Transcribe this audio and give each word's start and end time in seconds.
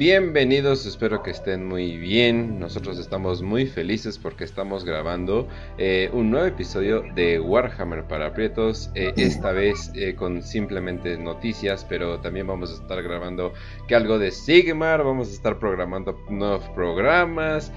Bienvenidos, 0.00 0.86
espero 0.86 1.22
que 1.22 1.30
estén 1.30 1.68
muy 1.68 1.98
bien. 1.98 2.58
Nosotros 2.58 2.98
estamos 2.98 3.42
muy 3.42 3.66
felices 3.66 4.16
porque 4.16 4.44
estamos 4.44 4.86
grabando 4.86 5.46
eh, 5.76 6.08
un 6.14 6.30
nuevo 6.30 6.46
episodio 6.46 7.04
de 7.14 7.38
Warhammer 7.38 8.04
para 8.04 8.32
Prietos. 8.32 8.90
Eh, 8.94 9.12
esta 9.18 9.52
vez 9.52 9.92
eh, 9.94 10.14
con 10.14 10.42
simplemente 10.42 11.18
noticias, 11.18 11.84
pero 11.86 12.18
también 12.18 12.46
vamos 12.46 12.70
a 12.70 12.82
estar 12.82 13.02
grabando 13.02 13.52
que 13.88 13.94
algo 13.94 14.18
de 14.18 14.30
Sigmar. 14.30 15.04
Vamos 15.04 15.28
a 15.28 15.32
estar 15.32 15.58
programando 15.58 16.18
nuevos 16.30 16.66
programas. 16.70 17.70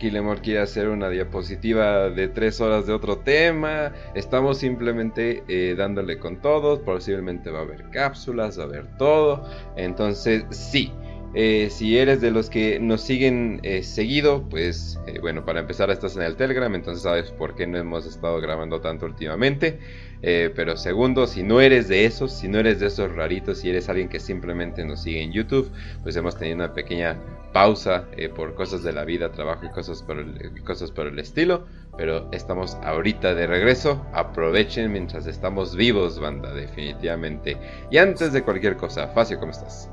Killemore 0.00 0.40
quiere 0.40 0.58
hacer 0.58 0.88
una 0.88 1.08
diapositiva 1.08 2.10
de 2.10 2.26
tres 2.26 2.60
horas 2.60 2.88
de 2.88 2.92
otro 2.92 3.18
tema. 3.18 3.92
Estamos 4.16 4.58
simplemente 4.58 5.44
dándole 5.76 6.18
con 6.18 6.42
todo. 6.42 6.82
Posiblemente 6.82 7.52
va 7.52 7.60
a 7.60 7.62
haber 7.62 7.88
cápsulas, 7.90 8.58
va 8.58 8.64
a 8.64 8.66
haber 8.66 8.96
todo. 8.96 9.48
Entonces, 9.76 10.44
sí. 10.50 10.92
Eh, 11.34 11.68
si 11.70 11.98
eres 11.98 12.20
de 12.22 12.30
los 12.30 12.48
que 12.48 12.80
nos 12.80 13.02
siguen 13.02 13.60
eh, 13.62 13.82
seguido, 13.82 14.48
pues 14.48 14.98
eh, 15.06 15.18
bueno, 15.20 15.44
para 15.44 15.60
empezar 15.60 15.90
estás 15.90 16.16
en 16.16 16.22
el 16.22 16.36
Telegram, 16.36 16.74
entonces 16.74 17.02
sabes 17.02 17.30
por 17.30 17.54
qué 17.54 17.66
no 17.66 17.76
hemos 17.76 18.06
estado 18.06 18.40
grabando 18.40 18.80
tanto 18.80 19.06
últimamente. 19.06 19.78
pero 20.20 20.76
segundo, 20.76 21.26
si 21.28 21.42
no 21.44 21.60
eres 21.60 21.86
de 21.86 22.04
esos, 22.04 22.32
si 22.32 22.48
no 22.48 22.58
eres 22.58 22.80
de 22.80 22.86
esos 22.88 23.14
raritos, 23.14 23.58
si 23.58 23.70
eres 23.70 23.88
alguien 23.88 24.08
que 24.08 24.18
simplemente 24.18 24.84
nos 24.84 25.02
sigue 25.02 25.22
en 25.22 25.32
YouTube, 25.32 25.70
pues 26.02 26.16
hemos 26.16 26.36
tenido 26.36 26.56
una 26.56 26.72
pequeña 26.72 27.16
pausa 27.52 28.08
por 28.34 28.54
cosas 28.54 28.82
de 28.82 28.92
la 28.92 29.04
vida, 29.04 29.30
trabajo 29.30 29.66
y 29.66 29.70
cosas 29.70 30.02
por, 30.02 30.18
el, 30.18 30.62
cosas 30.64 30.90
por 30.90 31.06
el 31.06 31.18
estilo. 31.20 31.66
Pero 31.96 32.28
estamos 32.32 32.76
ahorita 32.82 33.34
de 33.34 33.46
regreso. 33.46 34.04
Aprovechen 34.12 34.90
mientras 34.90 35.26
estamos 35.26 35.76
vivos, 35.76 36.18
banda, 36.18 36.52
definitivamente. 36.52 37.56
Y 37.90 37.98
antes 37.98 38.32
de 38.32 38.42
cualquier 38.42 38.76
cosa, 38.76 39.08
Facio, 39.08 39.38
¿cómo 39.38 39.52
estás? 39.52 39.88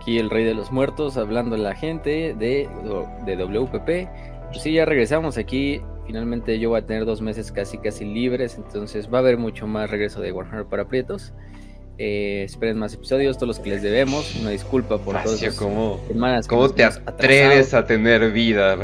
Aquí 0.00 0.18
el 0.18 0.30
rey 0.30 0.44
de 0.44 0.54
los 0.54 0.72
muertos 0.72 1.18
hablando 1.18 1.56
a 1.56 1.58
la 1.58 1.74
gente 1.74 2.34
de, 2.38 2.70
de 3.26 3.36
WPP. 3.36 4.08
Pues 4.48 4.62
sí, 4.62 4.72
ya 4.72 4.86
regresamos 4.86 5.36
aquí. 5.36 5.82
Finalmente 6.06 6.58
yo 6.58 6.70
voy 6.70 6.78
a 6.78 6.86
tener 6.86 7.04
dos 7.04 7.20
meses 7.20 7.52
casi 7.52 7.76
casi 7.76 8.06
libres, 8.06 8.56
entonces 8.56 9.12
va 9.12 9.18
a 9.18 9.20
haber 9.20 9.36
mucho 9.36 9.66
más 9.66 9.90
regreso 9.90 10.22
de 10.22 10.32
Warhammer 10.32 10.64
para 10.64 10.88
Prietos. 10.88 11.34
Eh, 11.98 12.44
esperen 12.44 12.78
más 12.78 12.94
episodios, 12.94 13.36
todos 13.36 13.48
los 13.48 13.58
que 13.60 13.68
les 13.68 13.82
debemos. 13.82 14.34
Una 14.36 14.48
disculpa 14.48 14.96
por 14.96 15.22
todas 15.22 15.42
las 15.42 15.54
semanas. 16.08 16.48
¿Cómo 16.48 16.70
te 16.70 16.82
atreves 16.82 17.74
a 17.74 17.84
tener 17.84 18.32
vida? 18.32 18.78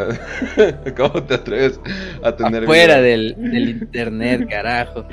¿Cómo 0.99 1.23
te 1.23 1.35
atreves 1.35 1.81
a 2.23 2.37
tener 2.37 2.61
vida? 2.61 2.67
Fuera 2.67 3.01
del, 3.01 3.35
del 3.39 3.71
internet, 3.71 4.47
carajo. 4.51 5.07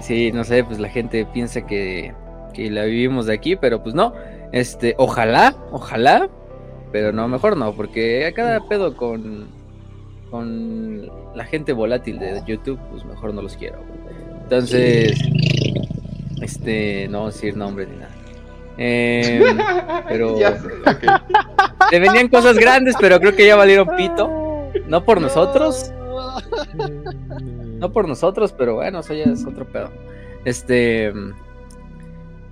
Sí, 0.00 0.30
no 0.30 0.44
sé, 0.44 0.62
pues 0.62 0.78
la 0.78 0.88
gente 0.88 1.26
piensa 1.26 1.66
que, 1.66 2.14
que 2.54 2.70
la 2.70 2.84
vivimos 2.84 3.26
de 3.26 3.34
aquí, 3.34 3.56
pero 3.56 3.82
pues 3.82 3.92
no. 3.92 4.14
Este, 4.52 4.94
ojalá, 4.98 5.56
ojalá, 5.70 6.28
pero 6.92 7.12
no, 7.12 7.28
mejor 7.28 7.56
no, 7.56 7.72
porque 7.72 8.26
a 8.26 8.32
cada 8.32 8.66
pedo 8.68 8.96
con, 8.96 9.48
con 10.30 11.10
la 11.34 11.44
gente 11.44 11.72
volátil 11.72 12.18
de 12.18 12.42
YouTube, 12.46 12.78
pues 12.90 13.04
mejor 13.04 13.34
no 13.34 13.42
los 13.42 13.56
quiero. 13.56 13.78
Entonces, 14.42 15.18
este, 16.40 17.08
no 17.08 17.26
decir 17.26 17.56
nombre 17.56 17.86
ni 17.86 17.96
nada. 17.96 18.14
Eh, 18.78 19.42
pero 20.08 20.36
se 21.90 21.98
venían 21.98 22.28
cosas 22.28 22.56
grandes, 22.56 22.94
pero 23.00 23.18
creo 23.18 23.34
que 23.34 23.46
ya 23.46 23.56
valieron 23.56 23.88
pito. 23.96 24.70
No 24.86 25.04
por 25.04 25.20
nosotros. 25.20 25.92
No 27.76 27.92
por 27.92 28.08
nosotros, 28.08 28.54
pero 28.56 28.76
bueno, 28.76 29.00
eso 29.00 29.12
ya 29.12 29.24
es 29.24 29.44
otro 29.44 29.66
pedo. 29.66 29.90
Este, 30.46 31.12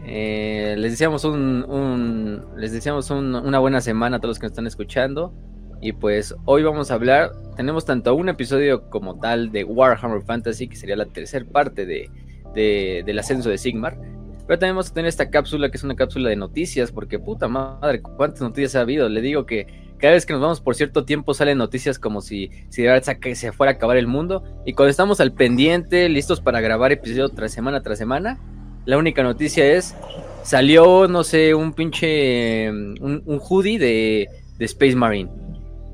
eh, 0.07 0.75
les 0.79 0.93
deseamos 0.93 1.25
un, 1.25 2.45
les 2.57 2.73
deseamos 2.73 3.11
una 3.11 3.59
buena 3.59 3.81
semana 3.81 4.17
a 4.17 4.21
todos 4.21 4.31
los 4.31 4.39
que 4.39 4.45
nos 4.45 4.53
están 4.53 4.67
escuchando. 4.67 5.33
Y 5.81 5.93
pues 5.93 6.35
hoy 6.47 6.63
vamos 6.63 6.91
a 6.91 6.95
hablar, 6.95 7.33
tenemos 7.57 7.85
tanto 7.85 8.15
un 8.15 8.29
episodio 8.29 8.89
como 8.89 9.19
tal 9.19 9.53
de 9.53 9.65
Warhammer 9.65 10.23
Fantasy, 10.23 10.67
que 10.67 10.77
sería 10.77 10.97
la 10.97 11.07
tercera 11.07 11.45
parte 11.45 11.85
de, 11.85 12.11
del 12.55 13.19
ascenso 13.19 13.51
de 13.51 13.59
Sigmar. 13.59 13.99
Pero 14.47 14.59
también 14.59 14.77
vamos 14.77 14.91
a 14.91 14.95
tener 14.95 15.09
esta 15.09 15.31
cápsula, 15.31 15.71
que 15.71 15.77
es 15.77 15.85
una 15.85 15.97
cápsula 15.97 16.29
de 16.29 16.37
noticias, 16.37 16.93
porque 16.93 17.19
puta 17.19 17.49
madre, 17.49 18.01
cuántas 18.01 18.43
noticias 18.43 18.77
ha 18.77 18.81
habido. 18.81 19.09
Le 19.09 19.21
digo 19.21 19.47
que 19.47 19.67
cada 19.99 20.15
vez 20.15 20.27
que 20.27 20.35
nos 20.35 20.43
vamos 20.43 20.61
por 20.61 20.75
cierto 20.75 21.05
tiempo 21.05 21.33
salen 21.33 21.59
noticias 21.59 21.99
como 21.99 22.21
si, 22.21 22.51
si 22.69 22.83
de 22.83 22.89
verdad 22.89 23.17
se 23.35 23.53
fuera 23.53 23.73
a 23.73 23.75
acabar 23.77 23.97
el 23.97 24.07
mundo. 24.07 24.43
Y 24.67 24.75
cuando 24.75 24.91
estamos 24.91 25.21
al 25.21 25.33
pendiente, 25.33 26.09
listos 26.09 26.41
para 26.41 26.61
grabar 26.61 26.93
episodio 26.93 27.29
tras 27.31 27.53
semana 27.53 27.83
tras 27.83 27.99
semana, 27.99 28.39
la 28.87 28.99
única 28.99 29.23
noticia 29.23 29.65
es, 29.65 29.95
salió, 30.43 31.09
no 31.09 31.25
sé, 31.25 31.55
un 31.55 31.73
pinche, 31.73 32.71
un, 32.71 33.41
hoodie 33.41 33.79
de, 33.79 34.29
Space 34.59 34.95
Marine. 34.95 35.31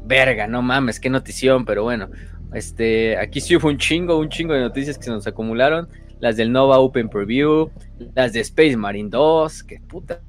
Verga, 0.05 0.47
no 0.47 0.61
mames, 0.63 0.99
qué 0.99 1.09
notición, 1.09 1.65
pero 1.65 1.85
bueno. 1.85 2.09
Este, 2.53 3.17
aquí 3.17 3.41
sí 3.41 3.57
fue 3.59 3.71
un 3.71 3.79
chingo, 3.79 4.19
un 4.19 4.29
chingo 4.29 4.55
de 4.55 4.61
noticias 4.61 4.99
que 4.99 5.05
se 5.05 5.11
nos 5.11 5.27
acumularon. 5.27 5.89
Las 6.19 6.37
del 6.37 6.53
Nova 6.53 6.79
Open 6.79 7.09
Preview, 7.09 7.71
las 8.15 8.33
de 8.33 8.41
Space 8.41 8.77
Marine 8.77 9.09
2, 9.09 9.63
que 9.63 9.81
puta 9.81 10.21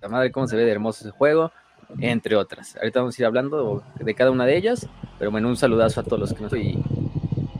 la 0.00 0.08
madre 0.08 0.32
cómo 0.32 0.46
se 0.46 0.56
ve 0.56 0.64
de 0.64 0.72
hermoso 0.72 1.04
ese 1.04 1.10
juego, 1.10 1.52
entre 2.00 2.36
otras. 2.36 2.76
Ahorita 2.76 3.00
vamos 3.00 3.18
a 3.18 3.22
ir 3.22 3.26
hablando 3.26 3.82
de 3.98 4.14
cada 4.14 4.30
una 4.30 4.46
de 4.46 4.56
ellas, 4.56 4.88
pero 5.18 5.30
bueno, 5.30 5.48
un 5.48 5.56
saludazo 5.56 6.00
a 6.00 6.04
todos 6.04 6.18
los 6.18 6.32
que 6.32 6.42
nos 6.42 6.52
y, 6.54 6.82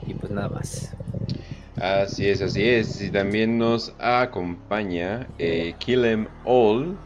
y 0.06 0.14
pues 0.14 0.32
nada 0.32 0.48
más. 0.48 0.96
Así 1.80 2.28
es, 2.28 2.42
así 2.42 2.68
es. 2.68 3.00
Y 3.00 3.10
también 3.10 3.58
nos 3.58 3.94
acompaña 3.98 5.26
eh, 5.38 5.74
Kill 5.78 6.04
Em 6.04 6.26
All, 6.44 6.96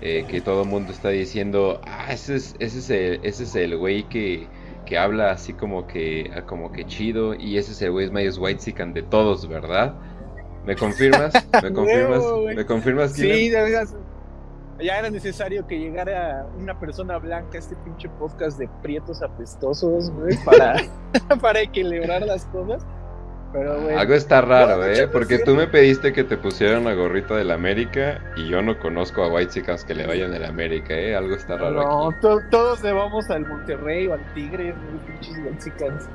eh, 0.00 0.24
que 0.28 0.40
todo 0.40 0.62
el 0.62 0.68
mundo 0.68 0.92
está 0.92 1.10
diciendo, 1.10 1.80
ah, 1.86 2.12
ese 2.12 2.36
es, 2.36 2.54
ese 2.58 2.78
es 2.78 2.90
el, 2.90 3.20
ese 3.22 3.44
es 3.44 3.54
el 3.54 3.76
güey 3.76 4.02
que, 4.08 4.46
que 4.84 4.98
habla 4.98 5.30
así 5.30 5.52
como 5.52 5.86
que, 5.86 6.30
ah, 6.34 6.42
como 6.42 6.72
que 6.72 6.84
chido, 6.84 7.34
y 7.34 7.58
ese 7.58 7.72
es 7.72 7.82
el 7.82 7.92
güey 7.92 8.10
más 8.10 8.38
white 8.38 8.60
sican 8.60 8.92
de 8.92 9.02
todos, 9.02 9.48
¿verdad? 9.48 9.94
¿Me 10.64 10.74
confirmas? 10.74 11.32
¿Me 11.62 11.72
confirmas? 11.72 12.22
¿Me 12.54 12.66
confirmas? 12.66 13.12
Sí, 13.12 13.50
ya 14.80 14.98
era 14.98 15.10
necesario 15.10 15.66
que 15.66 15.78
llegara 15.78 16.46
una 16.58 16.78
persona 16.78 17.18
blanca 17.18 17.56
a 17.56 17.58
este 17.58 17.76
pinche 17.76 18.08
podcast 18.10 18.58
de 18.58 18.68
prietos 18.82 19.22
apestosos, 19.22 20.10
güey, 20.10 20.36
para, 20.44 20.76
para 21.40 21.60
equilibrar 21.60 22.22
las 22.22 22.44
cosas. 22.46 22.84
Algo 23.96 24.14
está 24.14 24.40
raro, 24.40 24.84
¿eh? 24.84 25.08
Porque 25.08 25.38
tú 25.38 25.54
me 25.54 25.66
pediste 25.66 26.12
que 26.12 26.24
te 26.24 26.36
pusieran 26.36 26.84
la 26.84 26.94
gorrita 26.94 27.36
del 27.36 27.50
América 27.50 28.20
y 28.36 28.48
yo 28.48 28.62
no 28.62 28.78
conozco 28.78 29.22
a 29.22 29.32
White 29.32 29.52
Chicans 29.52 29.84
que 29.84 29.94
le 29.94 30.06
vayan 30.06 30.30
del 30.30 30.44
América, 30.44 30.94
¿eh? 30.94 31.14
Algo 31.14 31.34
está 31.34 31.56
raro 31.56 31.72
no, 31.72 32.10
aquí. 32.10 32.18
todos 32.50 32.82
le 32.82 32.92
vamos 32.92 33.30
al 33.30 33.46
Monterrey 33.46 34.06
o 34.08 34.14
al 34.14 34.34
Tigre, 34.34 34.74
pinches 35.06 35.38
White 35.38 36.06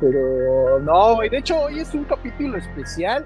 Pero 0.00 0.80
no, 0.80 1.18
de 1.20 1.38
hecho 1.38 1.60
hoy 1.60 1.80
es 1.80 1.94
un 1.94 2.04
capítulo 2.04 2.58
especial. 2.58 3.24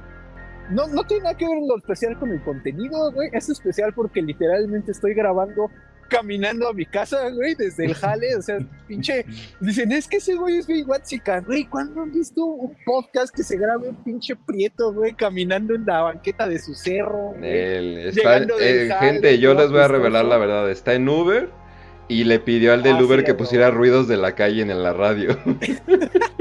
No, 0.71 0.87
no 0.87 1.03
tiene 1.05 1.25
nada 1.25 1.37
que 1.37 1.47
ver 1.47 1.59
lo 1.67 1.79
especial 1.79 2.19
con 2.19 2.31
el 2.31 2.43
contenido, 2.43 3.11
güey. 3.13 3.31
Es 3.33 3.49
especial 3.49 3.93
porque 3.95 4.21
literalmente 4.21 4.93
estoy 4.93 5.15
grabando 5.15 5.71
caminando 6.09 6.69
a 6.69 6.73
mi 6.73 6.85
casa, 6.87 7.29
güey, 7.31 7.55
desde 7.55 7.87
el 7.87 7.95
jale, 7.95 8.37
o 8.37 8.43
sea, 8.43 8.59
pinche, 8.89 9.25
dicen, 9.61 9.93
es 9.93 10.09
que 10.09 10.17
ese 10.17 10.35
güey 10.35 10.59
es 10.59 10.67
bien 10.67 10.89
Watsican, 10.89 11.45
güey, 11.45 11.65
¿cuándo 11.67 12.03
han 12.03 12.13
visto 12.13 12.45
un 12.45 12.77
podcast 12.85 13.35
que 13.35 13.43
se 13.43 13.57
grabe 13.57 13.89
un 13.89 13.97
pinche 14.03 14.35
prieto, 14.35 14.93
güey, 14.93 15.15
caminando 15.15 15.75
en 15.75 15.85
la 15.87 16.03
banqueta 16.03 16.49
de 16.49 16.59
su 16.59 16.75
cerro? 16.75 17.35
está, 17.43 18.39
eh, 18.61 18.91
gente, 19.01 19.39
yo 19.39 19.55
les 19.55 19.71
voy 19.71 19.81
a 19.81 19.89
revelar 19.89 20.25
la 20.25 20.39
verdad, 20.39 20.71
está 20.71 20.95
en 20.95 21.09
Uber 21.09 21.51
y 22.09 22.25
le 22.25 22.41
pidió 22.41 22.73
al 22.73 22.83
del 22.83 22.97
ah, 22.97 23.03
Uber 23.03 23.23
que 23.23 23.35
pusiera 23.35 23.71
ruidos 23.71 24.09
de 24.09 24.17
la 24.17 24.35
calle 24.35 24.63
en 24.63 24.83
la 24.83 24.93
radio. 24.95 25.39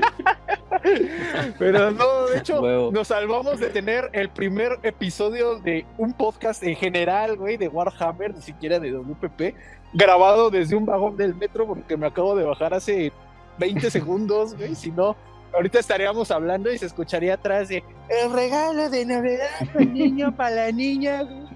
Pero 1.59 1.91
no, 1.91 2.27
de 2.27 2.37
hecho, 2.39 2.91
nos 2.91 3.07
salvamos 3.07 3.59
de 3.59 3.69
tener 3.69 4.09
el 4.13 4.29
primer 4.29 4.79
episodio 4.83 5.59
de 5.59 5.85
un 5.97 6.13
podcast 6.13 6.63
en 6.63 6.75
general, 6.75 7.37
güey, 7.37 7.57
de 7.57 7.67
Warhammer, 7.67 8.35
ni 8.35 8.41
siquiera 8.41 8.79
de 8.79 8.91
WPP, 8.91 9.55
grabado 9.93 10.49
desde 10.49 10.75
un 10.75 10.85
vagón 10.85 11.17
del 11.17 11.35
metro 11.35 11.67
porque 11.67 11.97
me 11.97 12.07
acabo 12.07 12.35
de 12.35 12.43
bajar 12.43 12.73
hace 12.73 13.11
20 13.57 13.89
segundos, 13.91 14.55
güey, 14.55 14.75
si 14.75 14.91
no, 14.91 15.15
ahorita 15.53 15.79
estaríamos 15.79 16.31
hablando 16.31 16.71
y 16.71 16.77
se 16.77 16.85
escucharía 16.85 17.35
atrás 17.35 17.69
de 17.69 17.83
el 18.09 18.31
regalo 18.31 18.89
de 18.89 19.05
Navidad, 19.05 19.47
el 19.77 19.93
niño 19.93 20.35
para 20.35 20.51
la 20.51 20.71
niña, 20.71 21.23
güey. 21.23 21.47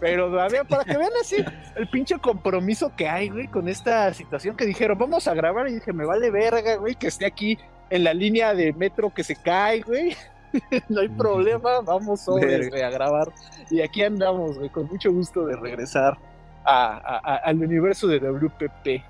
Pero 0.00 0.32
para 0.68 0.84
que 0.84 0.96
vean 0.96 1.12
así 1.20 1.36
el 1.76 1.88
pinche 1.88 2.18
compromiso 2.18 2.92
que 2.96 3.08
hay, 3.08 3.28
güey, 3.28 3.46
con 3.46 3.68
esta 3.68 4.12
situación 4.12 4.56
que 4.56 4.66
dijeron, 4.66 4.98
vamos 4.98 5.28
a 5.28 5.34
grabar 5.34 5.68
y 5.68 5.74
dije, 5.74 5.92
me 5.92 6.04
vale 6.04 6.32
verga, 6.32 6.76
güey, 6.76 6.96
que 6.96 7.06
esté 7.06 7.26
aquí 7.26 7.56
en 7.90 8.04
la 8.04 8.14
línea 8.14 8.54
de 8.54 8.72
metro 8.72 9.12
que 9.12 9.24
se 9.24 9.36
cae, 9.36 9.80
güey. 9.82 10.16
no 10.88 11.00
hay 11.00 11.08
problema, 11.08 11.80
vamos 11.80 12.20
sobre, 12.20 12.82
a 12.82 12.90
grabar. 12.90 13.32
Y 13.70 13.80
aquí 13.80 14.02
andamos, 14.02 14.58
güey, 14.58 14.70
con 14.70 14.86
mucho 14.86 15.12
gusto 15.12 15.46
de 15.46 15.56
regresar 15.56 16.18
a, 16.64 17.36
al 17.44 17.62
universo 17.62 18.06
de 18.06 18.18
WPP. 18.18 19.04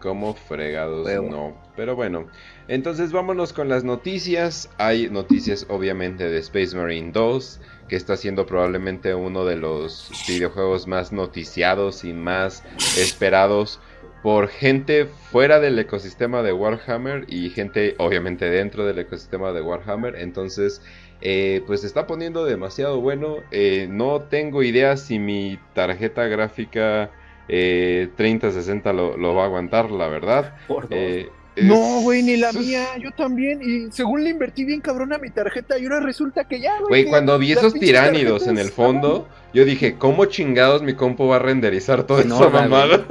Como 0.00 0.32
fregados 0.32 1.06
no. 1.22 1.54
Pero 1.76 1.94
bueno, 1.94 2.26
entonces 2.68 3.12
vámonos 3.12 3.52
con 3.52 3.68
las 3.68 3.84
noticias. 3.84 4.70
Hay 4.78 5.10
noticias 5.10 5.66
obviamente 5.68 6.30
de 6.30 6.38
Space 6.38 6.74
Marine 6.74 7.12
2, 7.12 7.60
que 7.88 7.96
está 7.96 8.16
siendo 8.16 8.46
probablemente 8.46 9.14
uno 9.14 9.44
de 9.44 9.56
los 9.56 10.10
videojuegos 10.26 10.86
más 10.86 11.12
noticiados 11.12 12.04
y 12.04 12.14
más 12.14 12.64
esperados 12.96 13.78
por 14.22 14.48
gente 14.48 15.06
fuera 15.30 15.60
del 15.60 15.78
ecosistema 15.78 16.42
de 16.42 16.52
Warhammer 16.52 17.24
y 17.28 17.50
gente 17.50 17.94
obviamente 17.98 18.50
dentro 18.50 18.84
del 18.84 18.98
ecosistema 18.98 19.52
de 19.52 19.62
Warhammer. 19.62 20.16
Entonces, 20.16 20.82
eh, 21.22 21.62
pues 21.66 21.82
se 21.82 21.86
está 21.86 22.06
poniendo 22.06 22.44
demasiado 22.44 23.00
bueno. 23.00 23.36
Eh, 23.50 23.86
no 23.90 24.22
tengo 24.22 24.62
idea 24.62 24.96
si 24.96 25.18
mi 25.18 25.58
tarjeta 25.74 26.26
gráfica 26.26 27.10
eh, 27.48 28.08
3060 28.16 28.92
lo, 28.92 29.16
lo, 29.16 29.34
va 29.34 29.42
a 29.42 29.46
aguantar, 29.46 29.90
la 29.90 30.08
verdad. 30.08 30.54
Eh, 30.90 31.28
no, 31.56 32.00
güey, 32.02 32.22
ni 32.22 32.36
la 32.36 32.52
mía, 32.52 32.86
yo 32.98 33.10
también. 33.10 33.60
Y 33.62 33.90
según 33.90 34.22
le 34.22 34.30
invertí 34.30 34.64
bien 34.64 34.80
cabrón 34.80 35.12
a 35.12 35.18
mi 35.18 35.30
tarjeta, 35.30 35.78
y 35.78 35.84
ahora 35.84 36.00
resulta 36.00 36.44
que 36.44 36.60
ya, 36.60 36.78
güey. 36.80 37.06
cuando 37.06 37.38
vi 37.38 37.52
esos 37.52 37.74
tiránidos 37.74 38.46
en 38.46 38.58
el 38.58 38.68
fondo, 38.68 39.28
yo 39.52 39.64
dije, 39.64 39.96
¿cómo 39.98 40.26
chingados 40.26 40.82
mi 40.82 40.94
compo 40.94 41.26
va 41.26 41.36
a 41.36 41.38
renderizar 41.40 42.04
toda 42.04 42.22
esa 42.22 42.48
mamada? 42.48 43.04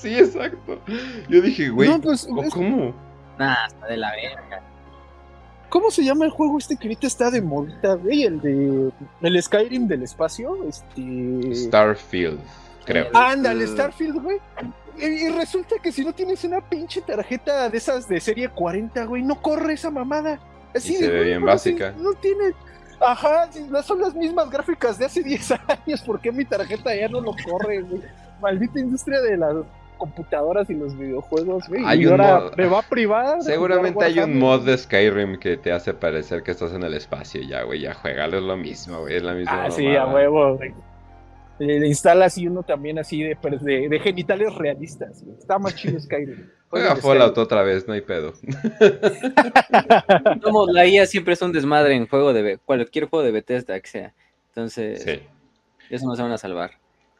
Sí, 0.00 0.18
exacto. 0.18 0.80
Yo 1.28 1.40
dije, 1.40 1.68
güey, 1.68 1.98
pues, 2.00 2.28
¿cómo? 2.52 2.94
Nah, 3.38 3.66
está 3.66 3.86
de 3.86 3.96
la 3.96 4.12
verga. 4.12 4.62
¿Cómo 5.70 5.90
se 5.92 6.02
llama 6.02 6.24
el 6.24 6.32
juego 6.32 6.58
este 6.58 6.76
que 6.76 6.88
ahorita 6.88 7.06
está 7.06 7.30
de 7.30 7.40
modita, 7.40 7.94
güey? 7.94 8.24
El 8.24 8.40
de. 8.40 8.90
El 9.22 9.42
Skyrim 9.42 9.86
del 9.86 10.02
espacio. 10.02 10.64
Este. 10.68 11.54
Starfield, 11.54 12.40
creo. 12.84 13.08
Ándale, 13.14 13.66
Starfield, 13.68 14.20
güey. 14.20 14.38
Y, 14.98 15.28
resulta 15.30 15.76
que 15.80 15.92
si 15.92 16.04
no 16.04 16.12
tienes 16.12 16.42
una 16.44 16.60
pinche 16.60 17.00
tarjeta 17.00 17.70
de 17.70 17.78
esas 17.78 18.08
de 18.08 18.20
serie 18.20 18.48
40, 18.48 19.04
güey, 19.04 19.22
no 19.22 19.40
corre 19.40 19.74
esa 19.74 19.90
mamada. 19.90 20.40
Así 20.74 20.96
se 20.96 21.08
ve 21.08 21.22
bien 21.24 21.44
básica. 21.44 21.94
no 21.98 22.12
tiene. 22.14 22.52
Ajá, 23.00 23.48
son 23.82 24.00
las 24.00 24.14
mismas 24.14 24.50
gráficas 24.50 24.98
de 24.98 25.06
hace 25.06 25.22
10 25.24 25.52
años. 25.52 26.02
¿Por 26.02 26.20
qué 26.20 26.32
mi 26.32 26.44
tarjeta 26.44 26.94
ya 26.94 27.08
no 27.08 27.20
lo 27.20 27.32
corre, 27.48 27.80
güey? 27.80 28.02
Maldita 28.42 28.80
industria 28.80 29.20
de 29.20 29.36
la 29.36 29.62
computadoras 30.00 30.68
y 30.70 30.74
los 30.74 30.98
videojuegos, 30.98 31.68
güey. 31.68 31.82
y 32.00 32.06
ahora 32.06 32.50
me 32.56 32.66
va 32.66 32.82
privada. 32.82 33.40
Seguramente 33.42 34.04
hay 34.04 34.18
un 34.18 34.38
mod 34.38 34.64
de 34.64 34.76
Skyrim 34.76 35.38
que 35.38 35.58
te 35.58 35.70
hace 35.70 35.92
parecer 35.92 36.42
que 36.42 36.50
estás 36.50 36.72
en 36.72 36.82
el 36.82 36.94
espacio 36.94 37.42
ya, 37.42 37.62
güey. 37.62 37.80
Ya 37.80 37.94
juega, 37.94 38.24
es 38.24 38.32
lo 38.32 38.56
mismo, 38.56 39.00
güey. 39.00 39.16
Es 39.16 39.22
la 39.22 39.34
misma. 39.34 39.66
Ah, 39.66 39.70
sí, 39.70 39.94
a 39.94 40.06
huevo, 40.06 40.56
güey. 40.56 40.72
Le 41.58 41.86
instala 41.86 42.24
así 42.24 42.48
uno 42.48 42.62
también 42.62 42.98
así 42.98 43.22
de, 43.22 43.36
de, 43.36 44.00
genitales 44.00 44.54
realistas. 44.54 45.22
Está 45.38 45.58
más 45.58 45.76
chido 45.76 46.00
Skyrim. 46.00 46.48
Juega 46.70 46.96
Fallout 46.96 47.36
otra 47.36 47.62
vez, 47.62 47.86
no 47.86 47.92
hay 47.92 48.00
pedo. 48.00 48.32
la 50.72 50.86
IA 50.86 51.04
siempre 51.04 51.34
es 51.34 51.42
un 51.42 51.52
desmadre 51.52 51.96
en 51.96 52.06
juego 52.06 52.32
de 52.32 52.58
cualquier 52.58 53.06
juego 53.06 53.24
de 53.24 53.32
Bethesda 53.32 53.78
que 53.78 53.88
sea. 53.88 54.14
Entonces, 54.48 55.02
sí. 55.02 55.20
eso 55.90 56.06
no 56.06 56.16
se 56.16 56.22
van 56.22 56.32
a 56.32 56.38
salvar. 56.38 56.70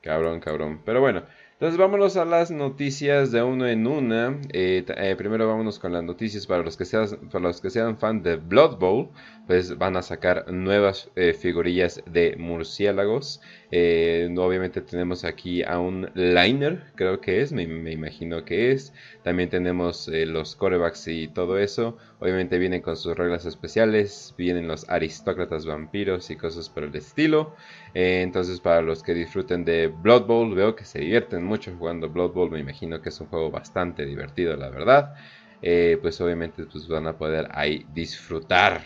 Cabrón, 0.00 0.40
cabrón. 0.40 0.80
Pero 0.84 1.00
bueno, 1.00 1.22
entonces 1.60 1.76
vámonos 1.78 2.16
a 2.16 2.24
las 2.24 2.50
noticias 2.50 3.32
de 3.32 3.42
uno 3.42 3.68
en 3.68 3.86
una. 3.86 4.38
Eh, 4.50 4.82
eh, 4.96 5.14
primero 5.14 5.46
vámonos 5.46 5.78
con 5.78 5.92
las 5.92 6.02
noticias 6.02 6.46
para 6.46 6.62
los 6.62 6.78
que 6.78 6.86
sean, 6.86 7.28
para 7.30 7.48
los 7.48 7.60
que 7.60 7.68
sean 7.68 7.98
fan 7.98 8.22
de 8.22 8.36
Blood 8.36 8.78
Bowl. 8.78 9.10
Pues 9.46 9.76
van 9.76 9.94
a 9.98 10.00
sacar 10.00 10.50
nuevas 10.50 11.10
eh, 11.16 11.34
figurillas 11.34 12.02
de 12.06 12.34
murciélagos. 12.38 13.42
obviamente 13.70 14.80
tenemos 14.80 15.24
aquí 15.24 15.62
a 15.62 15.78
un 15.78 16.10
liner, 16.14 16.82
creo 16.94 17.20
que 17.20 17.42
es, 17.42 17.52
me, 17.52 17.64
imagino 17.64 18.42
que 18.46 18.72
es. 18.72 18.94
También 19.22 19.50
tenemos 19.50 20.08
los 20.08 20.56
corebacks 20.56 21.08
y 21.08 21.28
todo 21.28 21.58
eso. 21.58 21.98
Obviamente 22.20 22.58
vienen 22.58 22.82
con 22.82 22.96
sus 22.96 23.16
reglas 23.16 23.46
especiales. 23.46 24.34
Vienen 24.36 24.68
los 24.68 24.88
aristócratas 24.88 25.64
vampiros 25.64 26.30
y 26.30 26.36
cosas 26.36 26.68
por 26.68 26.84
el 26.84 26.94
estilo. 26.94 27.54
entonces 27.94 28.60
para 28.60 28.82
los 28.82 29.02
que 29.02 29.14
disfruten 29.14 29.64
de 29.64 29.88
Blood 29.88 30.26
Bowl, 30.26 30.54
veo 30.54 30.76
que 30.76 30.84
se 30.84 31.00
divierten 31.00 31.44
mucho 31.44 31.74
jugando 31.78 32.10
Blood 32.10 32.32
Bowl, 32.32 32.50
me 32.50 32.60
imagino 32.60 33.00
que 33.00 33.08
es 33.08 33.20
un 33.20 33.28
juego 33.28 33.50
bastante 33.50 34.04
divertido, 34.04 34.56
la 34.56 34.68
verdad. 34.68 35.14
Eh, 35.62 35.98
pues 36.00 36.20
obviamente 36.20 36.64
pues 36.64 36.88
van 36.88 37.06
a 37.06 37.16
poder 37.16 37.48
ahí 37.52 37.86
disfrutar. 37.92 38.82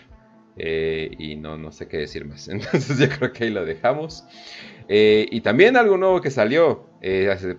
Eh, 0.57 1.11
y 1.19 1.35
no, 1.35 1.59
no 1.59 1.73
sé 1.73 1.89
qué 1.89 1.99
decir 1.99 2.25
más. 2.25 2.49
Entonces 2.49 2.99
yo 2.99 3.09
creo 3.09 3.33
que 3.33 3.45
ahí 3.45 3.51
lo 3.51 3.65
dejamos. 3.65 4.25
Eh, 4.89 5.27
y 5.31 5.41
también 5.41 5.77
algo 5.77 5.97
nuevo 5.97 6.21
que 6.21 6.31
salió, 6.31 6.89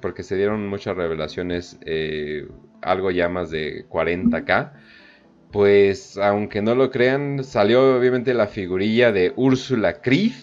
porque 0.01 0.23
se 0.23 0.37
dieron 0.37 0.67
muchas 0.67 0.95
revelaciones, 0.95 1.79
algo 2.81 3.11
ya 3.11 3.29
más 3.29 3.49
de 3.51 3.85
40k. 3.89 4.73
Pues 5.55 6.17
aunque 6.17 6.61
no 6.61 6.75
lo 6.75 6.91
crean, 6.91 7.41
salió 7.45 7.95
obviamente 7.95 8.33
la 8.33 8.47
figurilla 8.47 9.13
de 9.13 9.31
Úrsula 9.37 10.01
Krieg 10.01 10.33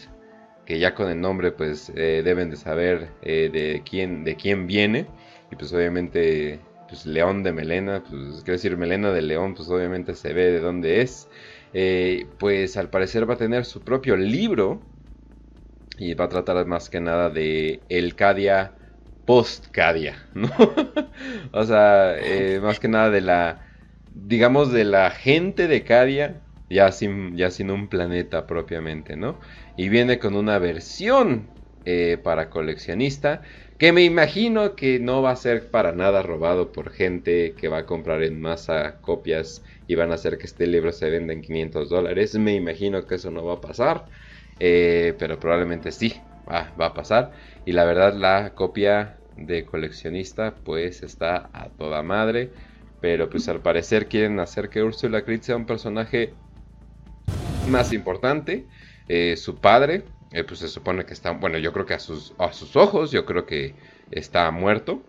que 0.64 0.78
ya 0.78 0.94
con 0.94 1.10
el 1.10 1.20
nombre 1.20 1.52
pues 1.52 1.92
eh, 1.94 2.22
deben 2.24 2.48
de 2.48 2.56
saber 2.56 3.10
eh, 3.20 3.50
de 3.52 3.82
quién 3.84 4.24
de 4.24 4.36
quién 4.36 4.66
viene. 4.66 5.06
Y 5.50 5.56
pues 5.56 5.70
obviamente 5.74 6.60
pues 6.88 7.04
León 7.04 7.42
de 7.42 7.52
Melena 7.52 8.02
pues 8.02 8.36
quiero 8.36 8.52
decir 8.54 8.78
Melena 8.78 9.12
de 9.12 9.20
León 9.20 9.54
pues 9.54 9.68
obviamente 9.68 10.14
se 10.14 10.32
ve 10.32 10.50
de 10.50 10.60
dónde 10.60 11.02
es. 11.02 11.28
Eh, 11.74 12.26
pues 12.38 12.78
al 12.78 12.88
parecer 12.88 13.28
va 13.28 13.34
a 13.34 13.36
tener 13.36 13.66
su 13.66 13.84
propio 13.84 14.16
libro. 14.16 14.80
Y 15.98 16.14
va 16.14 16.24
a 16.24 16.28
tratar 16.30 16.64
más 16.64 16.88
que 16.88 17.00
nada 17.00 17.28
de 17.28 17.82
el 17.90 18.16
Cadia 18.16 18.78
post 19.26 19.66
Cadia 19.72 20.16
no 20.32 20.50
o 21.52 21.64
sea 21.64 22.16
más 22.62 22.80
que 22.80 22.88
nada 22.88 23.10
de 23.10 23.20
la 23.20 23.71
digamos 24.14 24.72
de 24.72 24.84
la 24.84 25.10
gente 25.10 25.68
de 25.68 25.84
Cadia 25.84 26.46
ya 26.68 26.90
sin, 26.92 27.36
ya 27.36 27.50
sin 27.50 27.70
un 27.70 27.88
planeta 27.88 28.46
propiamente, 28.46 29.16
¿no? 29.16 29.40
Y 29.76 29.88
viene 29.88 30.18
con 30.18 30.34
una 30.36 30.58
versión 30.58 31.54
eh, 31.84 32.18
para 32.22 32.48
coleccionista 32.50 33.42
que 33.78 33.92
me 33.92 34.04
imagino 34.04 34.76
que 34.76 35.00
no 35.00 35.22
va 35.22 35.32
a 35.32 35.36
ser 35.36 35.70
para 35.70 35.92
nada 35.92 36.22
robado 36.22 36.72
por 36.72 36.90
gente 36.92 37.54
que 37.56 37.68
va 37.68 37.78
a 37.78 37.86
comprar 37.86 38.22
en 38.22 38.40
masa 38.40 39.00
copias 39.00 39.64
y 39.86 39.96
van 39.96 40.12
a 40.12 40.14
hacer 40.14 40.38
que 40.38 40.46
este 40.46 40.66
libro 40.68 40.92
se 40.92 41.10
venda 41.10 41.32
en 41.32 41.42
500 41.42 41.88
dólares. 41.90 42.34
Me 42.36 42.54
imagino 42.54 43.06
que 43.06 43.16
eso 43.16 43.30
no 43.30 43.44
va 43.44 43.54
a 43.54 43.60
pasar, 43.60 44.08
eh, 44.58 45.14
pero 45.18 45.38
probablemente 45.40 45.90
sí 45.92 46.28
va, 46.48 46.74
va 46.80 46.86
a 46.86 46.94
pasar. 46.94 47.32
Y 47.64 47.72
la 47.72 47.84
verdad 47.84 48.14
la 48.14 48.54
copia 48.54 49.22
de 49.36 49.64
coleccionista 49.66 50.62
pues 50.62 51.02
está 51.02 51.50
a 51.52 51.70
toda 51.74 52.02
madre. 52.02 52.52
Pero 53.02 53.28
pues 53.28 53.48
al 53.48 53.60
parecer 53.60 54.06
quieren 54.06 54.38
hacer 54.38 54.70
que 54.70 54.82
Ursula 54.82 55.24
Creed 55.24 55.42
sea 55.42 55.56
un 55.56 55.66
personaje 55.66 56.32
más 57.68 57.92
importante, 57.92 58.64
eh, 59.08 59.36
su 59.36 59.56
padre, 59.56 60.04
eh, 60.30 60.44
pues 60.44 60.60
se 60.60 60.68
supone 60.68 61.04
que 61.04 61.12
está, 61.12 61.32
bueno, 61.32 61.58
yo 61.58 61.72
creo 61.72 61.84
que 61.84 61.94
a 61.94 61.98
sus, 61.98 62.32
a 62.38 62.52
sus 62.52 62.76
ojos, 62.76 63.10
yo 63.10 63.26
creo 63.26 63.44
que 63.44 63.74
está 64.12 64.50
muerto. 64.52 65.02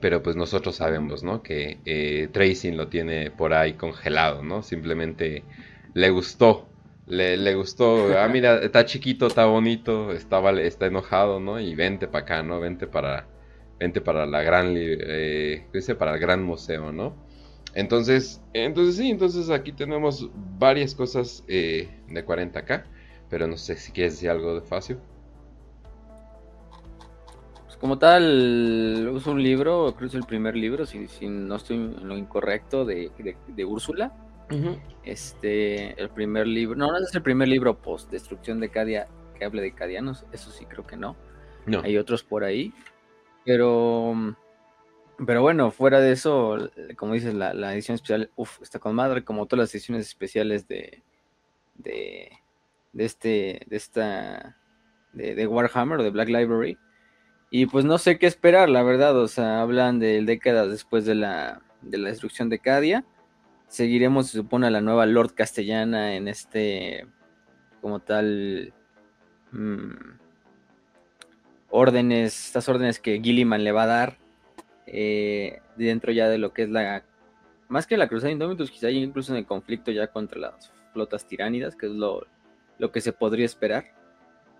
Pero 0.00 0.22
pues 0.22 0.36
nosotros 0.36 0.76
sabemos, 0.76 1.22
¿no? 1.22 1.42
Que 1.42 1.78
eh, 1.84 2.28
Tracing 2.32 2.78
lo 2.78 2.88
tiene 2.88 3.30
por 3.30 3.52
ahí 3.52 3.74
congelado, 3.74 4.42
¿no? 4.42 4.62
Simplemente 4.62 5.44
le 5.92 6.08
gustó. 6.08 6.66
Le, 7.06 7.54
gustó. 7.54 8.18
Ah, 8.18 8.28
mira, 8.28 8.58
está 8.62 8.86
chiquito, 8.86 9.26
está 9.26 9.44
bonito, 9.44 10.12
está, 10.12 10.40
está 10.52 10.86
enojado, 10.86 11.40
¿no? 11.40 11.60
Y 11.60 11.74
vente 11.74 12.08
para 12.08 12.24
acá, 12.24 12.42
¿no? 12.42 12.60
Vente 12.60 12.86
para, 12.86 13.26
vente 13.80 14.02
para 14.02 14.26
la 14.26 14.42
gran, 14.42 14.74
eh, 14.76 15.66
dice? 15.72 15.94
Para 15.94 16.14
el 16.14 16.20
gran 16.20 16.44
museo, 16.44 16.92
¿no? 16.92 17.16
Entonces, 17.74 18.42
entonces 18.52 18.96
sí, 18.96 19.10
entonces 19.10 19.48
aquí 19.48 19.72
tenemos 19.72 20.28
varias 20.58 20.94
cosas 20.94 21.44
eh, 21.48 21.88
de 22.08 22.26
40k, 22.26 22.84
pero 23.30 23.46
no 23.46 23.56
sé 23.56 23.76
si 23.76 23.90
quieres 23.90 24.14
decir 24.14 24.28
algo 24.28 24.54
de 24.54 24.60
Facio. 24.60 24.98
Pues 27.64 27.76
como 27.76 27.98
tal, 27.98 29.08
uso 29.12 29.30
un 29.30 29.42
libro, 29.42 29.94
creo 29.96 30.10
que 30.10 30.16
es 30.16 30.22
el 30.22 30.26
primer 30.26 30.56
libro, 30.56 30.84
si, 30.84 31.06
si 31.08 31.26
no 31.28 31.56
estoy 31.56 31.76
en 31.76 32.06
lo 32.06 32.18
incorrecto, 32.18 32.84
de, 32.84 33.10
de, 33.48 33.64
Úrsula. 33.64 34.12
Este, 35.04 36.00
el 36.00 36.10
primer 36.10 36.48
libro, 36.48 36.76
no, 36.76 36.90
no 36.90 36.98
es 36.98 37.14
el 37.14 37.22
primer 37.22 37.46
libro 37.46 37.80
post 37.80 38.10
Destrucción 38.10 38.58
de 38.58 38.68
Cadia 38.68 39.06
que 39.38 39.44
hable 39.44 39.62
de 39.62 39.72
Cadianos, 39.72 40.26
eso 40.32 40.50
sí 40.50 40.66
creo 40.66 40.84
que 40.84 40.96
no. 40.96 41.14
no. 41.66 41.82
Hay 41.82 41.96
otros 41.96 42.24
por 42.24 42.42
ahí, 42.42 42.74
pero 43.44 44.36
pero 45.26 45.42
bueno, 45.42 45.70
fuera 45.70 46.00
de 46.00 46.12
eso, 46.12 46.70
como 46.96 47.12
dices, 47.14 47.34
la, 47.34 47.74
edición 47.74 47.96
especial, 47.96 48.30
uff, 48.36 48.60
está 48.62 48.78
con 48.78 48.94
madre, 48.94 49.22
como 49.22 49.46
todas 49.46 49.64
las 49.64 49.74
ediciones 49.74 50.06
especiales 50.06 50.66
de, 50.66 51.02
de, 51.74 52.30
de 52.92 53.04
este, 53.04 53.60
de 53.66 53.76
esta, 53.76 54.56
de, 55.12 55.46
Warhammer 55.46 56.00
o 56.00 56.02
de 56.02 56.10
Black 56.10 56.28
Library. 56.28 56.78
Y 57.50 57.66
pues 57.66 57.84
no 57.84 57.98
sé 57.98 58.18
qué 58.18 58.26
esperar, 58.26 58.70
la 58.70 58.82
verdad, 58.82 59.16
o 59.18 59.28
sea, 59.28 59.60
hablan 59.60 59.98
de 59.98 60.22
décadas 60.24 60.70
después 60.70 61.04
de 61.04 61.16
la, 61.16 61.62
de 61.82 61.98
la 61.98 62.08
destrucción 62.08 62.48
de 62.48 62.60
Cadia. 62.60 63.04
Seguiremos, 63.68 64.28
se 64.28 64.38
supone, 64.38 64.70
la 64.70 64.80
nueva 64.80 65.04
Lord 65.06 65.34
Castellana 65.34 66.14
en 66.14 66.28
este, 66.28 67.06
como 67.82 68.00
tal, 68.00 68.72
mm, 69.52 70.19
órdenes, 71.70 72.46
estas 72.46 72.68
órdenes 72.68 72.98
que 72.98 73.20
Gilliman 73.20 73.64
le 73.64 73.72
va 73.72 73.84
a 73.84 73.86
dar 73.86 74.16
eh, 74.86 75.60
dentro 75.76 76.12
ya 76.12 76.28
de 76.28 76.38
lo 76.38 76.52
que 76.52 76.62
es 76.62 76.70
la, 76.70 77.04
más 77.68 77.86
que 77.86 77.96
la 77.96 78.08
cruzada 78.08 78.32
Indomitus, 78.32 78.70
quizá 78.70 78.90
incluso 78.90 79.32
en 79.32 79.38
el 79.38 79.46
conflicto 79.46 79.90
ya 79.92 80.08
contra 80.08 80.40
las 80.40 80.72
flotas 80.92 81.26
tiránidas, 81.26 81.76
que 81.76 81.86
es 81.86 81.92
lo, 81.92 82.26
lo 82.78 82.90
que 82.90 83.00
se 83.00 83.12
podría 83.12 83.46
esperar 83.46 83.84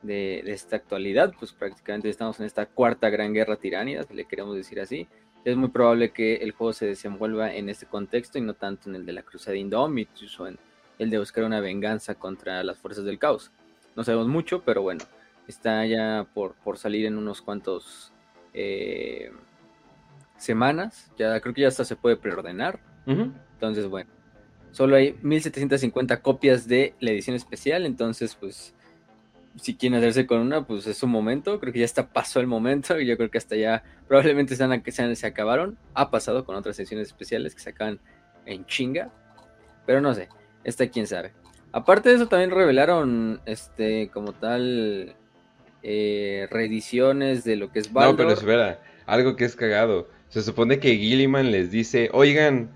de, 0.02 0.40
esta 0.46 0.76
actualidad, 0.76 1.34
pues 1.38 1.52
prácticamente 1.52 2.08
estamos 2.08 2.38
en 2.40 2.46
esta 2.46 2.66
cuarta 2.66 3.10
gran 3.10 3.32
guerra 3.34 3.56
tiránida, 3.56 4.04
si 4.04 4.14
le 4.14 4.24
queremos 4.24 4.56
decir 4.56 4.80
así. 4.80 5.08
Es 5.44 5.56
muy 5.56 5.70
probable 5.70 6.12
que 6.12 6.36
el 6.36 6.52
juego 6.52 6.72
se 6.72 6.86
desenvuelva 6.86 7.54
en 7.54 7.68
este 7.68 7.86
contexto 7.86 8.38
y 8.38 8.42
no 8.42 8.54
tanto 8.54 8.88
en 8.88 8.96
el 8.96 9.06
de 9.06 9.12
la 9.12 9.22
cruzada 9.22 9.56
Indomitus 9.56 10.38
o 10.38 10.46
en 10.46 10.58
el 10.98 11.08
de 11.10 11.18
buscar 11.18 11.44
una 11.44 11.60
venganza 11.60 12.14
contra 12.14 12.62
las 12.62 12.78
fuerzas 12.78 13.04
del 13.04 13.18
caos. 13.18 13.50
No 13.96 14.04
sabemos 14.04 14.28
mucho, 14.28 14.62
pero 14.62 14.82
bueno, 14.82 15.02
está 15.50 15.84
ya 15.86 16.26
por, 16.34 16.54
por 16.54 16.78
salir 16.78 17.06
en 17.06 17.16
unos 17.16 17.42
cuantos 17.42 18.12
eh, 18.54 19.30
semanas. 20.36 21.10
Ya 21.18 21.38
creo 21.40 21.54
que 21.54 21.62
ya 21.62 21.68
hasta 21.68 21.84
se 21.84 21.96
puede 21.96 22.16
preordenar. 22.16 22.80
Entonces, 23.06 23.86
bueno, 23.88 24.08
solo 24.70 24.96
hay 24.96 25.18
1750 25.22 26.22
copias 26.22 26.68
de 26.68 26.94
la 27.00 27.10
edición 27.10 27.36
especial. 27.36 27.84
Entonces, 27.86 28.36
pues, 28.36 28.74
si 29.56 29.76
quieren 29.76 29.98
hacerse 29.98 30.26
con 30.26 30.40
una, 30.40 30.66
pues 30.66 30.86
es 30.86 30.96
su 30.96 31.06
momento. 31.06 31.58
Creo 31.60 31.72
que 31.72 31.80
ya 31.80 31.84
está 31.84 32.08
pasó 32.08 32.40
el 32.40 32.46
momento. 32.46 32.98
Y 33.00 33.06
yo 33.06 33.16
creo 33.16 33.30
que 33.30 33.38
hasta 33.38 33.56
ya 33.56 33.82
probablemente 34.06 34.54
se, 34.56 34.92
se, 34.92 35.16
se 35.16 35.26
acabaron. 35.26 35.76
Ha 35.94 36.10
pasado 36.10 36.44
con 36.44 36.56
otras 36.56 36.78
ediciones 36.78 37.08
especiales 37.08 37.54
que 37.54 37.60
se 37.60 37.70
acaban 37.70 38.00
en 38.46 38.64
chinga. 38.66 39.10
Pero 39.86 40.00
no 40.00 40.14
sé. 40.14 40.28
Esta 40.62 40.88
quién 40.88 41.06
sabe. 41.06 41.32
Aparte 41.72 42.08
de 42.08 42.16
eso, 42.16 42.26
también 42.26 42.50
revelaron, 42.50 43.40
este, 43.46 44.08
como 44.08 44.32
tal, 44.32 45.14
eh, 45.82 46.48
reediciones 46.50 47.44
de 47.44 47.56
lo 47.56 47.70
que 47.72 47.78
es 47.80 47.92
Baldor. 47.92 48.12
No, 48.12 48.16
pero 48.16 48.32
espera, 48.32 48.80
algo 49.06 49.36
que 49.36 49.44
es 49.44 49.56
cagado. 49.56 50.08
Se 50.28 50.42
supone 50.42 50.78
que 50.78 50.96
Gilliman 50.96 51.50
les 51.50 51.70
dice, 51.70 52.08
oigan, 52.12 52.70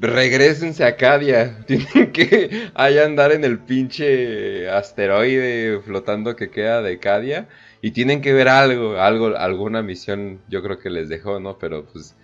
regresense 0.00 0.84
a 0.84 0.96
Cadia. 0.96 1.58
Tienen 1.66 2.12
que 2.12 2.70
allá 2.74 3.04
andar 3.04 3.32
en 3.32 3.44
el 3.44 3.58
pinche 3.58 4.68
asteroide 4.68 5.80
flotando 5.80 6.36
que 6.36 6.50
queda 6.50 6.82
de 6.82 6.98
Cadia. 6.98 7.48
Y 7.82 7.92
tienen 7.92 8.20
que 8.20 8.34
ver 8.34 8.48
algo, 8.48 8.98
algo, 8.98 9.36
alguna 9.36 9.82
misión, 9.82 10.40
yo 10.48 10.62
creo 10.62 10.78
que 10.78 10.90
les 10.90 11.08
dejó, 11.08 11.40
¿no? 11.40 11.58
Pero 11.58 11.86
pues 11.86 12.14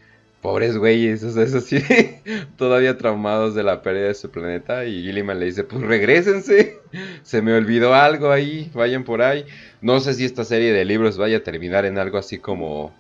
pobres 0.41 0.77
güeyes, 0.77 1.23
o 1.25 1.31
sea, 1.31 1.43
eso 1.43 1.61
sí, 1.61 1.79
todavía 2.57 2.97
traumados 2.97 3.55
de 3.55 3.63
la 3.63 3.83
pérdida 3.83 4.09
de 4.09 4.15
su 4.15 4.31
planeta. 4.31 4.85
Y 4.85 5.03
Gilliman 5.03 5.41
le 5.41 5.47
dice, 5.47 5.65
pues 5.65 5.83
regresense, 5.83 6.79
se 7.23 7.43
me 7.43 7.55
olvidó 7.55 7.95
algo 7.95 8.31
ahí, 8.31 8.71
vayan 8.75 9.05
por 9.05 9.23
ahí. 9.23 9.45
No 9.81 10.01
sé 10.01 10.15
si 10.15 10.25
esta 10.25 10.45
serie 10.45 10.73
de 10.73 10.85
libros 10.85 11.19
vaya 11.19 11.39
a 11.39 11.43
terminar 11.43 11.85
en 11.85 11.99
algo 11.99 12.19
así 12.19 12.39
como, 12.39 12.95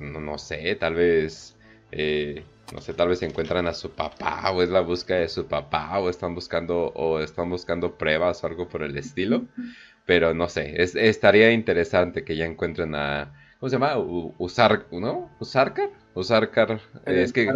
no, 0.00 0.38
sé, 0.38 0.74
tal 0.76 0.94
vez, 0.94 1.56
eh, 1.92 2.42
no 2.72 2.80
sé, 2.80 2.94
tal 2.94 3.08
vez 3.08 3.22
encuentran 3.22 3.66
a 3.66 3.74
su 3.74 3.90
papá, 3.90 4.50
o 4.50 4.62
es 4.62 4.70
la 4.70 4.80
búsqueda 4.80 5.18
de 5.18 5.28
su 5.28 5.46
papá, 5.46 5.98
o 5.98 6.10
están 6.10 6.34
buscando, 6.34 6.92
o 6.94 7.20
están 7.20 7.50
buscando 7.50 7.96
pruebas 7.96 8.42
o 8.42 8.46
algo 8.46 8.68
por 8.68 8.82
el 8.82 8.96
estilo. 8.96 9.44
Pero 10.06 10.34
no 10.34 10.48
sé, 10.48 10.74
estaría 10.76 11.52
interesante 11.52 12.24
que 12.24 12.36
ya 12.36 12.44
encuentren 12.44 12.94
a 12.94 13.32
¿Cómo 13.64 13.70
se 13.70 13.76
llama? 13.76 13.96
Usar, 14.36 14.84
¿no? 14.90 15.30
Usarkar. 15.40 16.80
Eh, 17.06 17.22
es 17.22 17.32
que. 17.32 17.50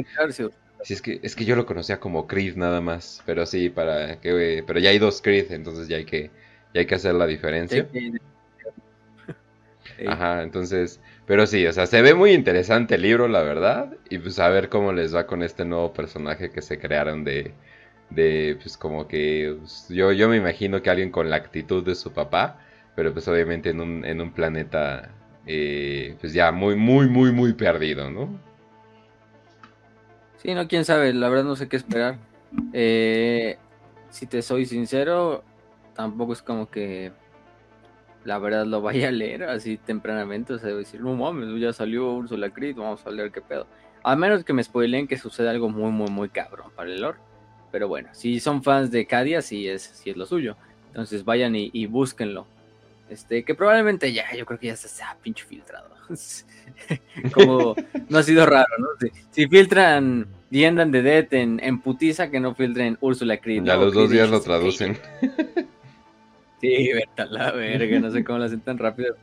Sí, 0.81 0.95
es 0.95 1.03
que, 1.03 1.21
es 1.23 1.37
que 1.37 1.45
yo 1.45 1.55
lo 1.55 1.67
conocía 1.67 2.01
como 2.01 2.27
Creed 2.27 2.57
nada 2.57 2.81
más. 2.81 3.23
Pero 3.27 3.45
sí, 3.45 3.69
para 3.69 4.19
que. 4.19 4.65
Pero 4.67 4.81
ya 4.81 4.89
hay 4.89 4.99
dos 4.99 5.21
Creed, 5.21 5.53
entonces 5.53 5.87
ya 5.87 5.99
hay 5.99 6.07
que, 6.07 6.31
ya 6.73 6.81
hay 6.81 6.87
que 6.87 6.95
hacer 6.95 7.15
la 7.15 7.27
diferencia. 7.27 7.87
Ajá, 10.07 10.45
entonces. 10.45 10.99
Pero 11.27 11.47
sí, 11.47 11.67
o 11.67 11.75
sea, 11.75 11.85
se 11.85 12.01
ve 12.01 12.15
muy 12.15 12.31
interesante 12.31 12.95
el 12.95 13.03
libro, 13.03 13.29
la 13.29 13.43
verdad. 13.43 13.95
Y 14.09 14.17
pues 14.17 14.39
a 14.39 14.49
ver 14.49 14.71
cómo 14.71 14.95
les 14.95 15.15
va 15.15 15.27
con 15.27 15.43
este 15.43 15.67
nuevo 15.67 15.93
personaje 15.93 16.51
que 16.51 16.63
se 16.63 16.79
crearon 16.79 17.23
de. 17.23 17.53
De, 18.09 18.57
pues 18.63 18.79
como 18.79 19.07
que. 19.09 19.57
Pues, 19.59 19.85
yo, 19.91 20.13
yo 20.13 20.31
me 20.31 20.39
imagino 20.39 20.81
que 20.81 20.89
alguien 20.89 21.11
con 21.11 21.29
la 21.29 21.37
actitud 21.37 21.85
de 21.85 21.95
su 21.95 22.15
papá. 22.15 22.61
Pero 22.97 23.13
pues 23.13 23.29
obviamente 23.29 23.69
en 23.69 23.83
un, 23.83 24.07
en 24.07 24.23
un 24.23 24.33
planeta 24.33 25.11
eh, 25.51 26.15
pues 26.21 26.35
ya 26.35 26.53
muy, 26.53 26.77
muy, 26.77 27.09
muy, 27.09 27.33
muy 27.33 27.55
perdido, 27.55 28.11
¿no? 28.11 28.29
Sí, 30.37 30.55
no, 30.55 30.69
quién 30.69 30.85
sabe, 30.85 31.15
la 31.15 31.31
verdad 31.31 31.45
no 31.45 31.57
sé 31.57 31.69
qué 31.69 31.77
esperar. 31.77 32.19
Eh, 32.75 33.57
si 34.11 34.27
te 34.27 34.43
soy 34.43 34.67
sincero, 34.67 35.43
tampoco 35.95 36.35
es 36.35 36.43
como 36.43 36.71
que 36.71 37.13
la 38.25 38.39
verdad 38.39 38.67
lo 38.67 38.83
vaya 38.83 39.09
a 39.09 39.11
leer 39.11 39.45
así 39.45 39.79
tempranamente, 39.79 40.53
o 40.53 40.59
sea, 40.59 40.69
decir, 40.69 41.01
no 41.01 41.15
mames, 41.15 41.59
ya 41.59 41.73
salió 41.73 42.13
Ursula 42.13 42.51
Creed, 42.51 42.77
vamos 42.77 43.07
a 43.07 43.11
leer 43.11 43.33
qué 43.33 43.41
pedo. 43.41 43.67
A 44.03 44.17
menos 44.17 44.45
que 44.45 44.53
me 44.53 44.63
spoileen 44.63 45.09
que 45.09 45.17
suceda 45.17 45.51
algo 45.51 45.71
muy, 45.71 45.91
muy, 45.91 46.11
muy 46.11 46.29
cabrón 46.29 46.71
para 46.77 46.91
el 46.91 47.01
lore. 47.01 47.19
Pero 47.73 47.89
bueno, 47.89 48.11
si 48.13 48.39
son 48.39 48.63
fans 48.63 48.91
de 48.91 49.07
Cadia, 49.07 49.41
sí 49.41 49.67
es, 49.67 49.83
sí 49.83 50.11
es 50.11 50.17
lo 50.19 50.27
suyo. 50.27 50.57
Entonces 50.89 51.25
vayan 51.25 51.57
y, 51.57 51.71
y 51.73 51.87
búsquenlo. 51.87 52.47
Este, 53.11 53.43
que 53.43 53.55
probablemente 53.55 54.13
ya, 54.13 54.35
yo 54.35 54.45
creo 54.45 54.59
que 54.59 54.67
ya 54.67 54.77
se 54.77 55.03
ha 55.03 55.17
pinche 55.23 55.45
filtrado. 55.45 55.89
Como 57.35 57.75
no 58.09 58.19
ha 58.19 58.23
sido 58.23 58.47
raro, 58.47 58.69
¿no? 58.79 58.89
Si, 59.31 59.47
filtran 59.47 60.27
The 60.51 60.65
End 60.65 60.81
and 60.81 60.93
the 60.93 61.03
Dead 61.03 61.33
en, 61.35 61.61
en 61.63 61.81
putiza, 61.81 62.31
que 62.31 62.41
no 62.41 62.55
filtren 62.55 62.99
Úrsula 63.01 63.39
Creed. 63.39 63.65
Ya 63.65 63.77
los 63.77 63.95
dos 63.95 64.11
días 64.11 64.31
lo 64.31 64.41
traducen. 64.41 64.99
Sí, 66.61 66.93
vete 66.93 67.31
la 67.31 67.53
verga, 67.53 68.01
no 68.01 68.11
sé 68.11 68.25
cómo 68.25 68.39
lo 68.39 68.45
hacen 68.45 68.61
tan 68.61 68.79
rápido, 68.79 69.17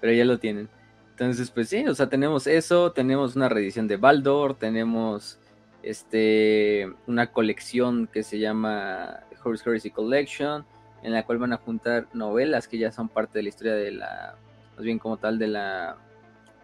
pero, 0.00 0.12
ya 0.12 0.24
lo 0.24 0.38
tienen. 0.38 0.68
Entonces, 1.10 1.50
pues 1.50 1.68
sí, 1.68 1.86
o 1.86 1.94
sea, 1.94 2.08
tenemos 2.08 2.46
eso, 2.46 2.92
tenemos 2.92 3.36
una 3.36 3.48
reedición 3.48 3.86
de 3.88 3.98
Baldor, 3.98 4.54
tenemos 4.54 5.38
este 5.82 6.88
una 7.06 7.26
colección 7.26 8.06
que 8.06 8.22
se 8.22 8.38
llama 8.38 9.20
Horse 9.44 9.68
Heresy 9.68 9.90
Collection, 9.90 10.64
en 11.02 11.12
la 11.12 11.24
cual 11.24 11.38
van 11.38 11.52
a 11.52 11.56
juntar 11.56 12.06
novelas 12.12 12.68
que 12.68 12.78
ya 12.78 12.92
son 12.92 13.08
parte 13.08 13.38
de 13.38 13.42
la 13.42 13.48
historia 13.48 13.74
de 13.74 13.90
la, 13.92 14.36
más 14.76 14.84
bien 14.84 14.98
como 14.98 15.16
tal, 15.16 15.38
de 15.38 15.48
la, 15.48 15.96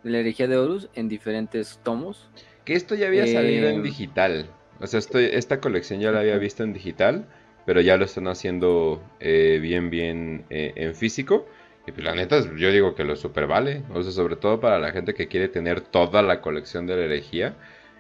de 0.02 0.10
la 0.10 0.18
herejía 0.18 0.46
de 0.46 0.56
Horus 0.56 0.88
en 0.94 1.08
diferentes 1.08 1.80
tomos. 1.82 2.28
Que 2.64 2.74
esto 2.74 2.94
ya 2.94 3.08
había 3.08 3.26
salido 3.26 3.68
en 3.68 3.80
eh, 3.80 3.82
digital. 3.82 4.46
O 4.80 4.86
sea, 4.86 5.00
esta 5.00 5.60
colección 5.60 6.00
ya 6.00 6.12
la 6.12 6.20
había 6.20 6.38
visto 6.38 6.62
en 6.62 6.72
digital, 6.72 7.26
pero 7.66 7.80
ya 7.80 7.96
lo 7.96 8.04
están 8.04 8.28
haciendo 8.28 9.02
eh, 9.20 9.58
bien, 9.60 9.90
bien 9.90 10.44
eh, 10.50 10.72
en 10.76 10.94
físico. 10.94 11.46
Y 11.86 11.92
pues 11.92 12.04
la 12.04 12.14
neta, 12.14 12.40
yo 12.56 12.70
digo 12.70 12.94
que 12.94 13.04
lo 13.04 13.16
super 13.16 13.46
vale. 13.46 13.82
O 13.92 14.02
sea, 14.02 14.12
sobre 14.12 14.36
todo 14.36 14.60
para 14.60 14.78
la 14.78 14.92
gente 14.92 15.14
que 15.14 15.26
quiere 15.26 15.48
tener 15.48 15.80
toda 15.80 16.22
la 16.22 16.40
colección 16.42 16.86
de 16.86 16.96
la 16.96 17.04
herejía. 17.04 17.56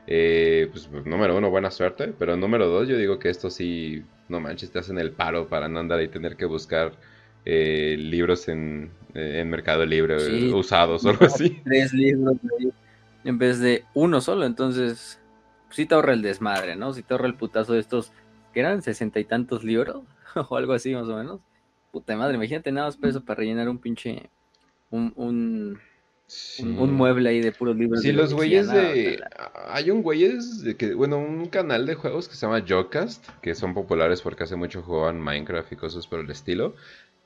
pues 0.06 0.90
número 1.06 1.36
uno, 1.36 1.50
buena 1.50 1.70
suerte. 1.70 2.12
Pero 2.18 2.36
número 2.36 2.68
dos, 2.68 2.86
yo 2.86 2.98
digo 2.98 3.18
que 3.18 3.30
esto 3.30 3.48
sí 3.48 4.04
no 4.28 4.40
manches, 4.40 4.70
te 4.70 4.78
hacen 4.78 4.98
el 4.98 5.12
paro 5.12 5.48
para 5.48 5.68
no 5.68 5.80
andar 5.80 5.98
ahí 5.98 6.08
tener 6.08 6.36
que 6.36 6.44
buscar 6.44 6.92
eh, 7.44 7.96
libros 7.98 8.48
en, 8.48 8.90
eh, 9.14 9.40
en, 9.40 9.50
Mercado 9.50 9.86
Libre 9.86 10.16
usados 10.52 11.04
o 11.04 11.10
algo 11.10 11.26
así. 11.26 11.60
Tres 11.64 11.92
libros 11.92 12.36
en 13.24 13.38
vez 13.38 13.58
de 13.58 13.84
uno 13.94 14.20
solo, 14.20 14.46
entonces 14.46 15.20
sí 15.70 15.86
te 15.86 15.94
ahorra 15.94 16.12
el 16.12 16.22
desmadre, 16.22 16.76
¿no? 16.76 16.92
Si 16.92 17.02
te 17.02 17.14
ahorra 17.14 17.26
el 17.26 17.34
putazo 17.34 17.74
de 17.74 17.80
estos, 17.80 18.12
que 18.52 18.60
eran 18.60 18.82
sesenta 18.82 19.20
y 19.20 19.24
tantos 19.24 19.64
libros 19.64 20.02
o 20.48 20.56
algo 20.56 20.72
así 20.72 20.94
más 20.94 21.08
o 21.08 21.16
menos. 21.16 21.40
Puta 21.92 22.16
madre, 22.16 22.36
imagínate 22.36 22.70
nada 22.70 22.88
más 22.88 22.96
peso 22.96 23.24
para 23.24 23.38
rellenar 23.38 23.68
un 23.68 23.78
pinche, 23.78 24.28
un, 24.90 25.12
un 25.16 25.78
un, 26.60 26.92
mueble 26.92 27.30
ahí 27.30 27.40
de 27.40 27.52
puros 27.52 27.76
libros. 27.76 28.02
Sí, 28.02 28.12
los 28.12 28.34
güeyes 28.34 28.70
de. 28.70 29.20
Hay 29.68 29.90
un 29.90 30.02
güeyes 30.02 30.62
de 30.62 30.76
que. 30.76 30.94
Bueno, 30.94 31.18
un 31.18 31.46
canal 31.46 31.86
de 31.86 31.94
juegos 31.94 32.28
que 32.28 32.34
se 32.34 32.46
llama 32.46 32.64
Jocast, 32.66 33.26
que 33.40 33.54
son 33.54 33.72
populares 33.74 34.20
porque 34.20 34.44
hace 34.44 34.56
mucho 34.56 34.82
juegan 34.82 35.20
Minecraft 35.20 35.72
y 35.72 35.76
cosas 35.76 36.06
por 36.06 36.20
el 36.20 36.30
estilo. 36.30 36.74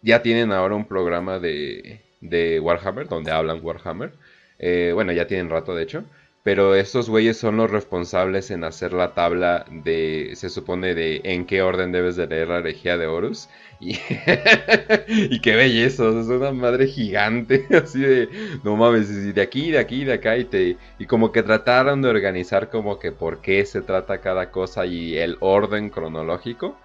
Ya 0.02 0.22
tienen 0.22 0.52
ahora 0.52 0.74
un 0.74 0.86
programa 0.86 1.38
de, 1.38 2.00
de 2.20 2.60
Warhammer, 2.60 3.08
donde 3.08 3.32
hablan 3.32 3.60
Warhammer. 3.62 4.12
Eh, 4.58 4.92
bueno, 4.94 5.12
ya 5.12 5.26
tienen 5.26 5.50
rato, 5.50 5.74
de 5.74 5.82
hecho. 5.82 6.04
Pero 6.44 6.74
estos 6.74 7.08
güeyes 7.08 7.36
son 7.38 7.56
los 7.56 7.70
responsables 7.70 8.50
en 8.50 8.64
hacer 8.64 8.92
la 8.92 9.14
tabla 9.14 9.64
de, 9.70 10.32
se 10.34 10.50
supone, 10.50 10.94
de 10.94 11.20
en 11.24 11.46
qué 11.46 11.62
orden 11.62 11.92
debes 11.92 12.16
de 12.16 12.26
leer 12.26 12.48
la 12.48 12.58
herejía 12.58 12.98
de 12.98 13.06
Horus. 13.06 13.48
Y, 13.78 13.92
y 15.08 15.40
qué 15.40 15.54
belleza, 15.54 16.08
es 16.08 16.26
una 16.26 16.50
madre 16.52 16.88
gigante, 16.88 17.66
así 17.82 18.00
de, 18.00 18.28
no 18.64 18.76
mames, 18.76 19.34
de 19.34 19.40
aquí, 19.40 19.70
de 19.70 19.78
aquí, 19.78 20.04
de 20.04 20.14
acá, 20.14 20.36
y, 20.36 20.44
te, 20.44 20.76
y 20.98 21.06
como 21.06 21.30
que 21.30 21.42
trataron 21.44 22.02
de 22.02 22.08
organizar 22.08 22.70
como 22.70 22.98
que 22.98 23.12
por 23.12 23.40
qué 23.40 23.64
se 23.64 23.80
trata 23.82 24.20
cada 24.20 24.50
cosa 24.50 24.84
y 24.86 25.16
el 25.18 25.36
orden 25.40 25.90
cronológico. 25.90 26.76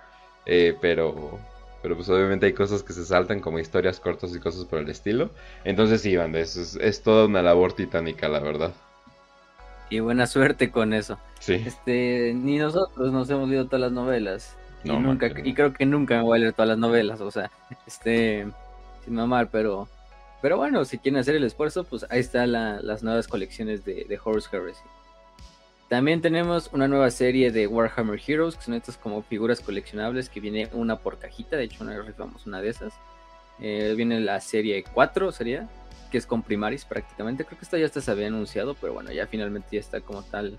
Eh, 0.45 0.75
pero, 0.79 1.39
pero 1.81 1.95
pues 1.95 2.09
obviamente 2.09 2.45
hay 2.45 2.53
cosas 2.53 2.83
que 2.83 2.93
se 2.93 3.05
saltan 3.05 3.39
como 3.41 3.59
historias 3.59 3.99
cortas 3.99 4.35
y 4.35 4.39
cosas 4.39 4.65
por 4.65 4.79
el 4.79 4.89
estilo. 4.89 5.31
Entonces 5.63 6.01
sí, 6.01 6.15
banda, 6.15 6.39
es, 6.39 6.75
es 6.79 7.01
toda 7.01 7.25
una 7.25 7.41
labor 7.41 7.73
titánica, 7.73 8.27
la 8.29 8.39
verdad. 8.39 8.73
Y 9.89 9.99
buena 9.99 10.27
suerte 10.27 10.69
con 10.69 10.93
eso. 10.93 11.17
Sí. 11.39 11.53
Este, 11.53 12.33
ni 12.35 12.57
nosotros 12.57 13.11
nos 13.11 13.29
hemos 13.29 13.47
leído 13.47 13.65
todas 13.65 13.81
las 13.81 13.91
novelas. 13.91 14.57
y 14.83 14.89
nunca, 14.89 15.27
y 15.43 15.53
creo 15.53 15.73
que 15.73 15.85
nunca 15.85 16.17
me 16.17 16.23
voy 16.23 16.37
a 16.37 16.41
leer 16.41 16.53
todas 16.53 16.69
las 16.69 16.77
novelas, 16.77 17.21
o 17.21 17.31
sea, 17.31 17.51
este, 17.85 18.47
sin 19.03 19.13
mamar, 19.13 19.49
pero 19.49 19.87
Pero 20.41 20.57
bueno, 20.57 20.85
si 20.85 20.97
quieren 20.97 21.19
hacer 21.19 21.35
el 21.35 21.43
esfuerzo, 21.43 21.83
pues 21.83 22.05
ahí 22.09 22.19
están 22.19 22.51
las 22.51 23.03
nuevas 23.03 23.27
colecciones 23.27 23.85
de, 23.85 24.05
de 24.07 24.19
Horus 24.23 24.49
Heresy. 24.51 24.83
También 25.89 26.21
tenemos 26.21 26.69
una 26.73 26.87
nueva 26.89 27.09
serie 27.11 27.49
de 27.51 27.65
Warhammer 27.65 28.19
Heroes, 28.25 28.57
que 28.57 28.63
son 28.63 28.73
estas 28.73 28.97
como 28.97 29.23
figuras 29.23 29.61
coleccionables 29.61 30.27
que 30.27 30.41
viene 30.41 30.69
una 30.73 30.97
por 30.97 31.17
cajita. 31.17 31.55
De 31.55 31.63
hecho, 31.63 31.83
una 31.83 31.97
rifamos 32.01 32.45
una 32.45 32.61
de 32.61 32.69
esas. 32.69 32.93
Eh, 33.59 33.93
viene 33.95 34.19
la 34.19 34.41
serie 34.41 34.83
4, 34.93 35.31
sería, 35.31 35.67
que 36.07 36.17
es 36.17 36.25
con 36.25 36.43
Primaris 36.43 36.85
prácticamente. 36.85 37.45
Creo 37.45 37.57
que 37.57 37.65
esta 37.65 37.77
ya 37.77 37.87
se 37.89 38.11
había 38.11 38.27
anunciado, 38.27 38.75
pero 38.75 38.93
bueno, 38.93 39.11
ya 39.11 39.27
finalmente 39.27 39.69
ya 39.71 39.79
está 39.79 40.01
como 40.01 40.23
tal. 40.23 40.57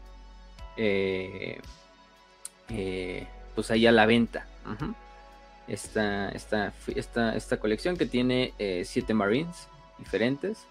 Eh, 0.76 1.60
eh, 2.70 3.26
pues 3.54 3.70
ahí 3.70 3.86
a 3.86 3.92
la 3.92 4.06
venta. 4.06 4.46
esta, 5.66 6.30
esta, 6.30 6.72
esta, 7.34 7.56
colección 7.58 7.96
que 7.96 8.06
tiene 8.06 8.54
7 8.84 9.14
Marines 9.14 9.68
diferentes. 9.98 10.66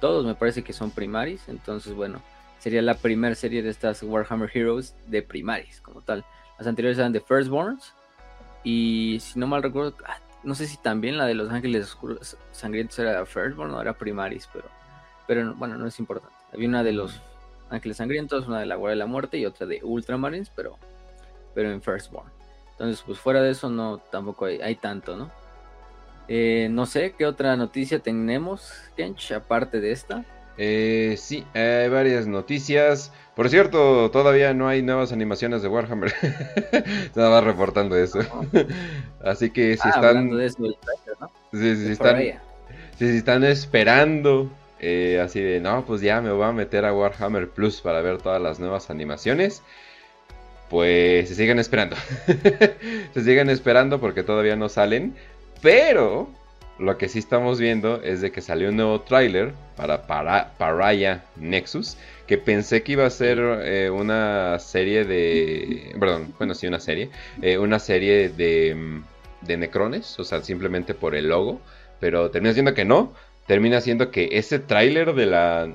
Todos 0.00 0.24
me 0.24 0.34
parece 0.34 0.62
que 0.62 0.72
son 0.72 0.90
Primaris. 0.90 1.48
Entonces, 1.48 1.94
bueno 1.94 2.20
sería 2.64 2.80
la 2.80 2.94
primera 2.94 3.34
serie 3.34 3.62
de 3.62 3.68
estas 3.68 4.02
Warhammer 4.02 4.50
Heroes 4.50 4.94
de 5.06 5.20
Primaris, 5.20 5.82
como 5.82 6.00
tal. 6.00 6.24
Las 6.56 6.66
anteriores 6.66 6.96
eran 6.96 7.12
de 7.12 7.20
Firstborns. 7.20 7.92
Y 8.62 9.18
si 9.20 9.38
no 9.38 9.46
mal 9.46 9.62
recuerdo, 9.62 9.94
ah, 10.06 10.16
no 10.44 10.54
sé 10.54 10.66
si 10.66 10.76
también 10.76 11.16
la 11.16 11.26
de 11.26 11.34
los 11.34 11.50
Ángeles 11.50 11.86
Oscuros 11.86 12.36
Sangrientos 12.52 12.98
era 12.98 13.24
Firstborn 13.26 13.72
o 13.72 13.80
era 13.80 13.94
Primaris, 13.94 14.48
pero, 14.52 14.66
pero 15.26 15.54
bueno, 15.54 15.76
no 15.76 15.86
es 15.86 15.98
importante. 15.98 16.36
Había 16.52 16.68
una 16.68 16.84
de 16.84 16.92
los 16.92 17.20
Ángeles 17.70 17.96
Sangrientos, 17.96 18.46
una 18.46 18.60
de 18.60 18.66
la 18.66 18.76
Guardia 18.76 18.94
de 18.94 18.98
la 18.98 19.06
Muerte 19.06 19.38
y 19.38 19.46
otra 19.46 19.66
de 19.66 19.80
Ultramarines, 19.82 20.50
pero, 20.50 20.78
pero 21.54 21.70
en 21.70 21.82
Firstborn. 21.82 22.30
Entonces, 22.72 23.02
pues 23.06 23.18
fuera 23.18 23.40
de 23.40 23.50
eso, 23.50 23.70
no 23.70 23.98
tampoco 23.98 24.46
hay, 24.46 24.74
tanto, 24.76 25.16
¿no? 25.16 25.30
Eh, 26.28 26.68
no 26.70 26.86
sé 26.86 27.14
qué 27.16 27.26
otra 27.26 27.56
noticia 27.56 27.98
tenemos, 28.00 28.72
Kench, 28.96 29.32
aparte 29.32 29.80
de 29.80 29.92
esta. 29.92 30.24
Eh, 30.56 31.16
sí, 31.18 31.44
hay 31.54 31.88
varias 31.88 32.26
noticias. 32.26 33.12
Por 33.34 33.48
cierto, 33.48 34.10
todavía 34.10 34.54
no 34.54 34.68
hay 34.68 34.82
nuevas 34.82 35.12
animaciones 35.12 35.62
de 35.62 35.68
Warhammer. 35.68 36.12
Estaba 37.04 37.40
reportando 37.40 37.96
eso. 37.96 38.20
Así 39.24 39.50
que 39.50 39.76
si 39.76 39.88
ah, 39.88 39.90
están. 39.90 40.30
si, 41.52 41.90
están, 41.90 42.18
si, 42.98 43.04
están 43.06 43.44
esperando, 43.44 44.50
eh, 44.80 45.20
así 45.24 45.40
de 45.40 45.60
no, 45.60 45.84
pues 45.86 46.02
ya 46.02 46.20
me 46.20 46.30
voy 46.30 46.44
a 46.44 46.52
meter 46.52 46.84
a 46.84 46.92
Warhammer 46.92 47.48
Plus 47.48 47.80
para 47.80 48.02
ver 48.02 48.18
todas 48.18 48.40
las 48.40 48.60
nuevas 48.60 48.90
animaciones. 48.90 49.62
Pues 50.70 51.28
se 51.28 51.34
siguen 51.34 51.58
esperando. 51.58 51.96
se 53.14 53.24
siguen 53.24 53.50
esperando 53.50 54.00
porque 54.00 54.22
todavía 54.22 54.56
no 54.56 54.68
salen. 54.68 55.16
Pero 55.62 56.28
lo 56.78 56.98
que 56.98 57.08
sí 57.08 57.18
estamos 57.18 57.60
viendo 57.60 58.02
es 58.02 58.20
de 58.20 58.32
que 58.32 58.40
salió 58.40 58.68
un 58.68 58.76
nuevo 58.76 59.00
tráiler 59.00 59.52
para, 59.76 60.06
para 60.06 61.22
Nexus, 61.36 61.96
que 62.26 62.38
pensé 62.38 62.82
que 62.82 62.92
iba 62.92 63.06
a 63.06 63.10
ser 63.10 63.38
eh, 63.62 63.90
una 63.90 64.58
serie 64.58 65.04
de... 65.04 65.94
Perdón, 65.98 66.34
bueno, 66.38 66.54
sí, 66.54 66.66
una 66.66 66.80
serie. 66.80 67.10
Eh, 67.42 67.58
una 67.58 67.78
serie 67.78 68.28
de, 68.28 68.74
mm, 68.74 69.04
de 69.46 69.56
Necrones, 69.56 70.18
o 70.18 70.24
sea, 70.24 70.42
simplemente 70.42 70.94
por 70.94 71.14
el 71.14 71.28
logo, 71.28 71.60
pero 72.00 72.30
termina 72.30 72.54
siendo 72.54 72.74
que 72.74 72.84
no. 72.84 73.12
Termina 73.46 73.80
siendo 73.80 74.10
que 74.10 74.30
ese 74.32 74.58
tráiler 74.58 75.14
de 75.14 75.26
la 75.26 75.68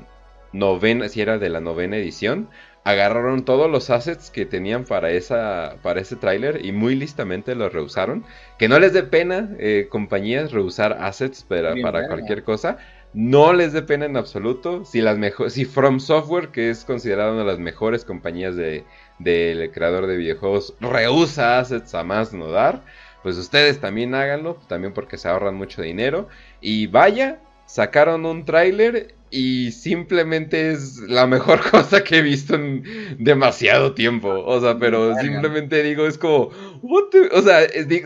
novena, 0.51 1.07
si 1.07 1.21
era 1.21 1.37
de 1.37 1.49
la 1.49 1.59
novena 1.59 1.97
edición, 1.97 2.49
agarraron 2.89 3.45
todos 3.45 3.69
los 3.69 3.89
assets 3.89 4.31
que 4.31 4.45
tenían 4.45 4.83
para, 4.83 5.11
esa, 5.11 5.75
para 5.83 6.01
ese 6.01 6.15
tráiler 6.15 6.65
y 6.65 6.71
muy 6.71 6.95
listamente 6.95 7.55
los 7.55 7.71
rehusaron. 7.71 8.25
Que 8.57 8.67
no 8.67 8.79
les 8.79 8.93
dé 8.93 9.03
pena, 9.03 9.49
eh, 9.59 9.87
compañías, 9.89 10.51
rehusar 10.51 10.97
assets 10.99 11.43
para, 11.43 11.75
para 11.81 12.07
cualquier 12.07 12.43
cosa. 12.43 12.77
No 13.13 13.53
les 13.53 13.73
dé 13.73 13.81
pena 13.81 14.05
en 14.05 14.17
absoluto. 14.17 14.85
Si, 14.85 15.01
las 15.01 15.17
si 15.51 15.65
From 15.65 15.99
Software, 15.99 16.49
que 16.49 16.69
es 16.69 16.83
considerada 16.83 17.31
una 17.31 17.41
de 17.41 17.47
las 17.47 17.59
mejores 17.59 18.05
compañías 18.05 18.55
del 18.55 18.85
de, 19.19 19.71
creador 19.73 20.07
de 20.07 20.17
videojuegos, 20.17 20.75
rehúsa 20.79 21.59
assets 21.59 21.93
a 21.95 22.03
más 22.03 22.33
no 22.33 22.49
dar, 22.51 22.83
pues 23.23 23.37
ustedes 23.37 23.79
también 23.79 24.15
háganlo, 24.15 24.55
también 24.67 24.93
porque 24.93 25.17
se 25.17 25.27
ahorran 25.27 25.55
mucho 25.55 25.81
dinero. 25.81 26.27
Y 26.61 26.87
vaya, 26.87 27.39
sacaron 27.65 28.25
un 28.25 28.45
tráiler 28.45 29.15
y 29.31 29.71
simplemente 29.71 30.71
es 30.71 30.99
la 30.99 31.27
mejor 31.27 31.61
cosa 31.71 32.03
que 32.03 32.17
he 32.17 32.21
visto 32.21 32.55
en 32.55 32.83
demasiado 33.17 33.93
tiempo. 33.93 34.29
O 34.29 34.59
sea, 34.59 34.77
pero 34.79 35.15
simplemente 35.15 35.83
digo, 35.83 36.07
es 36.07 36.17
como, 36.17 36.49
o, 36.81 37.41
sea, 37.41 37.59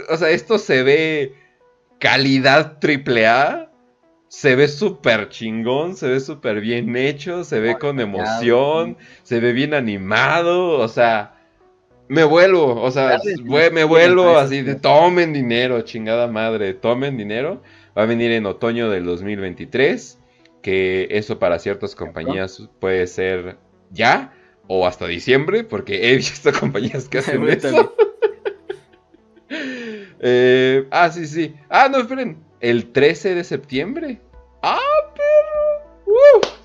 o 0.09 0.17
sea, 0.17 0.29
esto 0.29 0.57
se 0.57 0.83
ve 0.83 1.36
calidad 1.99 2.79
triple 2.79 3.27
A. 3.27 3.69
Se 4.27 4.55
ve 4.55 4.67
súper 4.67 5.29
chingón, 5.29 5.95
se 5.95 6.07
ve 6.07 6.19
súper 6.19 6.59
bien 6.59 6.95
hecho, 6.95 7.43
se 7.43 7.59
ve 7.59 7.77
con 7.77 7.99
emoción, 7.99 8.97
se 9.21 9.39
ve 9.39 9.53
bien 9.53 9.75
animado, 9.75 10.79
o 10.79 10.88
sea, 10.88 11.36
me 12.07 12.23
vuelvo, 12.23 12.81
o 12.81 12.89
sea, 12.89 13.19
me 13.71 13.83
vuelvo 13.83 14.38
así 14.38 14.63
de 14.63 14.73
tomen 14.73 15.33
dinero, 15.33 15.81
chingada 15.83 16.25
madre, 16.27 16.73
tomen 16.73 17.15
dinero. 17.15 17.62
Va 17.95 18.03
a 18.03 18.05
venir 18.07 18.31
en 18.31 18.47
otoño 18.47 18.89
del 18.89 19.05
2023 19.05 20.17
que 20.63 21.08
eso 21.12 21.38
para 21.38 21.60
ciertas 21.60 21.93
compañías 21.93 22.67
puede 22.80 23.06
ser 23.06 23.58
ya 23.91 24.34
o 24.67 24.88
hasta 24.88 25.06
diciembre, 25.06 25.63
porque 25.63 26.10
he 26.10 26.15
visto 26.17 26.52
compañías 26.52 27.08
que 27.08 27.19
hacen 27.19 27.47
eso. 27.47 27.93
Eh, 30.26 30.88
ah, 30.89 31.12
sí, 31.12 31.28
sí. 31.28 31.54
Ah, 31.69 31.89
no, 31.91 31.97
esperen. 31.97 32.41
El 32.62 32.93
13 32.93 33.36
de 33.36 33.43
septiembre. 33.43 34.21
¡Ah, 34.62 34.80
perro! 35.13 35.84
¡Uf! 36.06 36.63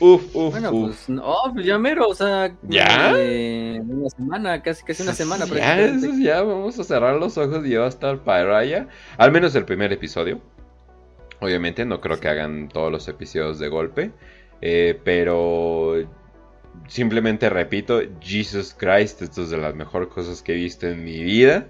Uf, 0.00 0.36
uf, 0.36 0.50
bueno, 0.52 0.70
pues, 0.70 1.08
no, 1.08 1.34
pues 1.52 1.66
ya 1.66 1.78
mero, 1.78 2.08
o 2.08 2.14
sea, 2.14 2.54
¿Ya? 2.62 3.12
una 3.12 4.08
semana, 4.08 4.62
casi 4.62 4.84
casi 4.84 5.02
una 5.02 5.14
semana. 5.14 5.46
Ya, 5.46 5.80
eso 5.80 6.06
ya, 6.20 6.42
vamos 6.42 6.78
a 6.78 6.84
cerrar 6.84 7.16
los 7.16 7.36
ojos 7.38 7.66
y 7.66 7.70
ya 7.70 7.80
va 7.80 7.86
a 7.86 7.88
estar 7.88 8.18
para 8.22 8.58
allá. 8.58 8.88
Al 9.18 9.32
menos 9.32 9.54
el 9.56 9.64
primer 9.64 9.92
episodio. 9.92 10.40
Obviamente 11.40 11.84
no 11.84 12.00
creo 12.00 12.20
que 12.20 12.28
hagan 12.28 12.68
todos 12.68 12.90
los 12.90 13.08
episodios 13.08 13.58
de 13.58 13.68
golpe. 13.68 14.10
Eh, 14.60 14.98
pero 15.04 16.08
simplemente 16.88 17.50
repito, 17.50 18.00
Jesus 18.20 18.74
Christ, 18.74 19.22
esto 19.22 19.42
es 19.42 19.50
de 19.50 19.58
las 19.58 19.74
mejores 19.74 20.08
cosas 20.08 20.42
que 20.42 20.52
he 20.52 20.56
visto 20.56 20.86
en 20.88 21.04
mi 21.04 21.22
vida. 21.22 21.68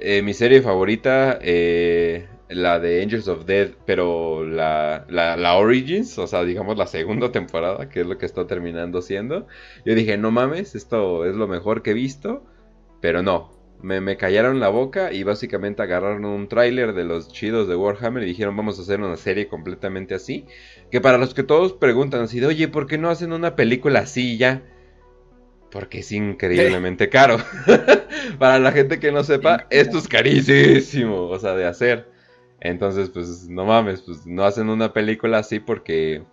Eh, 0.00 0.22
mi 0.22 0.32
serie 0.32 0.62
favorita, 0.62 1.38
eh, 1.42 2.26
la 2.48 2.80
de 2.80 3.02
Angels 3.02 3.28
of 3.28 3.44
Death, 3.44 3.74
pero 3.84 4.44
la, 4.44 5.04
la, 5.08 5.56
Origins, 5.56 6.18
o 6.18 6.26
sea, 6.26 6.42
digamos 6.42 6.78
la 6.78 6.86
segunda 6.86 7.30
temporada, 7.30 7.88
que 7.88 8.00
es 8.00 8.06
lo 8.06 8.18
que 8.18 8.26
está 8.26 8.46
terminando 8.46 9.02
siendo. 9.02 9.46
Yo 9.84 9.94
dije, 9.94 10.16
no 10.16 10.30
mames, 10.30 10.74
esto 10.74 11.26
es 11.26 11.34
lo 11.36 11.46
mejor 11.46 11.82
que 11.82 11.90
he 11.90 11.94
visto, 11.94 12.44
pero 13.00 13.22
no, 13.22 13.52
me, 13.82 14.00
me, 14.00 14.16
callaron 14.16 14.60
la 14.60 14.68
boca 14.68 15.12
y 15.12 15.22
básicamente 15.22 15.82
agarraron 15.82 16.24
un 16.24 16.48
tráiler 16.48 16.92
de 16.92 17.04
los 17.04 17.28
chidos 17.28 17.68
de 17.68 17.76
Warhammer 17.76 18.22
y 18.22 18.26
dijeron 18.26 18.56
vamos 18.56 18.78
a 18.78 18.82
hacer 18.82 19.00
una 19.00 19.16
serie 19.16 19.48
completamente 19.48 20.14
así. 20.14 20.46
Que 20.90 21.00
para 21.00 21.18
los 21.18 21.34
que 21.34 21.42
todos 21.42 21.72
preguntan 21.72 22.22
así 22.22 22.40
de 22.40 22.46
oye, 22.46 22.68
¿por 22.68 22.86
qué 22.86 22.98
no 22.98 23.10
hacen 23.10 23.32
una 23.32 23.56
película 23.56 24.00
así 24.00 24.36
ya? 24.36 24.62
Porque 25.70 26.00
es 26.00 26.12
increíblemente 26.12 27.08
caro. 27.08 27.38
para 28.38 28.58
la 28.58 28.72
gente 28.72 28.98
que 28.98 29.12
no 29.12 29.22
sepa, 29.24 29.66
esto 29.70 29.98
es 29.98 30.08
carísimo, 30.08 31.28
o 31.28 31.38
sea, 31.38 31.54
de 31.54 31.66
hacer. 31.66 32.08
Entonces, 32.60 33.08
pues 33.08 33.48
no 33.48 33.64
mames, 33.64 34.02
pues 34.02 34.26
no 34.26 34.44
hacen 34.44 34.68
una 34.68 34.92
película 34.92 35.38
así 35.38 35.60
porque 35.60 36.24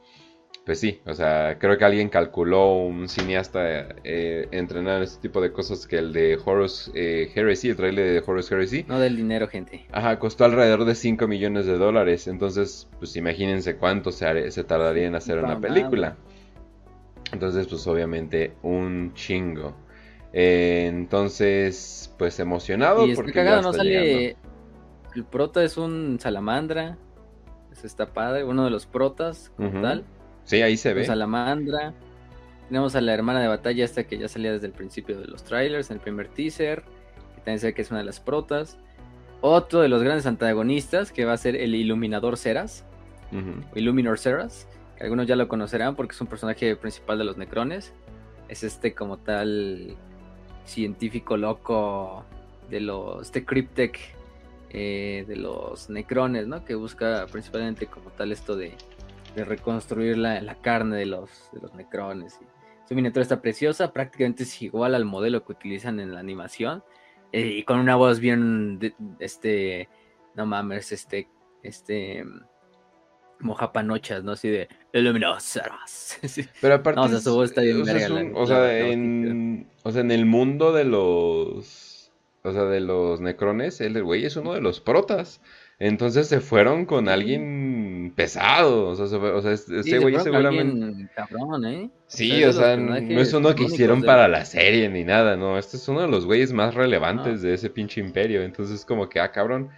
pues 0.68 0.82
sí, 0.82 1.00
o 1.06 1.14
sea, 1.14 1.58
creo 1.60 1.78
que 1.78 1.86
alguien 1.86 2.10
calculó, 2.10 2.74
un 2.74 3.08
cineasta 3.08 3.88
eh, 4.04 4.50
entrenar 4.52 5.02
este 5.02 5.22
tipo 5.22 5.40
de 5.40 5.54
cosas 5.54 5.88
que 5.88 5.98
el 5.98 6.12
de 6.12 6.38
Horus 6.44 6.92
eh, 6.94 7.32
Heresy, 7.34 7.70
el 7.70 7.78
trailer 7.78 8.12
de 8.12 8.24
Horus 8.30 8.52
Heresy. 8.52 8.84
No 8.86 9.00
del 9.00 9.16
dinero, 9.16 9.48
gente. 9.48 9.86
Ajá, 9.94 10.20
costó 10.20 10.44
alrededor 10.44 10.84
de 10.84 10.94
5 10.94 11.26
millones 11.26 11.68
de 11.68 11.78
dólares. 11.78 12.28
Entonces, 12.28 12.90
pues 13.00 13.16
imagínense 13.16 13.78
cuánto 13.78 14.12
se, 14.12 14.52
se 14.52 14.66
tardaría 14.66 15.08
en 15.08 15.16
hacer 15.16 15.42
una 15.42 15.58
película. 15.58 16.18
Entonces, 17.32 17.66
pues 17.68 17.88
obviamente 17.88 18.52
un 18.62 19.14
chingo. 19.14 19.74
Eh, 20.34 20.88
entonces, 20.90 22.14
pues 22.18 22.42
emocionado. 22.42 23.08
Y 23.08 23.16
porque 23.16 23.32
cagado, 23.32 23.62
no 23.62 23.72
sale. 23.72 24.36
El 25.16 25.24
prota 25.24 25.64
es 25.64 25.78
un 25.78 26.20
salamandra. 26.20 26.98
Eso 27.72 27.88
está 27.88 28.08
padre. 28.08 28.44
Uno 28.44 28.66
de 28.66 28.70
los 28.70 28.86
protas, 28.86 29.54
como 29.56 29.82
tal. 29.82 30.04
Sí, 30.48 30.62
ahí 30.62 30.78
se 30.78 30.94
ve. 30.94 31.06
Salamandra. 31.06 31.94
Tenemos 32.70 32.96
a 32.96 33.02
la 33.02 33.14
hermana 33.14 33.42
de 33.42 33.48
batalla 33.48 33.86
esta 33.86 34.06
que 34.06 34.18
ya 34.18 34.28
salía 34.28 34.52
desde 34.52 34.68
el 34.68 34.74
principio 34.74 35.20
de 35.20 35.28
los 35.28 35.44
trailers, 35.44 35.92
en 35.92 35.98
el 35.98 36.02
primer 36.02 36.30
teaser. 36.30 36.84
Que 37.36 37.42
también 37.42 37.60
se 37.60 37.68
ve 37.68 37.74
que 37.74 37.82
es 37.82 37.92
una 37.92 38.00
de 38.00 38.06
las 38.06 38.20
protas. 38.20 38.78
Otro 39.42 39.82
de 39.82 39.90
los 39.90 40.02
grandes 40.02 40.26
antagonistas 40.26 41.12
que 41.12 41.26
va 41.26 41.34
a 41.34 41.38
ser 41.38 41.56
el 41.56 41.76
Iluminador 41.76 42.38
Ceras. 42.38 42.86
Illuminor 43.76 44.18
Ceras. 44.18 44.68
Que 44.98 45.04
algunos 45.04 45.28
ya 45.28 45.36
lo 45.36 45.48
conocerán 45.50 45.96
porque 45.96 46.16
es 46.16 46.22
un 46.22 46.28
personaje 46.28 46.76
principal 46.78 47.18
de 47.18 47.26
los 47.26 47.38
Necrones. 47.38 47.94
Es 48.48 48.64
este 48.64 48.96
como 48.96 49.18
tal 49.18 49.96
científico 50.64 51.36
loco 51.36 52.26
de 52.70 52.80
los... 52.80 53.22
Este 53.22 53.44
Cryptech 53.46 54.00
eh, 54.70 55.26
de 55.28 55.36
los 55.36 55.90
necrones, 55.90 56.48
¿no? 56.48 56.66
Que 56.66 56.76
busca 56.76 57.26
principalmente 57.32 57.88
como 57.88 58.10
tal 58.12 58.34
esto 58.34 58.56
de, 58.56 58.74
reconstruir 59.44 60.18
la, 60.18 60.56
carne 60.62 60.98
de 60.98 61.06
los, 61.06 61.50
de 61.54 61.62
los 61.62 61.74
necrones. 61.74 62.40
su 62.88 62.96
miniatura 62.96 63.24
está 63.24 63.42
preciosa, 63.42 63.94
prácticamente 63.94 64.44
es 64.44 64.62
igual 64.62 64.96
al 64.96 65.06
modelo 65.06 65.46
que 65.46 65.54
utilizan 65.54 66.00
en 66.00 66.14
la 66.14 66.20
animación. 66.20 66.84
Eh, 67.32 67.48
y 67.58 67.64
con 67.64 67.80
una 67.80 67.96
voz 67.96 68.20
bien, 68.20 68.80
este, 69.20 69.90
no 70.36 70.46
mames, 70.46 70.92
este, 70.92 71.28
este, 71.62 72.24
mojapanochas, 73.40 74.24
¿no? 74.24 74.34
Así 74.34 74.50
de 74.50 74.68
luminosas. 74.94 76.20
Pero 76.62 76.76
aparte, 76.76 77.00
o 77.00 77.08
sea, 77.08 77.20
su 77.20 77.36
voz 77.36 77.50
está 77.50 77.62
bien 77.62 77.82
o, 77.82 77.86
sea, 78.46 78.80
en, 78.80 79.68
o 79.84 79.92
sea, 79.92 80.02
en 80.02 80.12
el 80.12 80.26
mundo 80.26 80.72
de 80.72 80.86
los, 80.86 82.12
o 82.44 82.52
sea, 82.52 82.64
de 82.64 82.80
los 82.80 83.22
necrones, 83.22 83.82
el 83.82 84.02
güey 84.04 84.26
es 84.26 84.36
uno 84.36 84.54
de 84.54 84.62
los 84.62 84.80
protas. 84.80 85.42
Entonces 85.80 86.28
se 86.28 86.40
fueron 86.40 86.86
con 86.86 87.08
alguien 87.08 88.14
pesado. 88.16 88.88
O 88.88 88.96
sea, 88.96 89.06
o 89.06 89.42
sea 89.42 89.52
ese 89.52 90.00
güey 90.00 90.20
seguramente. 90.20 91.08
Cabrón, 91.16 91.66
¿eh? 91.66 91.90
Sí, 92.08 92.44
o 92.44 92.54
sea, 92.54 92.76
no 92.78 92.96
es 92.96 93.34
uno 93.34 93.54
que 93.54 93.66
hicieron 93.66 94.02
para 94.02 94.28
la 94.28 94.46
serie 94.46 94.90
ni 94.90 95.04
nada, 95.04 95.38
no. 95.38 95.58
Este 95.58 95.78
es 95.78 95.88
uno 95.88 96.02
de 96.02 96.08
los 96.08 96.26
güeyes 96.26 96.52
más 96.52 96.74
relevantes 96.74 97.42
de 97.42 97.54
ese 97.54 97.70
pinche 97.70 98.02
imperio. 98.02 98.42
Entonces, 98.42 98.86
como 98.86 99.08
que, 99.08 99.20
ah, 99.20 99.32
cabrón. 99.32 99.70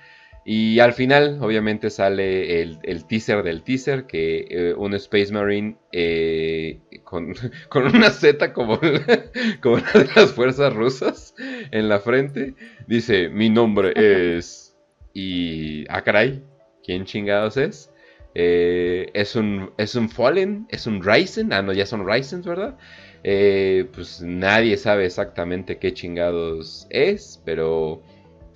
Y 0.46 0.80
al 0.80 0.94
final, 0.94 1.38
obviamente, 1.42 1.90
sale 1.90 2.62
el, 2.62 3.06
teaser 3.08 3.44
del 3.44 3.62
teaser, 3.62 4.06
que 4.06 4.48
eh, 4.50 4.74
un 4.76 4.94
Space 4.96 5.32
Marine 5.34 5.76
eh, 5.92 6.80
con, 7.04 7.36
una 7.94 8.10
Z 8.10 8.54
como, 8.54 8.80
como 9.62 9.76
una 9.76 9.92
de 9.92 10.10
las 10.16 10.32
fuerzas 10.32 10.74
rusas 10.74 11.36
en 11.72 11.90
la 11.90 12.00
frente, 12.00 12.56
dice, 12.88 13.30
mi 13.30 13.50
nombre 13.50 13.94
es... 14.38 14.69
Y, 15.13 15.86
ah, 15.89 16.02
caray, 16.04 16.43
¿quién 16.84 17.06
chingados 17.06 17.58
es? 17.58 17.91
Eh, 18.36 19.10
es 19.13 19.36
un 19.36 19.72
es 19.78 19.95
un 19.95 20.10
Fallen, 20.10 20.67
es 20.69 20.86
un 20.86 21.04
Ryzen, 21.04 21.52
ah 21.52 21.62
no, 21.62 21.74
ya 21.74 21.86
son 21.86 22.08
Ryzen, 22.08 22.41
¿verdad? 22.43 22.78
Eh, 23.24 23.88
pues 23.93 24.22
nadie 24.22 24.78
sabe 24.78 25.06
exactamente 25.06 25.78
qué 25.78 25.93
chingados 25.93 26.88
es, 26.89 27.41
pero 27.43 28.02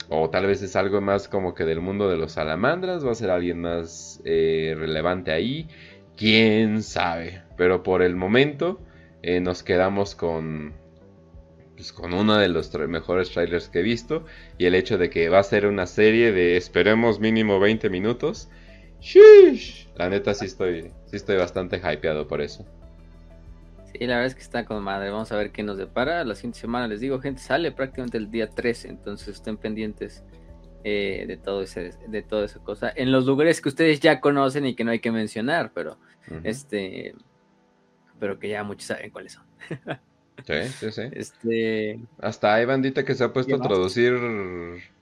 o 0.10 0.30
tal 0.30 0.46
vez 0.46 0.62
es 0.62 0.76
algo 0.76 1.02
más 1.02 1.28
como 1.28 1.56
que 1.56 1.66
del 1.66 1.82
mundo 1.82 2.10
de 2.10 2.18
los 2.18 2.34
salamandras, 2.34 3.06
va 3.06 3.12
a 3.12 3.16
ser 3.16 3.32
alguien 3.32 3.62
más 3.62 4.22
eh, 4.26 4.76
relevante 4.78 5.32
ahí, 5.32 5.68
quién 6.16 6.84
sabe, 6.84 7.42
pero 7.58 7.84
por 7.84 8.04
el 8.04 8.16
momento 8.16 8.80
nos 9.42 9.64
quedamos 9.64 10.16
con 10.16 10.74
pues, 11.84 11.92
con 11.92 12.14
uno 12.14 12.38
de 12.38 12.48
los 12.48 12.74
mejores 12.88 13.30
trailers 13.32 13.68
que 13.68 13.80
he 13.80 13.84
visto 13.84 14.24
y 14.58 14.68
el 14.68 14.74
hecho 14.74 14.98
de 14.98 15.10
que 15.10 15.28
va 15.28 15.40
a 15.40 15.44
ser 15.44 15.66
una 15.66 15.86
serie 15.86 16.32
de 16.32 16.56
esperemos 16.56 17.20
mínimo 17.20 17.60
20 17.60 17.90
minutos. 17.90 18.48
Sheesh. 19.02 19.90
La 19.98 20.08
neta 20.08 20.34
sí 20.34 20.46
estoy, 20.46 20.94
sí 21.08 21.18
estoy 21.18 21.36
bastante 21.36 21.82
hypeado 21.84 22.26
por 22.26 22.40
eso. 22.40 22.66
Sí, 23.92 23.98
la 24.00 24.16
verdad 24.16 24.28
es 24.28 24.36
que 24.36 24.44
está 24.44 24.64
con 24.64 24.82
madre. 24.82 25.10
Vamos 25.10 25.34
a 25.34 25.36
ver 25.36 25.52
qué 25.52 25.62
nos 25.62 25.78
depara. 25.78 26.24
La 26.24 26.36
siguiente 26.36 26.60
semana 26.60 26.88
les 26.88 27.02
digo, 27.02 27.20
gente, 27.20 27.42
sale 27.42 27.74
prácticamente 27.74 28.18
el 28.18 28.32
día 28.32 28.50
13, 28.50 28.88
entonces 28.88 29.36
estén 29.36 29.58
pendientes 29.58 30.24
eh, 30.86 31.26
de 31.28 31.36
todo 31.36 31.64
ese, 31.64 31.92
de 32.08 32.22
toda 32.22 32.46
esa 32.46 32.60
cosa. 32.60 32.94
En 32.96 33.12
los 33.12 33.26
lugares 33.26 33.60
que 33.60 33.68
ustedes 33.68 34.00
ya 34.00 34.22
conocen 34.22 34.66
y 34.66 34.74
que 34.74 34.86
no 34.86 34.92
hay 34.92 35.00
que 35.00 35.12
mencionar, 35.12 35.74
pero 35.74 35.98
este, 36.46 37.14
pero 38.22 38.40
que 38.40 38.48
ya 38.48 38.64
muchos 38.64 38.86
saben 38.86 39.12
cuáles 39.12 39.34
son. 39.34 39.44
Sí, 40.46 40.54
sí, 40.80 40.92
sí. 40.92 41.02
Este... 41.14 42.00
Hasta 42.20 42.56
hay 42.56 42.66
bandita 42.66 43.06
que 43.06 43.16
se 43.16 43.24
ha 43.24 43.34
puesto 43.34 43.56
a 43.56 43.62
traducir 43.62 44.14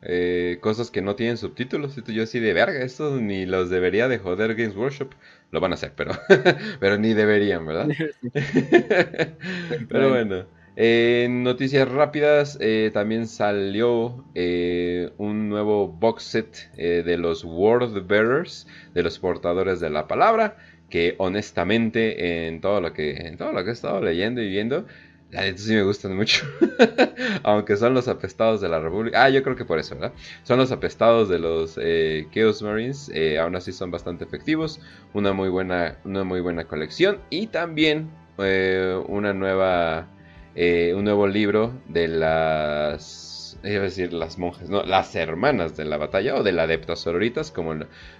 eh, 0.01 0.57
cosas 0.61 0.91
que 0.91 1.01
no 1.01 1.15
tienen 1.15 1.37
subtítulos. 1.37 1.97
Y 1.97 2.13
yo 2.13 2.23
así 2.23 2.39
de 2.39 2.53
verga, 2.53 2.83
esto 2.83 3.19
ni 3.19 3.45
los 3.45 3.69
debería 3.69 4.07
de 4.07 4.19
joder 4.19 4.55
Games 4.55 4.75
Workshop. 4.75 5.13
Lo 5.51 5.59
van 5.59 5.71
a 5.71 5.75
hacer, 5.75 5.93
pero, 5.95 6.13
pero 6.79 6.97
ni 6.97 7.13
deberían, 7.13 7.65
¿verdad? 7.65 7.87
pero 9.89 10.09
bueno. 10.09 10.45
En 10.77 11.43
noticias 11.43 11.89
rápidas, 11.89 12.57
eh, 12.61 12.91
también 12.93 13.27
salió 13.27 14.23
eh, 14.35 15.11
un 15.17 15.49
nuevo 15.49 15.89
box 15.89 16.23
set 16.23 16.73
de 16.75 17.17
los 17.17 17.43
Word 17.43 18.07
Bearers, 18.07 18.67
de 18.93 19.03
los 19.03 19.19
portadores 19.19 19.81
de 19.81 19.89
la 19.89 20.07
palabra, 20.07 20.57
que 20.89 21.15
honestamente 21.17 22.47
en 22.47 22.61
todo 22.61 22.79
lo 22.79 22.93
que, 22.93 23.11
en 23.11 23.37
todo 23.37 23.51
lo 23.51 23.63
que 23.63 23.71
he 23.71 23.73
estado 23.73 24.01
leyendo 24.01 24.41
y 24.41 24.49
viendo, 24.49 24.85
la 25.31 25.43
neta 25.43 25.59
sí 25.59 25.73
me 25.73 25.83
gustan 25.83 26.15
mucho. 26.15 26.45
Aunque 27.43 27.77
son 27.77 27.93
los 27.93 28.07
apestados 28.09 28.59
de 28.59 28.67
la 28.67 28.79
República. 28.79 29.23
Ah, 29.23 29.29
yo 29.29 29.41
creo 29.43 29.55
que 29.55 29.63
por 29.63 29.79
eso, 29.79 29.95
¿verdad? 29.95 30.13
Son 30.43 30.59
los 30.59 30.71
apestados 30.71 31.29
de 31.29 31.39
los 31.39 31.79
eh, 31.81 32.27
Chaos 32.33 32.61
Marines. 32.61 33.09
Eh, 33.13 33.39
aún 33.39 33.55
así 33.55 33.71
son 33.71 33.91
bastante 33.91 34.25
efectivos. 34.25 34.81
Una 35.13 35.31
muy 35.31 35.47
buena, 35.47 35.97
una 36.03 36.25
muy 36.25 36.41
buena 36.41 36.65
colección. 36.65 37.19
Y 37.29 37.47
también 37.47 38.11
eh, 38.39 39.01
una 39.07 39.33
nueva. 39.33 40.07
un 40.55 41.03
nuevo 41.03 41.27
libro 41.27 41.73
de 41.87 42.09
las. 42.09 43.57
Iba 43.63 43.81
a 43.81 43.83
decir 43.83 44.11
las 44.11 44.37
monjas, 44.39 44.69
no, 44.69 44.83
las 44.83 45.15
hermanas 45.15 45.77
de 45.77 45.85
la 45.85 45.95
batalla. 45.97 46.35
O 46.35 46.43
de 46.43 46.51
la 46.51 46.63
adeptas 46.63 46.99
sororitas, 46.99 47.51
como, 47.51 47.75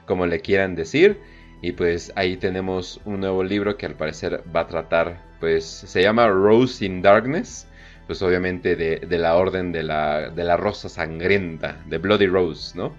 como 0.06 0.28
le 0.28 0.40
quieran 0.40 0.76
decir. 0.76 1.20
Y 1.62 1.74
pues 1.74 2.12
ahí 2.16 2.38
tenemos 2.38 3.00
un 3.06 3.20
nuevo 3.20 3.44
libro 3.44 3.78
que 3.78 3.86
al 3.86 3.96
parecer 3.96 4.44
va 4.54 4.62
a 4.62 4.68
tratar 4.68 5.32
pues 5.42 5.66
se 5.66 6.02
llama 6.02 6.28
Rose 6.28 6.86
in 6.86 7.02
Darkness, 7.02 7.68
pues 8.08 8.22
obviamente 8.22 8.76
de, 8.76 9.18
la 9.18 9.36
orden 9.36 9.72
de 9.72 9.84
la, 9.84 10.30
de 10.30 10.44
la, 10.44 10.56
rosa 10.56 10.88
sangrienta, 10.88 11.82
de 11.88 11.98
Bloody 11.98 12.28
Rose, 12.28 12.78
¿no? 12.78 12.96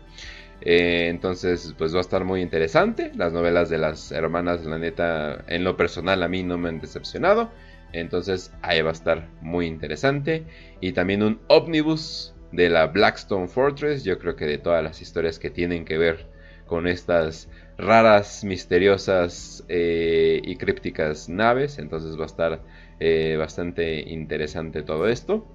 Eh, 0.60 1.08
entonces, 1.08 1.74
pues 1.78 1.94
va 1.94 1.98
a 1.98 2.02
estar 2.02 2.24
muy 2.24 2.40
interesante. 2.40 3.12
Las 3.16 3.32
novelas 3.32 3.68
de 3.68 3.78
las 3.78 4.12
hermanas, 4.12 4.64
la 4.64 4.78
neta, 4.78 5.44
en 5.48 5.64
lo 5.64 5.76
personal 5.76 6.22
a 6.22 6.28
mí 6.28 6.42
no 6.42 6.58
me 6.58 6.68
han 6.68 6.80
decepcionado. 6.80 7.50
Entonces, 7.92 8.52
ahí 8.62 8.80
va 8.80 8.90
a 8.90 8.92
estar 8.92 9.28
muy 9.40 9.66
interesante. 9.66 10.44
Y 10.80 10.92
también 10.92 11.22
un 11.22 11.40
ómnibus 11.48 12.34
de 12.52 12.70
la 12.70 12.86
Blackstone 12.86 13.48
Fortress. 13.48 14.04
Yo 14.04 14.18
creo 14.18 14.36
que 14.36 14.46
de 14.46 14.58
todas 14.58 14.84
las 14.84 15.02
historias 15.02 15.38
que 15.38 15.50
tienen 15.50 15.84
que 15.84 15.98
ver 15.98 16.26
con 16.66 16.86
estas 16.86 17.48
raras, 17.82 18.44
misteriosas 18.44 19.64
eh, 19.68 20.40
y 20.42 20.56
crípticas 20.56 21.28
naves. 21.28 21.78
Entonces 21.78 22.18
va 22.18 22.24
a 22.24 22.26
estar 22.26 22.62
eh, 23.00 23.36
bastante 23.38 24.00
interesante 24.00 24.82
todo 24.82 25.08
esto. 25.08 25.46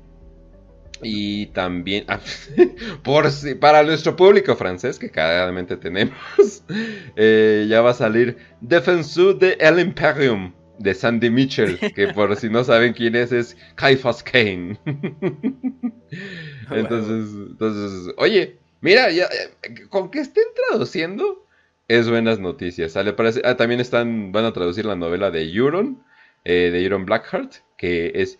Y 1.01 1.47
también, 1.47 2.05
ah, 2.07 2.19
por 3.03 3.29
si, 3.31 3.55
para 3.55 3.83
nuestro 3.83 4.15
público 4.15 4.55
francés, 4.55 4.97
que 4.97 5.09
claramente 5.09 5.77
tenemos, 5.77 6.63
eh, 7.15 7.65
ya 7.69 7.81
va 7.81 7.91
a 7.91 7.93
salir 7.93 8.37
Defensor 8.61 9.37
de 9.37 9.57
El 9.59 9.79
Imperium 9.79 10.53
de 10.79 10.93
Sandy 10.93 11.29
Mitchell, 11.29 11.79
que 11.95 12.07
por 12.09 12.35
si 12.35 12.49
no 12.49 12.63
saben 12.63 12.93
quién 12.93 13.15
es, 13.15 13.31
es 13.31 13.57
Caiphas 13.75 14.23
Kane. 14.23 14.79
entonces, 16.71 17.35
entonces, 17.49 18.13
oye, 18.17 18.57
mira, 18.81 19.11
ya, 19.11 19.27
con 19.89 20.09
que 20.11 20.19
estén 20.19 20.45
traduciendo, 20.69 21.46
es 21.87 22.09
buenas 22.09 22.39
noticias. 22.39 22.97
parece, 23.15 23.41
ah, 23.45 23.55
también 23.57 23.79
están, 23.79 24.31
van 24.31 24.45
a 24.45 24.53
traducir 24.53 24.85
la 24.85 24.95
novela 24.95 25.31
de 25.31 25.51
Euron, 25.51 26.03
eh, 26.43 26.69
de 26.71 26.83
Euron 26.83 27.05
Blackheart, 27.05 27.55
que 27.77 28.11
es 28.15 28.39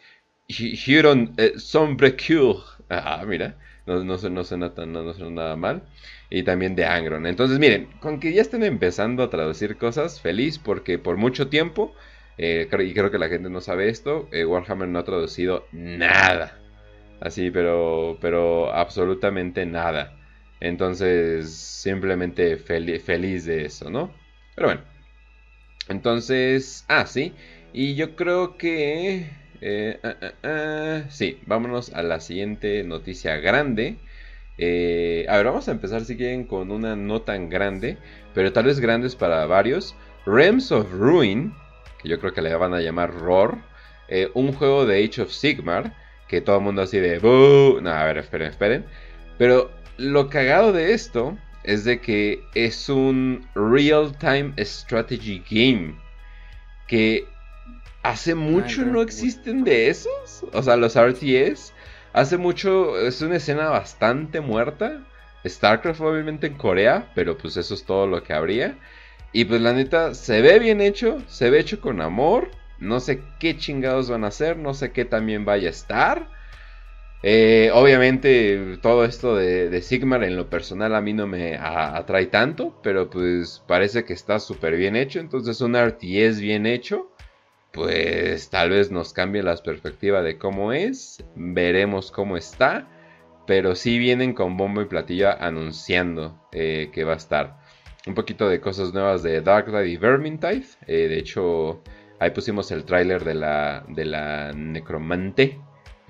Euron 0.88 1.34
eh, 1.38 1.54
Sombrecure. 1.58 2.60
Ah, 2.90 3.24
mira, 3.28 3.58
no, 3.88 4.04
no, 4.04 4.18
no, 4.18 4.44
suena 4.44 4.74
no, 4.86 5.30
nada 5.32 5.56
mal. 5.56 5.84
Y 6.30 6.44
también 6.44 6.76
de 6.76 6.86
Angron. 6.86 7.26
Entonces, 7.26 7.58
miren, 7.58 7.88
con 8.02 8.20
que 8.20 8.34
ya 8.34 8.42
estén 8.42 8.64
empezando 8.64 9.24
a 9.24 9.30
traducir 9.30 9.78
cosas, 9.78 10.20
feliz, 10.20 10.60
porque 10.60 11.00
por 11.00 11.16
mucho 11.16 11.48
tiempo, 11.48 11.96
eh, 12.38 12.68
y 12.70 12.94
creo 12.94 13.12
que 13.12 13.18
la 13.18 13.30
gente 13.30 13.50
no 13.50 13.62
sabe 13.62 13.88
esto, 13.90 14.28
eh, 14.32 14.46
Warhammer 14.46 14.90
no 14.90 15.00
ha 15.00 15.06
traducido 15.06 15.66
nada. 15.72 16.60
Así, 17.22 17.50
pero, 17.50 18.18
pero 18.22 18.74
absolutamente 18.74 19.66
nada. 19.66 20.17
Entonces, 20.60 21.52
simplemente 21.52 22.58
feliz 22.58 23.46
de 23.46 23.66
eso, 23.66 23.90
¿no? 23.90 24.14
Pero 24.56 24.70
bueno. 24.70 24.82
Entonces, 25.90 26.86
ah, 26.88 27.06
sí. 27.06 27.34
Y 27.74 27.96
yo 27.96 28.16
creo 28.16 28.58
que... 28.58 29.30
Eh, 29.62 30.00
ah, 30.04 30.16
ah, 30.22 30.34
ah, 30.44 31.04
sí, 31.10 31.40
vámonos 31.46 31.94
a 31.94 32.04
la 32.04 32.20
siguiente 32.20 32.84
noticia 32.84 33.38
grande. 33.38 33.98
Eh, 34.58 35.26
a 35.30 35.38
ver, 35.38 35.46
vamos 35.46 35.68
a 35.68 35.72
empezar 35.72 36.04
si 36.06 36.18
quieren 36.18 36.46
con 36.46 36.72
una 36.72 36.96
no 36.96 37.22
tan 37.22 37.50
grande, 37.50 37.98
pero 38.34 38.52
tal 38.54 38.66
vez 38.66 38.80
grandes 38.80 39.16
para 39.16 39.46
varios. 39.46 39.96
Realms 40.26 40.72
of 40.72 40.92
Ruin, 40.92 41.54
que 42.02 42.10
yo 42.10 42.20
creo 42.20 42.34
que 42.34 42.42
le 42.42 42.56
van 42.56 42.74
a 42.74 42.82
llamar 42.82 43.14
Roar. 43.14 43.58
Eh, 44.10 44.30
un 44.34 44.54
juego 44.54 44.86
de 44.86 45.04
Age 45.04 45.22
of 45.22 45.32
Sigmar, 45.32 45.94
que 46.28 46.42
todo 46.42 46.58
el 46.58 46.64
mundo 46.64 46.82
así 46.82 47.00
de... 47.00 47.20
No, 47.20 47.90
a 47.90 48.06
ver, 48.06 48.18
esperen, 48.18 48.50
esperen. 48.50 48.86
Pero 49.38 49.72
lo 49.98 50.30
cagado 50.30 50.74
de 50.74 50.94
esto 50.94 51.38
es 51.64 51.84
de 51.84 52.00
que 52.00 52.44
es 52.56 52.88
un 52.90 53.46
real-time 53.56 54.54
strategy 54.64 55.44
game 55.50 55.96
que 56.88 57.28
hace 58.04 58.36
mucho 58.36 58.86
no 58.86 59.02
existen 59.02 59.64
de 59.64 59.90
esos. 59.90 60.46
O 60.54 60.64
sea, 60.64 60.78
los 60.78 60.96
RTS 60.98 61.74
hace 62.14 62.38
mucho 62.38 62.98
es 63.00 63.22
una 63.22 63.36
escena 63.36 63.70
bastante 63.70 64.40
muerta. 64.40 65.04
StarCraft 65.46 66.02
obviamente 66.02 66.48
en 66.48 66.56
Corea, 66.56 67.12
pero 67.16 67.38
pues 67.38 67.58
eso 67.58 67.74
es 67.74 67.84
todo 67.84 68.08
lo 68.08 68.24
que 68.24 68.34
habría. 68.34 68.78
Y 69.34 69.46
pues 69.46 69.62
la 69.62 69.74
neta, 69.74 70.14
se 70.14 70.42
ve 70.42 70.60
bien 70.60 70.82
hecho, 70.82 71.22
se 71.28 71.50
ve 71.50 71.60
hecho 71.60 71.82
con 71.82 72.02
amor. 72.02 72.50
No 72.80 73.00
sé 73.00 73.22
qué 73.40 73.58
chingados 73.58 74.10
van 74.10 74.24
a 74.24 74.28
hacer, 74.28 74.58
no 74.58 74.74
sé 74.74 74.92
qué 74.92 75.04
también 75.04 75.46
vaya 75.46 75.68
a 75.68 75.72
estar. 75.72 76.30
Eh, 77.24 77.72
obviamente 77.74 78.78
todo 78.82 79.04
esto 79.04 79.36
de, 79.36 79.82
Sigmar 79.82 80.24
en 80.24 80.38
lo 80.38 80.50
personal 80.50 80.94
a 80.94 81.02
mí 81.02 81.14
no 81.14 81.26
me 81.28 81.58
atrae 81.58 82.28
tanto, 82.28 82.80
pero 82.84 83.10
pues 83.10 83.64
parece 83.68 84.06
que 84.06 84.14
está 84.14 84.40
súper 84.40 84.76
bien 84.78 84.96
hecho. 84.96 85.20
Entonces 85.20 85.62
un 85.62 85.76
RTS 85.76 86.40
bien 86.40 86.66
hecho, 86.66 87.12
pues 87.72 88.50
tal 88.50 88.70
vez 88.70 88.92
nos 88.92 89.14
cambie 89.14 89.44
la 89.44 89.56
perspectiva 89.58 90.22
de 90.22 90.38
cómo 90.38 90.74
es. 90.74 91.24
Veremos 91.36 92.12
cómo 92.12 92.38
está. 92.38 92.88
Pero 93.48 93.76
sí 93.76 93.98
vienen 93.98 94.34
con 94.34 94.58
bombo 94.58 94.82
y 94.82 94.86
platillo 94.86 95.30
anunciando 95.40 96.38
eh, 96.52 96.90
que 96.92 97.06
va 97.06 97.14
a 97.14 97.18
estar. 97.18 97.58
Un 98.06 98.14
poquito 98.14 98.50
de 98.50 98.60
cosas 98.60 98.94
nuevas 98.94 99.24
de 99.24 99.42
Darkrai 99.42 99.90
y 99.90 99.98
Vermintide. 99.98 100.66
Eh, 100.86 101.08
de 101.08 101.18
hecho, 101.18 101.82
ahí 102.20 102.32
pusimos 102.32 102.72
el 102.72 102.84
tráiler 102.84 103.24
de 103.24 103.36
la, 103.36 103.86
de 103.88 104.06
la 104.06 104.52
Necromante. 104.54 105.60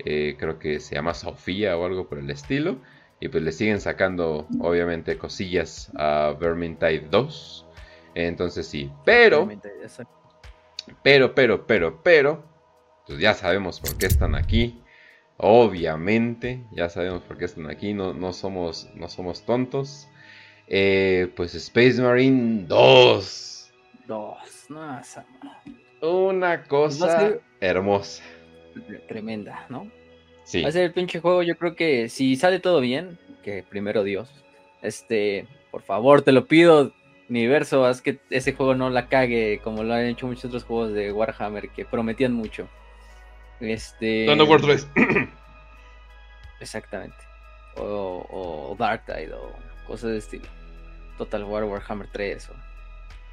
Eh, 0.04 0.36
creo 0.38 0.58
que 0.58 0.80
se 0.80 0.94
llama 0.94 1.14
Sofía 1.14 1.76
o 1.76 1.84
algo 1.84 2.08
por 2.08 2.18
el 2.18 2.30
estilo. 2.30 2.78
Y 3.20 3.28
pues 3.28 3.42
le 3.42 3.52
siguen 3.52 3.80
sacando, 3.80 4.46
obviamente, 4.60 5.18
cosillas 5.18 5.90
a 5.96 6.36
Vermintide 6.38 7.08
2. 7.10 7.66
Entonces 8.14 8.66
sí, 8.66 8.90
pero... 9.04 9.48
Pero, 11.02 11.34
pero, 11.34 11.66
pero, 11.66 12.02
pero... 12.02 12.44
Pues 13.06 13.18
ya 13.20 13.32
sabemos 13.34 13.80
por 13.80 13.96
qué 13.96 14.06
están 14.06 14.34
aquí. 14.34 14.82
Obviamente, 15.38 16.64
ya 16.72 16.88
sabemos 16.88 17.22
por 17.22 17.38
qué 17.38 17.46
están 17.46 17.70
aquí, 17.70 17.94
no, 17.94 18.12
no, 18.12 18.32
somos, 18.32 18.90
no 18.94 19.08
somos 19.08 19.46
tontos. 19.46 20.08
Eh, 20.66 21.32
pues 21.36 21.54
Space 21.54 22.02
Marine 22.02 22.64
2. 22.66 23.72
2, 24.06 24.38
no, 24.68 25.00
Una 26.02 26.64
cosa 26.64 27.38
hermosa. 27.60 28.22
Tremenda, 29.06 29.66
¿no? 29.68 29.90
Sí. 30.44 30.62
Va 30.62 30.68
a 30.68 30.72
ser 30.72 30.84
el 30.84 30.92
pinche 30.92 31.20
juego, 31.20 31.42
yo 31.42 31.56
creo 31.56 31.76
que 31.76 32.08
si 32.08 32.36
sale 32.36 32.58
todo 32.58 32.80
bien, 32.80 33.18
que 33.42 33.62
primero 33.62 34.02
Dios, 34.02 34.30
este, 34.82 35.46
por 35.70 35.82
favor, 35.82 36.22
te 36.22 36.32
lo 36.32 36.46
pido, 36.46 36.92
universo, 37.28 37.84
haz 37.84 38.00
que 38.00 38.18
ese 38.30 38.54
juego 38.54 38.74
no 38.74 38.90
la 38.90 39.08
cague 39.08 39.60
como 39.62 39.82
lo 39.82 39.94
han 39.94 40.06
hecho 40.06 40.26
muchos 40.26 40.46
otros 40.46 40.64
juegos 40.64 40.92
de 40.92 41.12
Warhammer 41.12 41.68
que 41.70 41.84
prometían 41.84 42.32
mucho. 42.32 42.68
Este. 43.60 44.26
War 44.28 44.60
3. 44.62 44.88
Exactamente. 46.60 47.16
O, 47.76 48.26
o 48.30 48.76
Dark 48.78 49.04
Tide 49.06 49.32
o 49.34 49.52
cosas 49.86 50.10
de 50.10 50.18
estilo. 50.18 50.46
Total 51.16 51.44
War, 51.44 51.64
Warhammer 51.64 52.08
3. 52.10 52.50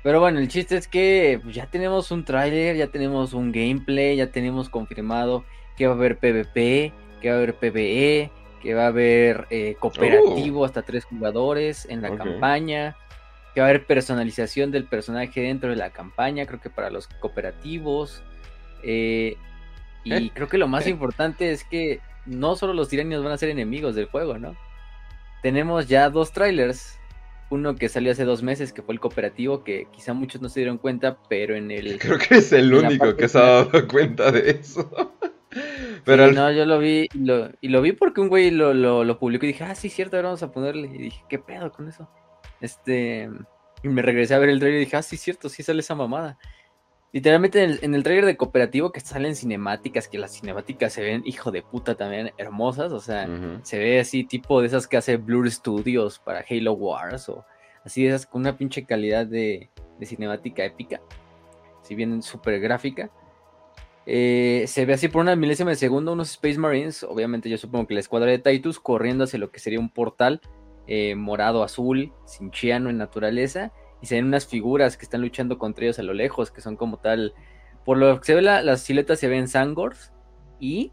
Pero 0.06 0.20
bueno, 0.20 0.38
el 0.38 0.48
chiste 0.50 0.78
es 0.78 0.88
que 0.88 1.40
pues, 1.42 1.56
ya 1.56 1.66
tenemos 1.66 2.12
un 2.12 2.26
tráiler, 2.26 2.76
ya 2.76 2.86
tenemos 2.86 3.34
un 3.34 3.52
gameplay, 3.52 4.16
ya 4.16 4.28
tenemos 4.28 4.70
confirmado 4.70 5.44
que 5.76 5.88
va 5.88 5.94
a 5.94 5.98
haber 5.98 6.20
PvP, 6.20 6.94
que 7.20 7.30
va 7.30 7.34
a 7.34 7.38
haber 7.40 7.56
PvE, 7.56 8.30
que 8.62 8.76
va 8.76 8.84
a 8.84 8.88
haber 8.90 9.48
eh, 9.50 9.76
cooperativo 9.80 10.60
uh. 10.60 10.66
hasta 10.66 10.84
tres 10.84 11.06
jugadores 11.06 11.88
en 11.90 12.04
la 12.04 12.16
campaña, 12.16 12.96
que 13.56 13.62
va 13.62 13.66
a 13.66 13.70
haber 13.72 13.88
personalización 13.88 14.70
del 14.70 14.84
personaje 14.86 15.42
dentro 15.42 15.72
de 15.72 15.76
la 15.76 15.90
campaña, 15.90 16.46
creo 16.46 16.62
que 16.62 16.70
para 16.70 16.92
los 16.92 17.08
cooperativos. 17.08 18.22
Eh, 18.84 19.38
y 20.04 20.14
eh. 20.14 20.32
creo 20.36 20.48
que 20.48 20.60
lo 20.60 20.68
más 20.68 20.86
importante 20.86 21.52
es 21.52 21.64
que 21.64 22.00
no 22.28 22.56
solo 22.56 22.74
los 22.74 22.90
tiranios 22.90 23.24
van 23.24 23.34
a 23.34 23.40
ser 23.40 23.50
enemigos 23.50 23.96
del 23.96 24.06
juego, 24.06 24.38
¿no? 24.38 24.56
Tenemos 25.42 25.88
ya 25.88 26.12
dos 26.12 26.32
trailers. 26.32 27.00
Uno 27.50 27.76
que 27.76 27.90
salió 27.90 28.12
hace 28.12 28.26
dos 28.26 28.42
meses, 28.42 28.74
que 28.74 28.82
fue 28.82 28.94
el 28.94 29.00
cooperativo, 29.00 29.64
que 29.64 29.88
quizá 29.92 30.14
muchos 30.14 30.42
no 30.42 30.50
se 30.50 30.62
dieron 30.62 30.78
cuenta, 30.78 31.20
pero 31.30 31.56
en 31.56 31.72
el... 31.72 32.00
Creo 32.00 32.18
que 32.18 32.36
es 32.36 32.52
el 32.52 32.74
único 32.74 33.16
que 33.16 33.28
se 33.28 33.38
ha 33.38 33.42
dado 33.42 33.88
cuenta 33.88 34.32
de 34.32 34.50
eso. 34.52 35.14
pero 36.06 36.32
no, 36.32 36.52
yo 36.52 36.66
lo 36.66 36.80
vi 36.80 37.08
y 37.62 37.68
lo 37.68 37.82
vi 37.82 37.92
porque 37.92 38.22
un 38.22 38.30
güey 38.30 38.52
lo, 38.52 38.74
lo, 38.74 39.20
publicó 39.20 39.46
y 39.46 39.50
dije, 39.50 39.64
ah, 39.64 39.76
sí, 39.76 39.90
cierto, 39.90 40.16
ahora 40.16 40.30
vamos 40.30 40.44
a 40.44 40.52
ponerle. 40.52 40.88
Y 40.88 40.98
dije, 40.98 41.24
¿qué 41.30 41.40
pedo 41.40 41.72
con 41.72 41.88
eso? 41.88 42.10
Este... 42.62 43.30
Y 43.84 43.88
me 43.88 44.02
regresé 44.02 44.34
a 44.34 44.40
ver 44.40 44.50
el 44.50 44.60
trailer 44.60 44.82
y 44.82 44.86
dije, 44.86 44.98
ah, 44.98 45.04
sí, 45.04 45.16
cierto, 45.16 45.48
sí 45.48 45.62
sale 45.62 45.82
esa 45.82 45.94
mamada. 45.94 46.40
Literalmente 47.16 47.64
en 47.64 47.96
el, 47.96 48.04
trailer 48.04 48.26
de 48.26 48.36
Cooperativo 48.36 48.92
que 48.92 49.00
salen 49.00 49.38
cinemáticas, 49.38 50.10
que 50.10 50.18
las 50.18 50.38
cinemáticas 50.38 50.92
se 50.92 51.02
ven, 51.02 51.22
hijo 51.24 51.50
de 51.50 51.62
puta, 51.62 51.96
también 51.96 52.34
hermosas. 52.38 52.92
O 52.92 53.00
sea, 53.00 53.26
se 53.64 53.80
ve 53.80 54.02
así, 54.02 54.26
tipo 54.26 54.60
de 54.60 54.68
esas 54.68 54.86
que 54.86 54.98
hace 54.98 55.16
Blur 55.16 55.50
Studios 55.50 56.20
para 56.20 56.44
Halo 56.50 56.74
Wars, 56.74 57.30
o 57.30 57.46
así 57.86 58.04
de 58.04 58.10
esas 58.10 58.26
con 58.26 58.42
una 58.42 58.58
pinche 58.58 58.84
calidad 58.84 59.26
de, 59.26 59.70
cinemática 60.04 60.66
épica. 60.66 61.00
Si 61.84 61.96
bien 61.96 62.22
súper 62.22 62.60
gráfica. 62.60 63.10
Eh, 64.06 64.66
se 64.68 64.86
ve 64.86 64.96
así 64.96 65.08
por 65.08 65.22
una 65.22 65.38
milésima 65.38 65.70
de 65.70 65.78
segundo 65.78 66.12
unos 66.12 66.32
Space 66.32 66.60
Marines, 66.60 67.02
obviamente 67.04 67.50
yo 67.50 67.58
supongo 67.58 67.88
que 67.88 67.94
la 67.94 68.02
escuadra 68.02 68.30
de 68.30 68.40
Titus, 68.40 68.78
corriendo 68.78 69.24
hacia 69.24 69.40
lo 69.40 69.52
que 69.52 69.62
sería 69.62 69.80
un 69.80 69.90
portal 69.90 70.42
eh, 70.86 71.16
morado 71.16 71.64
azul, 71.64 72.12
cinchiano 72.28 72.90
en 72.90 72.98
naturaleza 72.98 73.72
y 74.06 74.08
se 74.08 74.16
ven 74.16 74.26
unas 74.26 74.46
figuras 74.46 74.98
que 74.98 75.04
están 75.04 75.22
luchando 75.22 75.58
contra 75.58 75.84
ellos 75.84 75.98
a 75.98 76.04
lo 76.04 76.14
lejos, 76.14 76.52
que 76.52 76.62
son 76.62 76.76
como 76.76 76.98
tal. 76.98 77.34
Por 77.84 77.98
lo 77.98 78.20
que 78.20 78.26
se 78.26 78.36
ve, 78.36 78.44
las 78.44 78.82
siluetas 78.82 79.20
se 79.20 79.28
ven 79.28 79.48
Sangors 79.48 80.14
y 80.60 80.92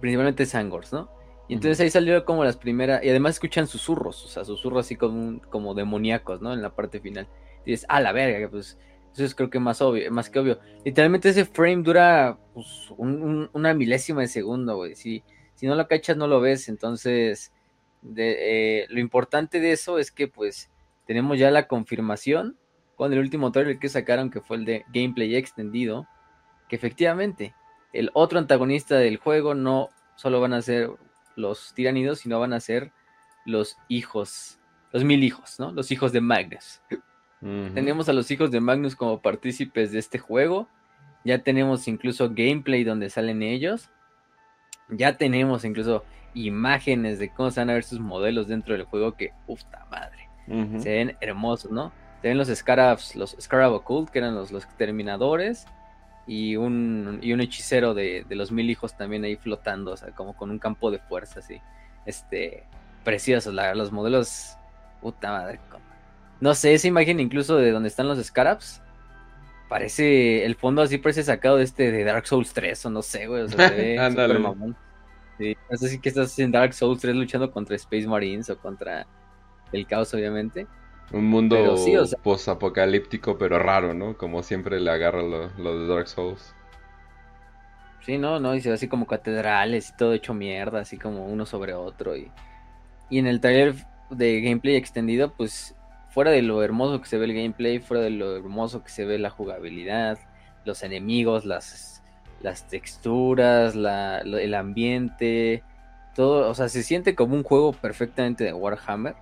principalmente 0.00 0.44
Sangors, 0.44 0.92
¿no? 0.92 1.08
Y 1.46 1.54
entonces 1.54 1.78
ahí 1.78 1.88
salió 1.88 2.24
como 2.24 2.42
las 2.42 2.56
primeras. 2.56 3.04
Y 3.04 3.10
además 3.10 3.34
escuchan 3.34 3.68
susurros, 3.68 4.24
o 4.24 4.28
sea, 4.28 4.44
susurros 4.44 4.86
así 4.86 4.96
como, 4.96 5.40
como 5.50 5.74
demoníacos, 5.74 6.40
¿no? 6.42 6.52
En 6.52 6.62
la 6.62 6.74
parte 6.74 6.98
final. 6.98 7.28
Y 7.64 7.70
dices, 7.70 7.86
ah, 7.88 8.00
la 8.00 8.10
verga, 8.10 8.48
pues. 8.50 8.76
Eso 9.12 9.24
es 9.24 9.34
creo 9.36 9.50
que 9.50 9.60
más 9.60 9.80
obvio, 9.80 10.10
más 10.10 10.30
que 10.30 10.40
obvio. 10.40 10.58
Literalmente 10.84 11.28
ese 11.28 11.44
frame 11.44 11.82
dura 11.82 12.38
pues, 12.54 12.92
una 12.96 13.74
milésima 13.74 14.22
de 14.22 14.28
segundo, 14.28 14.76
güey. 14.76 14.96
Si, 14.96 15.22
si 15.54 15.66
no 15.68 15.76
lo 15.76 15.86
cachas, 15.86 16.16
no 16.16 16.26
lo 16.26 16.40
ves. 16.40 16.68
Entonces, 16.68 17.52
de, 18.02 18.82
eh, 18.82 18.86
lo 18.88 18.98
importante 18.98 19.60
de 19.60 19.72
eso 19.72 19.98
es 20.00 20.10
que, 20.10 20.26
pues, 20.26 20.70
tenemos 21.10 21.40
ya 21.40 21.50
la 21.50 21.66
confirmación 21.66 22.56
con 22.94 23.12
el 23.12 23.18
último 23.18 23.50
trailer 23.50 23.80
que 23.80 23.88
sacaron, 23.88 24.30
que 24.30 24.40
fue 24.40 24.58
el 24.58 24.64
de 24.64 24.84
gameplay 24.94 25.34
extendido, 25.34 26.06
que 26.68 26.76
efectivamente 26.76 27.52
el 27.92 28.12
otro 28.14 28.38
antagonista 28.38 28.94
del 28.94 29.16
juego 29.16 29.56
no 29.56 29.88
solo 30.14 30.40
van 30.40 30.52
a 30.52 30.62
ser 30.62 30.88
los 31.34 31.74
tiranidos, 31.74 32.20
sino 32.20 32.38
van 32.38 32.52
a 32.52 32.60
ser 32.60 32.92
los 33.44 33.76
hijos, 33.88 34.60
los 34.92 35.02
mil 35.02 35.24
hijos, 35.24 35.58
¿no? 35.58 35.72
Los 35.72 35.90
hijos 35.90 36.12
de 36.12 36.20
Magnus. 36.20 36.80
Tenemos 37.40 38.08
a 38.08 38.12
los 38.12 38.30
hijos 38.30 38.52
de 38.52 38.60
Magnus 38.60 38.94
como 38.94 39.20
partícipes 39.20 39.90
de 39.90 39.98
este 39.98 40.20
juego. 40.20 40.68
Ya 41.24 41.42
tenemos 41.42 41.88
incluso 41.88 42.30
gameplay 42.30 42.84
donde 42.84 43.10
salen 43.10 43.42
ellos. 43.42 43.90
Ya 44.88 45.16
tenemos 45.16 45.64
incluso 45.64 46.04
imágenes 46.34 47.18
de 47.18 47.34
cómo 47.34 47.50
se 47.50 47.58
van 47.58 47.70
a 47.70 47.74
ver 47.74 47.82
sus 47.82 47.98
modelos 47.98 48.46
dentro 48.46 48.74
del 48.74 48.84
juego 48.84 49.16
que, 49.16 49.32
puta 49.44 49.88
madre. 49.90 50.19
Se 50.78 50.90
ven 50.90 51.16
hermosos, 51.20 51.70
¿no? 51.70 51.92
Se 52.20 52.28
ven 52.28 52.38
los 52.38 52.48
Scarabs, 52.48 53.16
los 53.16 53.36
Scarab 53.40 53.72
Occult, 53.72 54.10
que 54.10 54.18
eran 54.18 54.34
los, 54.34 54.50
los 54.50 54.66
terminadores, 54.76 55.66
y 56.26 56.56
un, 56.56 57.18
y 57.22 57.32
un 57.32 57.40
hechicero 57.40 57.94
de, 57.94 58.24
los 58.30 58.52
mil 58.52 58.70
hijos 58.70 58.96
también 58.96 59.24
ahí 59.24 59.36
flotando, 59.36 59.92
o 59.92 59.96
sea, 59.96 60.10
como 60.10 60.36
con 60.36 60.50
un 60.50 60.58
campo 60.58 60.90
de 60.90 60.98
fuerza, 60.98 61.40
así. 61.40 61.60
Este, 62.06 62.64
preciosos, 63.04 63.54
los 63.54 63.92
modelos, 63.92 64.56
puta 65.00 65.32
madre. 65.32 65.60
No 66.40 66.54
sé, 66.54 66.74
esa 66.74 66.88
imagen 66.88 67.20
incluso 67.20 67.56
de 67.56 67.70
donde 67.70 67.88
están 67.88 68.08
los 68.08 68.24
Scarabs, 68.24 68.80
parece, 69.68 70.44
el 70.44 70.56
fondo 70.56 70.82
así 70.82 70.98
parece 70.98 71.22
sacado 71.22 71.56
de 71.56 71.64
este, 71.64 71.90
de 71.90 72.04
Dark 72.04 72.26
Souls 72.26 72.52
3, 72.52 72.86
o 72.86 72.90
no 72.90 73.02
sé, 73.02 73.26
güey, 73.26 73.42
o 73.42 73.48
sea, 73.48 73.68
se 73.68 73.74
ve 73.96 74.08
super 74.10 74.38
mamón. 74.38 74.76
Sí, 75.38 75.56
no 75.70 75.76
sé 75.78 75.88
si 75.88 75.98
que 75.98 76.10
estás 76.10 76.38
en 76.38 76.52
Dark 76.52 76.74
Souls 76.74 77.00
3 77.00 77.16
luchando 77.16 77.50
contra 77.50 77.74
Space 77.76 78.06
Marines 78.06 78.50
o 78.50 78.58
contra 78.58 79.06
el 79.72 79.86
caos, 79.86 80.12
obviamente. 80.14 80.66
Un 81.12 81.26
mundo 81.26 81.76
post-apocalíptico, 82.22 83.36
pero 83.36 83.58
raro, 83.58 83.94
¿no? 83.94 84.16
Como 84.16 84.42
siempre 84.42 84.78
le 84.78 84.90
agarra 84.90 85.22
lo, 85.22 85.48
de 85.48 85.86
Dark 85.88 86.06
Souls. 86.06 86.54
Sí, 88.02 88.16
no, 88.16 88.38
no, 88.38 88.54
y 88.54 88.60
se 88.60 88.68
ve 88.68 88.76
así 88.76 88.86
como 88.86 89.06
catedrales 89.06 89.90
y 89.90 89.96
todo 89.96 90.12
hecho 90.12 90.34
mierda, 90.34 90.80
así 90.80 90.98
como 90.98 91.26
uno 91.26 91.46
sobre 91.46 91.74
otro. 91.74 92.16
Y, 92.16 92.30
y 93.10 93.18
en 93.18 93.26
el 93.26 93.40
trailer 93.40 93.74
de 94.10 94.40
gameplay 94.40 94.76
extendido, 94.76 95.32
pues 95.32 95.74
fuera 96.10 96.30
de 96.30 96.42
lo 96.42 96.62
hermoso 96.62 97.00
que 97.00 97.08
se 97.08 97.18
ve 97.18 97.24
el 97.24 97.34
gameplay, 97.34 97.80
fuera 97.80 98.02
de 98.02 98.10
lo 98.10 98.36
hermoso 98.36 98.84
que 98.84 98.90
se 98.90 99.04
ve 99.04 99.18
la 99.18 99.30
jugabilidad, 99.30 100.18
los 100.64 100.82
enemigos, 100.84 101.44
las, 101.44 102.02
las 102.40 102.68
texturas, 102.68 103.74
la, 103.74 104.18
el 104.18 104.54
ambiente, 104.54 105.64
todo, 106.14 106.48
o 106.48 106.54
sea, 106.54 106.68
se 106.68 106.84
siente 106.84 107.16
como 107.16 107.34
un 107.34 107.42
juego 107.42 107.72
perfectamente 107.72 108.44
de 108.44 108.52
Warhammer 108.52 109.16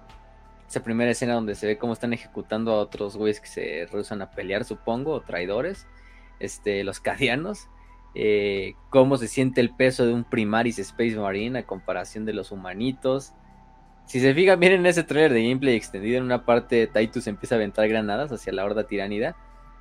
esa 0.68 0.83
primera 0.83 1.11
escena 1.11 1.35
donde 1.35 1.54
se 1.54 1.66
ve 1.66 1.78
cómo 1.78 1.94
están 1.94 2.12
ejecutando 2.12 2.72
a 2.72 2.76
otros 2.76 3.16
güeyes 3.16 3.40
que 3.40 3.48
se 3.48 3.88
rehusan 3.90 4.20
a 4.20 4.31
pelear, 4.31 4.64
supongo, 4.64 5.12
o 5.12 5.20
traidores, 5.22 5.87
este, 6.40 6.85
los 6.85 7.00
cadianos, 7.00 7.68
eh, 8.14 8.74
cómo 8.90 9.16
se 9.16 9.28
siente 9.28 9.61
el 9.61 9.74
peso 9.74 10.07
de 10.07 10.12
un 10.12 10.24
Primaris 10.24 10.78
Space 10.78 11.16
Marine 11.16 11.61
a 11.61 11.66
comparación 11.66 12.26
de 12.26 12.35
los 12.35 12.52
humanitos. 12.52 13.33
Si 14.04 14.20
se 14.20 14.35
fijan 14.35 14.61
bien 14.61 14.72
en 14.72 14.87
ese 14.87 15.04
trailer 15.04 15.33
de 15.33 15.42
gameplay 15.42 15.74
extendido, 15.74 16.18
en 16.18 16.24
una 16.24 16.44
parte 16.44 16.87
Titus 16.87 17.26
empieza 17.26 17.54
a 17.54 17.59
aventar 17.59 17.88
granadas 17.88 18.31
hacia 18.31 18.52
la 18.52 18.64
horda 18.64 18.87
tiránida 18.87 19.37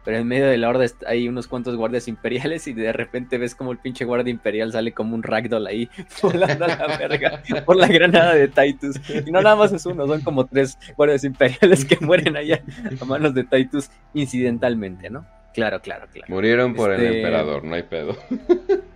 pero 0.07 0.19
en 0.19 0.27
medio 0.29 0.47
de 0.47 0.57
la 0.57 0.69
horda 0.69 0.85
hay 1.05 1.27
unos 1.27 1.49
cuantos 1.49 1.75
guardias 1.75 2.07
imperiales 2.07 2.65
y 2.69 2.71
de 2.71 2.93
repente 2.93 3.37
ves 3.37 3.53
como 3.53 3.73
el 3.73 3.77
pinche 3.77 4.05
guardia 4.05 4.31
imperial 4.31 4.71
sale 4.71 4.93
como 4.93 5.13
un 5.13 5.21
ragdoll 5.21 5.67
ahí 5.67 5.89
volando 6.23 6.63
a 6.63 6.67
la 6.69 6.97
verga 6.97 7.43
por 7.65 7.75
la 7.75 7.89
granada 7.89 8.33
de 8.33 8.47
Titus. 8.47 9.01
Y 9.09 9.29
no 9.29 9.41
nada 9.41 9.57
más 9.57 9.73
es 9.73 9.85
uno, 9.85 10.07
son 10.07 10.21
como 10.21 10.45
tres 10.45 10.79
guardias 10.95 11.25
imperiales 11.25 11.83
que 11.83 11.97
mueren 11.99 12.37
allá 12.37 12.63
a 13.01 13.03
manos 13.03 13.33
de 13.33 13.43
Titus 13.43 13.89
incidentalmente, 14.13 15.09
¿no? 15.09 15.27
Claro, 15.53 15.81
claro, 15.81 16.07
claro. 16.09 16.33
Murieron 16.33 16.73
por 16.73 16.93
el 16.93 17.01
este, 17.01 17.17
emperador, 17.17 17.65
no 17.65 17.75
hay 17.75 17.83
pedo. 17.83 18.15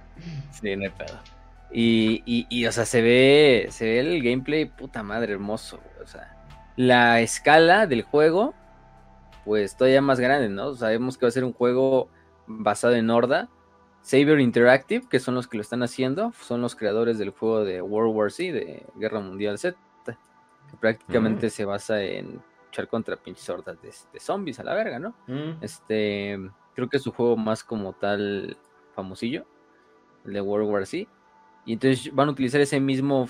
Sí, 0.61 0.75
no 0.77 0.83
hay 0.83 0.91
pedo. 0.91 1.19
Y, 1.73 2.23
y, 2.25 2.45
y, 2.47 2.67
o 2.67 2.71
sea, 2.71 2.85
se 2.85 3.01
ve, 3.01 3.67
se 3.69 3.83
ve 3.83 3.99
el 3.99 4.23
gameplay, 4.23 4.63
puta 4.63 5.03
madre, 5.03 5.33
hermoso. 5.33 5.81
O 6.01 6.07
sea, 6.07 6.37
la 6.77 7.19
escala 7.19 7.85
del 7.87 8.03
juego 8.03 8.53
pues 9.45 9.75
todavía 9.75 10.01
más 10.01 10.19
grande, 10.19 10.49
¿no? 10.49 10.73
Sabemos 10.75 11.17
que 11.17 11.25
va 11.25 11.29
a 11.29 11.31
ser 11.31 11.43
un 11.43 11.53
juego 11.53 12.09
basado 12.47 12.95
en 12.95 13.09
Horda. 13.09 13.49
Saber 14.01 14.39
Interactive, 14.39 15.07
que 15.07 15.19
son 15.19 15.35
los 15.35 15.47
que 15.47 15.57
lo 15.57 15.61
están 15.61 15.83
haciendo, 15.83 16.33
son 16.41 16.61
los 16.61 16.75
creadores 16.75 17.19
del 17.19 17.29
juego 17.29 17.63
de 17.63 17.81
World 17.81 18.15
War 18.15 18.31
Z, 18.31 18.51
de 18.51 18.85
Guerra 18.95 19.19
Mundial 19.19 19.59
Z, 19.59 19.77
que 20.05 20.77
prácticamente 20.77 21.47
mm. 21.47 21.49
se 21.51 21.65
basa 21.65 22.01
en 22.01 22.41
luchar 22.65 22.87
contra 22.87 23.15
pinches 23.15 23.47
hordas 23.49 23.77
de, 23.81 24.19
zombies 24.19 24.59
a 24.59 24.63
la 24.63 24.73
verga, 24.73 24.97
¿no? 24.97 25.13
Mm. 25.27 25.61
Este, 25.61 26.39
creo 26.73 26.89
que 26.89 26.97
es 26.97 27.03
su 27.03 27.11
juego 27.11 27.37
más 27.37 27.63
como 27.63 27.93
tal 27.93 28.57
famosillo, 28.95 29.45
el 30.25 30.33
de 30.33 30.41
World 30.41 30.69
War 30.69 30.87
Z. 30.87 31.07
Y 31.65 31.73
entonces 31.73 32.13
van 32.13 32.29
a 32.29 32.31
utilizar 32.31 32.59
ese 32.59 32.79
mismo 32.79 33.27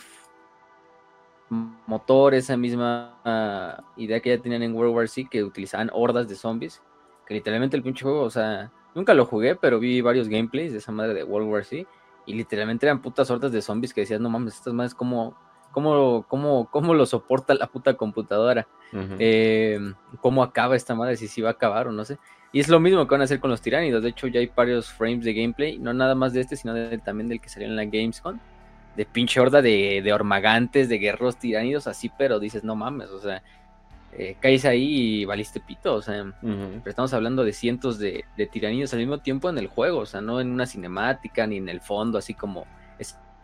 motor, 1.51 2.33
esa 2.33 2.55
misma 2.55 3.19
ah, 3.25 3.83
idea 3.97 4.21
que 4.21 4.29
ya 4.29 4.41
tenían 4.41 4.63
en 4.63 4.73
World 4.73 4.95
War 4.95 5.07
Z, 5.07 5.29
que 5.29 5.43
utilizaban 5.43 5.89
hordas 5.93 6.27
de 6.27 6.35
zombies, 6.35 6.81
que 7.27 7.33
literalmente 7.33 7.75
el 7.75 7.83
pinche 7.83 8.03
juego, 8.03 8.21
o 8.21 8.29
sea, 8.29 8.71
nunca 8.95 9.13
lo 9.13 9.25
jugué, 9.25 9.55
pero 9.55 9.79
vi 9.79 10.01
varios 10.01 10.29
gameplays 10.29 10.71
de 10.71 10.77
esa 10.77 10.91
madre 10.91 11.13
de 11.13 11.23
World 11.23 11.49
War 11.49 11.65
Z, 11.65 11.87
y 12.25 12.33
literalmente 12.33 12.85
eran 12.85 13.01
putas 13.01 13.29
hordas 13.29 13.51
de 13.51 13.61
zombies 13.61 13.93
que 13.93 14.01
decías, 14.01 14.21
no 14.21 14.29
mames, 14.29 14.55
estas 14.55 14.73
madres, 14.73 14.95
¿cómo, 14.95 15.35
cómo, 15.71 16.25
cómo, 16.27 16.69
cómo 16.71 16.93
lo 16.93 17.05
soporta 17.05 17.53
la 17.53 17.67
puta 17.67 17.95
computadora? 17.95 18.67
Em, 18.93 19.93
¿Cómo 20.21 20.43
acaba 20.43 20.75
esta 20.75 20.95
madre? 20.95 21.15
Si 21.15 21.27
sí 21.27 21.41
va 21.41 21.49
a 21.49 21.53
acabar 21.53 21.87
o 21.87 21.91
no 21.91 22.03
sé. 22.03 22.17
Y 22.51 22.59
es 22.59 22.67
lo 22.67 22.79
mismo 22.81 23.07
que 23.07 23.11
van 23.13 23.21
a 23.21 23.23
hacer 23.23 23.39
con 23.39 23.49
los 23.49 23.61
tiránidos. 23.61 24.03
De 24.03 24.09
hecho, 24.09 24.27
ya 24.27 24.41
hay 24.41 24.51
varios 24.53 24.91
frames 24.91 25.23
de 25.23 25.33
gameplay, 25.33 25.79
no 25.79 25.93
nada 25.93 26.13
más 26.13 26.33
de 26.33 26.41
este, 26.41 26.57
sino 26.57 26.73
también 26.99 27.29
del 27.29 27.39
que 27.39 27.47
salió 27.47 27.69
en 27.69 27.77
la 27.77 27.85
Gamescom 27.85 28.37
de 28.95 29.05
pinche 29.05 29.39
horda 29.39 29.61
de, 29.61 30.01
de 30.03 30.13
ormagantes, 30.13 30.89
de 30.89 30.97
guerreros 30.97 31.37
tiránidos, 31.37 31.87
así, 31.87 32.11
pero 32.17 32.39
dices, 32.39 32.63
no 32.63 32.75
mames, 32.75 33.09
o 33.09 33.21
sea, 33.21 33.41
eh, 34.13 34.35
caes 34.39 34.65
ahí 34.65 35.21
y 35.21 35.25
valiste 35.25 35.61
pito, 35.61 35.95
o 35.95 36.01
sea, 36.01 36.33
pero 36.41 36.89
estamos 36.89 37.13
hablando 37.13 37.45
de 37.45 37.53
cientos 37.53 37.97
de, 37.97 38.25
de 38.35 38.47
tiranidos 38.47 38.93
al 38.93 38.99
mismo 38.99 39.19
tiempo 39.19 39.49
en 39.49 39.57
el 39.57 39.67
juego, 39.67 39.99
o 39.99 40.05
sea, 40.05 40.19
no 40.19 40.41
en 40.41 40.51
una 40.51 40.65
cinemática 40.65 41.47
ni 41.47 41.57
en 41.57 41.69
el 41.69 41.79
fondo, 41.79 42.17
así 42.17 42.33
como 42.33 42.65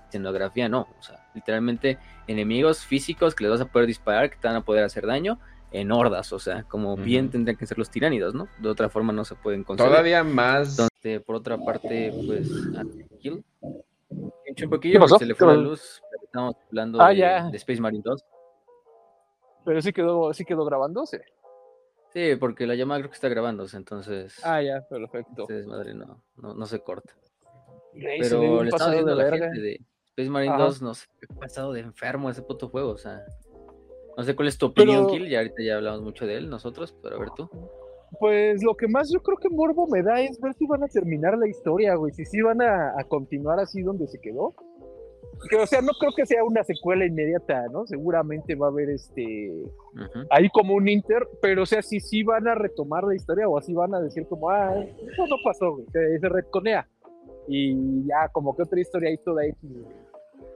escenografía, 0.08 0.68
no, 0.68 0.88
o 1.00 1.04
sea, 1.04 1.26
literalmente 1.34 1.98
enemigos 2.28 2.80
físicos 2.80 3.34
que 3.34 3.44
les 3.44 3.52
vas 3.52 3.62
a 3.62 3.66
poder 3.66 3.88
disparar, 3.88 4.30
que 4.30 4.38
te 4.38 4.48
van 4.48 4.58
a 4.58 4.62
poder 4.62 4.84
hacer 4.84 5.06
daño 5.06 5.40
en 5.72 5.92
hordas, 5.92 6.32
o 6.34 6.40
sea, 6.40 6.64
como 6.64 6.96
bien 6.96 7.30
tendrían 7.30 7.58
que 7.58 7.66
ser 7.66 7.78
los 7.78 7.90
tiránidos, 7.90 8.34
¿no? 8.34 8.48
De 8.60 8.70
otra 8.70 8.90
forma 8.90 9.12
no 9.12 9.26
se 9.26 9.36
pueden 9.36 9.64
conseguir. 9.64 9.92
Todavía 9.92 10.24
más. 10.24 10.72
Entonces, 10.72 11.22
por 11.22 11.36
otra 11.36 11.58
parte, 11.58 12.14
pues, 12.26 12.50
un 14.64 14.70
poquillo 14.70 15.08
se 15.08 15.26
le 15.26 15.36
fue 15.36 15.48
la 15.48 15.54
luz. 15.54 16.02
Estamos 16.24 16.56
hablando 16.68 17.02
ah, 17.02 17.14
de, 17.14 17.58
Space 17.58 17.82
Marine 17.82 18.04
2. 18.04 18.26
Pero 19.66 19.82
sí 19.82 19.94
quedó, 19.94 20.34
sí 20.34 20.46
quedó 20.46 20.66
grabándose. 20.66 21.24
Sí, 22.14 22.36
porque 22.40 22.66
la 22.66 22.76
llamada 22.76 23.02
creo 23.02 23.10
que 23.12 23.16
está 23.16 23.30
grabándose, 23.30 23.78
entonces. 23.78 24.40
Ah, 24.44 24.62
ya, 24.62 24.82
perfecto. 24.88 25.42
Entonces, 25.42 25.68
madre, 25.68 25.94
no, 25.94 26.24
no, 26.38 26.66
se 26.66 26.80
corta. 26.80 27.14
Pero 27.94 28.64
le 28.64 28.70
estaba 28.70 28.92
diciendo 28.92 29.14
a 29.14 29.16
la 29.16 29.30
gente 29.30 29.60
de 29.60 29.82
Space 30.06 30.30
Marine 30.30 30.58
2, 30.58 30.82
no 30.82 30.94
sé, 30.94 31.08
ha 31.30 31.40
pasado 31.40 31.74
de 31.74 31.82
enfermo 31.82 32.30
ese 32.30 32.42
puto 32.42 32.70
juego, 32.70 32.92
o 32.92 32.98
sea. 32.98 33.24
No 34.18 34.24
sé 34.24 34.36
cuál 34.36 34.48
es 34.48 34.58
tu 34.58 34.68
opinión, 34.68 35.08
Kill, 35.08 35.30
ya 35.30 35.40
ahorita 35.40 35.62
ya 35.62 35.76
hablamos 35.76 36.02
mucho 36.02 36.26
de 36.26 36.38
él 36.38 36.50
nosotros, 36.50 36.96
pero 37.04 37.18
a 37.18 37.20
ver 37.20 37.30
tú. 37.36 37.50
Pues 38.20 38.64
lo 38.64 38.76
que 38.76 38.88
más 38.88 39.12
yo 39.12 39.22
creo 39.22 39.38
que 39.38 39.50
morbo 39.50 39.88
me 39.88 40.02
da 40.02 40.20
es 40.22 40.40
ver 40.40 40.54
si 40.56 40.66
van 40.66 40.84
a 40.84 40.88
terminar 40.88 41.38
la 41.38 41.48
historia, 41.48 41.96
güey, 41.96 42.14
si 42.14 42.26
sí 42.26 42.42
van 42.42 42.62
a, 42.62 42.96
continuar 43.08 43.60
así 43.60 43.82
donde 43.82 44.08
se 44.08 44.20
quedó. 44.20 44.54
Que, 45.50 45.56
o 45.56 45.68
sea, 45.68 45.82
no 45.82 45.92
creo 46.00 46.12
que 46.16 46.26
sea 46.26 46.44
una 46.44 46.64
secuela 46.64 47.06
inmediata, 47.06 47.68
¿no? 47.72 47.86
Seguramente 47.86 48.56
va 48.56 48.68
a 48.68 48.70
haber 48.72 48.90
este 48.90 49.52
ahí 50.32 50.50
como 50.50 50.74
un 50.74 50.88
inter, 50.88 51.28
pero 51.44 51.62
o 51.62 51.66
sea, 51.68 51.84
si 51.84 52.00
sí 52.00 52.24
van 52.24 52.48
a 52.48 52.56
retomar 52.56 53.04
la 53.04 53.16
historia 53.16 53.48
o 53.48 53.56
así 53.56 53.72
van 53.74 53.94
a 53.94 54.02
decir 54.02 54.26
como, 54.28 54.50
ah, 54.50 54.74
eso 54.76 55.28
no 55.28 55.36
pasó, 55.44 55.74
güey, 55.74 55.86
se, 55.92 56.20
se 56.20 56.30
retconea. 56.30 56.88
Y 57.48 58.08
ya, 58.08 58.30
como 58.30 58.56
que 58.56 58.64
otra 58.64 58.80
historia 58.80 59.10
ahí 59.10 59.18
toda 59.18 59.46
X, 59.46 59.70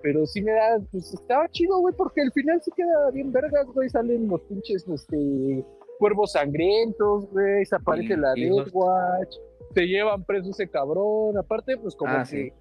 pero 0.01 0.25
sí 0.25 0.41
me 0.41 0.51
da, 0.51 0.79
pues 0.91 1.13
estaba 1.13 1.47
chido, 1.49 1.79
güey, 1.79 1.93
porque 1.95 2.21
al 2.21 2.31
final 2.31 2.61
sí 2.61 2.71
queda 2.75 3.11
bien 3.11 3.31
vergas, 3.31 3.67
güey, 3.67 3.89
salen 3.89 4.27
los 4.27 4.41
pinches, 4.41 4.87
este, 4.87 5.63
cuervos 6.01 6.31
sangrientos, 6.31 7.29
güey, 7.29 7.63
se 7.63 7.75
aparece 7.75 8.17
la 8.17 8.33
Death 8.33 8.69
Watch, 8.73 9.35
se 9.75 9.85
llevan 9.85 10.25
preso 10.25 10.49
ese 10.49 10.67
cabrón, 10.67 11.37
aparte, 11.37 11.77
pues 11.77 11.95
como 11.95 12.11
ah, 12.11 12.23
que 12.27 12.53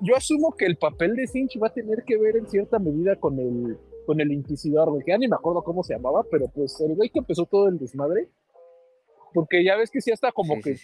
yo 0.00 0.16
asumo 0.16 0.56
que 0.56 0.66
el 0.66 0.76
papel 0.76 1.14
de 1.14 1.28
Cinch 1.28 1.56
va 1.62 1.68
a 1.68 1.72
tener 1.72 2.02
que 2.04 2.18
ver 2.18 2.36
en 2.36 2.48
cierta 2.48 2.80
medida 2.80 3.14
con 3.14 3.38
el 3.38 3.78
con 4.06 4.20
el 4.20 4.32
Inquisidor, 4.32 4.90
güey, 4.90 5.04
que 5.04 5.12
ya 5.12 5.18
ni 5.18 5.28
me 5.28 5.36
acuerdo 5.36 5.62
cómo 5.62 5.84
se 5.84 5.94
llamaba, 5.94 6.24
pero 6.28 6.48
pues 6.48 6.80
el 6.80 6.96
güey 6.96 7.10
que 7.10 7.20
empezó 7.20 7.46
todo 7.46 7.68
el 7.68 7.78
desmadre, 7.78 8.28
porque 9.32 9.62
ya 9.62 9.76
ves 9.76 9.88
que 9.88 10.00
sí 10.00 10.10
está 10.10 10.32
como 10.32 10.60
que, 10.60 10.74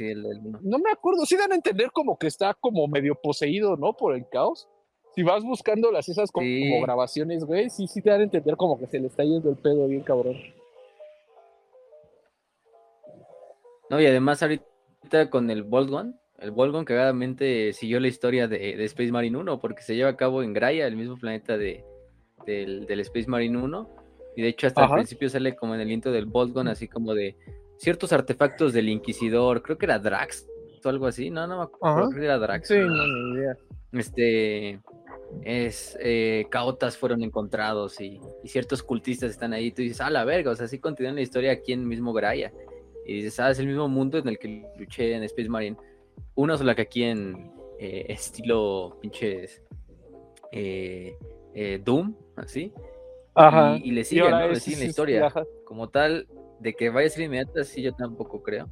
no 0.63 0.79
me 0.79 0.93
acuerdo, 0.93 1.27
sí 1.27 1.37
dan 1.37 1.51
a 1.51 1.57
entender 1.57 1.91
como 1.91 2.17
que 2.19 2.29
está 2.29 2.55
como 2.55 2.87
medio 2.87 3.17
poseído, 3.17 3.77
¿no? 3.77 3.97
Por 3.97 4.15
el 4.15 4.29
caos. 4.29 4.69
Si 5.17 5.25
vas 5.25 5.43
buscando 5.43 5.91
las 5.91 6.09
esas 6.09 6.31
como, 6.31 6.47
como 6.47 6.83
grabaciones, 6.83 7.45
güey, 7.45 7.69
sí, 7.69 7.89
sí 7.89 8.01
te 8.01 8.11
dan 8.11 8.21
a 8.21 8.25
entender 8.25 8.57
como 8.57 8.79
que 8.79 8.87
se 8.87 9.01
le 9.01 9.09
está 9.09 9.25
yendo 9.25 9.51
el 9.51 9.57
pedo 9.57 9.89
bien 9.89 10.03
cabrón. 10.03 10.37
No, 13.91 14.01
y 14.01 14.07
además 14.07 14.43
ahorita 14.43 15.31
con 15.31 15.51
el 15.51 15.63
Volgon, 15.63 16.19
el 16.39 16.51
Volgon 16.51 16.85
cagadamente 16.85 17.73
siguió 17.73 18.01
la 18.01 18.09
historia 18.09 18.49
de, 18.49 18.85
Space 18.85 19.13
Marine 19.13 19.39
1 19.39 19.61
porque 19.61 19.83
se 19.83 19.97
lleva 19.97 20.11
a 20.11 20.17
cabo 20.17 20.43
en 20.43 20.53
Graia, 20.53 20.87
el 20.87 20.97
mismo 20.97 21.17
planeta 21.17 21.57
de, 21.57 21.85
del, 22.47 23.01
Space 23.01 23.29
Marine 23.29 23.59
1. 23.59 23.91
Y 24.37 24.43
de 24.43 24.49
hecho 24.49 24.67
hasta 24.67 24.85
el 24.85 24.91
principio 24.91 25.31
sale 25.31 25.57
como 25.57 25.75
en 25.75 25.81
el 25.81 25.91
intro 25.91 26.13
del 26.13 26.27
Volgon, 26.27 26.69
así 26.69 26.89
como 26.89 27.15
de 27.15 27.37
ciertos 27.79 28.13
artefactos 28.13 28.73
del 28.73 28.89
Inquisidor, 28.89 29.63
creo 29.63 29.79
que 29.79 29.87
era 29.87 29.99
Drax 29.99 30.47
o 30.85 30.89
algo 30.89 31.07
así, 31.07 31.31
no, 31.31 31.47
no 31.47 31.59
me 31.59 31.63
acuerdo, 31.65 32.11
creo 32.11 32.21
que 32.21 32.25
era 32.25 32.39
Drax. 32.39 32.69
Sí, 32.69 32.79
no, 32.79 33.07
ni 33.07 33.39
idea. 33.39 33.57
Este, 33.93 34.81
es, 35.43 35.97
eh, 36.01 36.47
caotas 36.51 36.97
fueron 36.97 37.23
encontrados 37.23 38.01
y, 38.01 38.21
ciertos 38.45 38.83
cultistas 38.83 39.31
están 39.31 39.53
ahí, 39.53 39.73
tú 39.73 39.83
dices, 39.83 40.01
ah, 40.01 40.11
la 40.11 40.25
verga, 40.25 40.51
o 40.51 40.57
sea, 40.57 40.69
sí 40.69 40.79
continúa 40.79 41.13
la 41.13 41.21
historia 41.23 41.53
aquí 41.53 41.73
en 41.73 41.87
mismo 41.89 42.13
Graia. 42.13 42.53
Y 43.07 43.15
dices, 43.15 43.39
ah, 43.41 43.51
es 43.51 43.59
el 43.59 43.67
mismo 43.67 43.89
mundo 43.89 44.19
en 44.19 44.29
el 44.29 44.39
que 44.39 44.67
luché 44.77 45.15
en 45.15 45.23
Space 45.23 45.49
Marine. 45.49 45.77
Una 46.35 46.59
sola 46.59 46.75
que 46.75 46.83
aquí 46.83 47.05
en 47.05 47.53
eh, 47.79 48.07
estilo 48.09 48.99
pinches 49.01 49.63
eh, 50.51 51.17
eh, 51.55 51.81
Doom, 51.85 52.15
así. 52.37 52.73
Ajá. 53.35 53.79
Y, 53.83 53.93
le 53.93 54.05
sigue, 54.05 54.29
¿no? 54.29 54.49
Le 54.49 54.61
sigue 54.61 54.79
la 54.79 54.85
historia. 54.87 55.33
Como 55.65 55.89
tal, 55.89 56.27
de 56.61 56.75
que 56.75 56.91
vaya 56.91 57.07
a 57.07 57.11
ser 57.11 57.25
inmediata, 57.25 57.65
sí, 57.65 57.83
yo 57.83 57.95
tampoco 57.95 58.43
creo. 58.43 58.69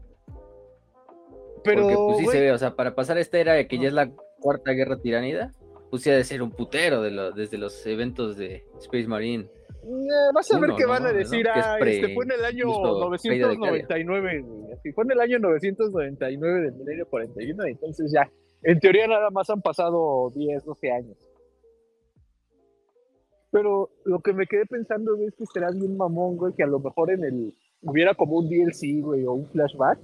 Pero, 1.63 1.83
Porque 1.83 1.97
pues 1.97 2.19
sí 2.19 2.27
se 2.27 2.41
ve, 2.41 2.53
o 2.53 2.59
sea, 2.59 2.75
para 2.75 2.95
pasar 2.95 3.19
esta 3.19 3.39
era 3.39 3.67
que 3.67 3.79
ya 3.79 3.89
es 3.89 3.95
la 3.95 4.11
cuarta 4.41 4.73
guerra 4.73 5.01
tiranida, 5.01 5.53
pues 5.91 6.03
sí 6.03 6.11
ha 6.11 6.17
de 6.17 6.25
ser 6.25 6.43
un 6.43 6.51
putero 6.51 7.03
de 7.03 7.11
lo, 7.11 7.33
desde 7.33 7.57
los 7.57 7.87
eventos 7.87 8.37
de 8.37 8.67
Space 8.81 9.07
Marine 9.07 9.49
vas 10.35 10.53
a 10.53 10.59
ver 10.59 10.71
qué 10.77 10.87
van 10.87 11.07
a 11.07 11.13
decir. 11.13 11.47
Ah, 11.49 11.79
este 11.79 12.15
fue 12.15 12.25
en 12.25 12.33
el 12.33 12.45
año 12.45 12.65
999, 12.67 14.45
fue 14.95 15.05
en 15.05 15.11
el 15.13 15.21
año 15.21 15.39
999 15.39 16.61
del 16.63 16.73
milenio 16.75 17.07
41, 17.09 17.65
entonces 17.65 18.13
ya, 18.13 18.31
en 18.63 18.81
teoría 18.81 19.07
nada 19.07 19.31
más 19.31 19.49
han 19.51 19.63
pasado 19.63 20.31
10, 20.35 20.65
12 20.65 20.91
años. 20.91 21.17
Pero 23.51 23.91
lo 24.05 24.21
que 24.21 24.33
me 24.33 24.47
quedé 24.47 24.67
pensando 24.67 25.17
es 25.17 25.35
que 25.37 25.47
será 25.47 25.71
bien 25.71 25.97
mamón, 25.97 26.37
güey, 26.37 26.55
que 26.55 26.65
a 26.65 26.67
lo 26.67 26.81
mejor 26.81 27.13
en 27.13 27.25
el 27.25 27.55
hubiera 27.83 28.15
como 28.15 28.39
un 28.39 28.49
DLC, 28.49 29.01
güey, 29.01 29.25
o 29.25 29.33
un 29.35 29.49
flashback, 29.51 30.01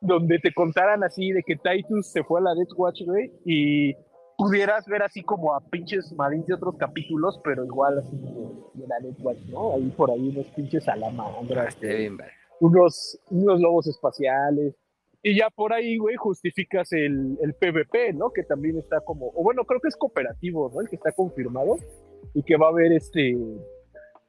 donde 0.00 0.38
te 0.38 0.52
contaran 0.52 1.04
así 1.04 1.30
de 1.30 1.42
que 1.42 1.56
Titus 1.56 2.10
se 2.10 2.24
fue 2.24 2.40
a 2.40 2.44
la 2.44 2.54
Death 2.54 2.72
Watch, 2.76 3.02
güey, 3.04 3.30
y 3.44 3.94
pudieras 4.40 4.86
ver 4.86 5.02
así 5.02 5.22
como 5.22 5.54
a 5.54 5.60
pinches 5.60 6.10
marines 6.14 6.46
de 6.46 6.54
otros 6.54 6.76
capítulos, 6.78 7.38
pero 7.44 7.62
igual 7.62 7.98
así 7.98 8.16
de, 8.16 8.86
la 8.86 8.98
Netflix, 9.00 9.46
¿no? 9.50 9.74
Ahí 9.74 9.92
por 9.94 10.10
ahí 10.10 10.30
unos 10.30 10.46
pinches 10.56 10.84
salamandras, 10.84 11.76
ah, 11.76 12.24
unos, 12.60 13.20
unos 13.30 13.60
lobos 13.60 13.86
espaciales. 13.86 14.74
Y 15.22 15.38
ya 15.38 15.50
por 15.50 15.74
ahí, 15.74 15.98
güey, 15.98 16.16
justificas 16.16 16.90
el, 16.92 17.36
el 17.42 17.52
PvP, 17.52 18.14
¿no? 18.14 18.30
Que 18.30 18.42
también 18.42 18.78
está 18.78 19.00
como, 19.00 19.26
o 19.26 19.42
bueno, 19.42 19.64
creo 19.66 19.78
que 19.78 19.88
es 19.88 19.96
cooperativo, 19.96 20.70
¿no? 20.72 20.80
El 20.80 20.88
que 20.88 20.96
está 20.96 21.12
confirmado 21.12 21.76
y 22.32 22.42
que 22.42 22.56
va 22.56 22.68
a 22.68 22.70
haber 22.70 22.92
este, 22.92 23.36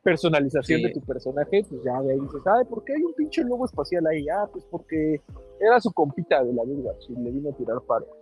personalización 0.03 0.81
de 0.81 0.89
tu 0.89 0.99
personaje, 0.99 1.63
pues 1.69 1.81
ya 1.85 2.01
de 2.01 2.11
ahí 2.11 2.19
dices, 2.19 2.41
ay, 2.45 2.65
¿por 2.65 2.83
qué 2.83 2.95
hay 2.95 3.03
un 3.03 3.13
pinche 3.13 3.45
lobo 3.45 3.63
espacial 3.63 4.05
ahí? 4.07 4.27
Ah, 4.27 4.45
pues 4.51 4.65
porque 4.65 5.21
era 5.61 5.79
su 5.79 5.93
compita 5.93 6.43
de 6.43 6.51
la 6.51 6.65
vida, 6.65 6.93
si 6.99 7.15
le 7.15 7.31
vino 7.31 7.49
a 7.49 7.55
tirar 7.55 7.77
paro. 7.87 8.20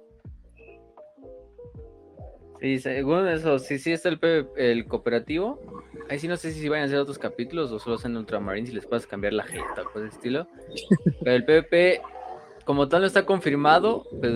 Sí, 2.61 2.79
según 2.79 3.27
eso, 3.27 3.57
sí, 3.59 3.79
sí 3.79 3.91
está 3.91 4.09
el, 4.09 4.19
el 4.57 4.85
cooperativo. 4.85 5.59
Ahí 6.09 6.19
sí 6.19 6.27
no 6.27 6.35
sé 6.35 6.51
si 6.51 6.67
van 6.67 6.81
a 6.81 6.85
hacer 6.85 6.97
otros 6.97 7.17
capítulos 7.17 7.71
o 7.71 7.79
solo 7.79 7.97
en 8.03 8.17
Ultramarines 8.17 8.69
si 8.69 8.75
les 8.75 8.85
puedes 8.85 9.07
cambiar 9.07 9.33
la 9.33 9.43
jeta, 9.43 9.83
pues 9.93 10.03
de 10.03 10.09
estilo. 10.09 10.47
Pero 11.23 11.35
el 11.35 11.45
PvP, 11.45 12.01
como 12.65 12.89
tal, 12.89 13.01
no 13.01 13.07
está 13.07 13.25
confirmado, 13.25 14.03
pero, 14.21 14.35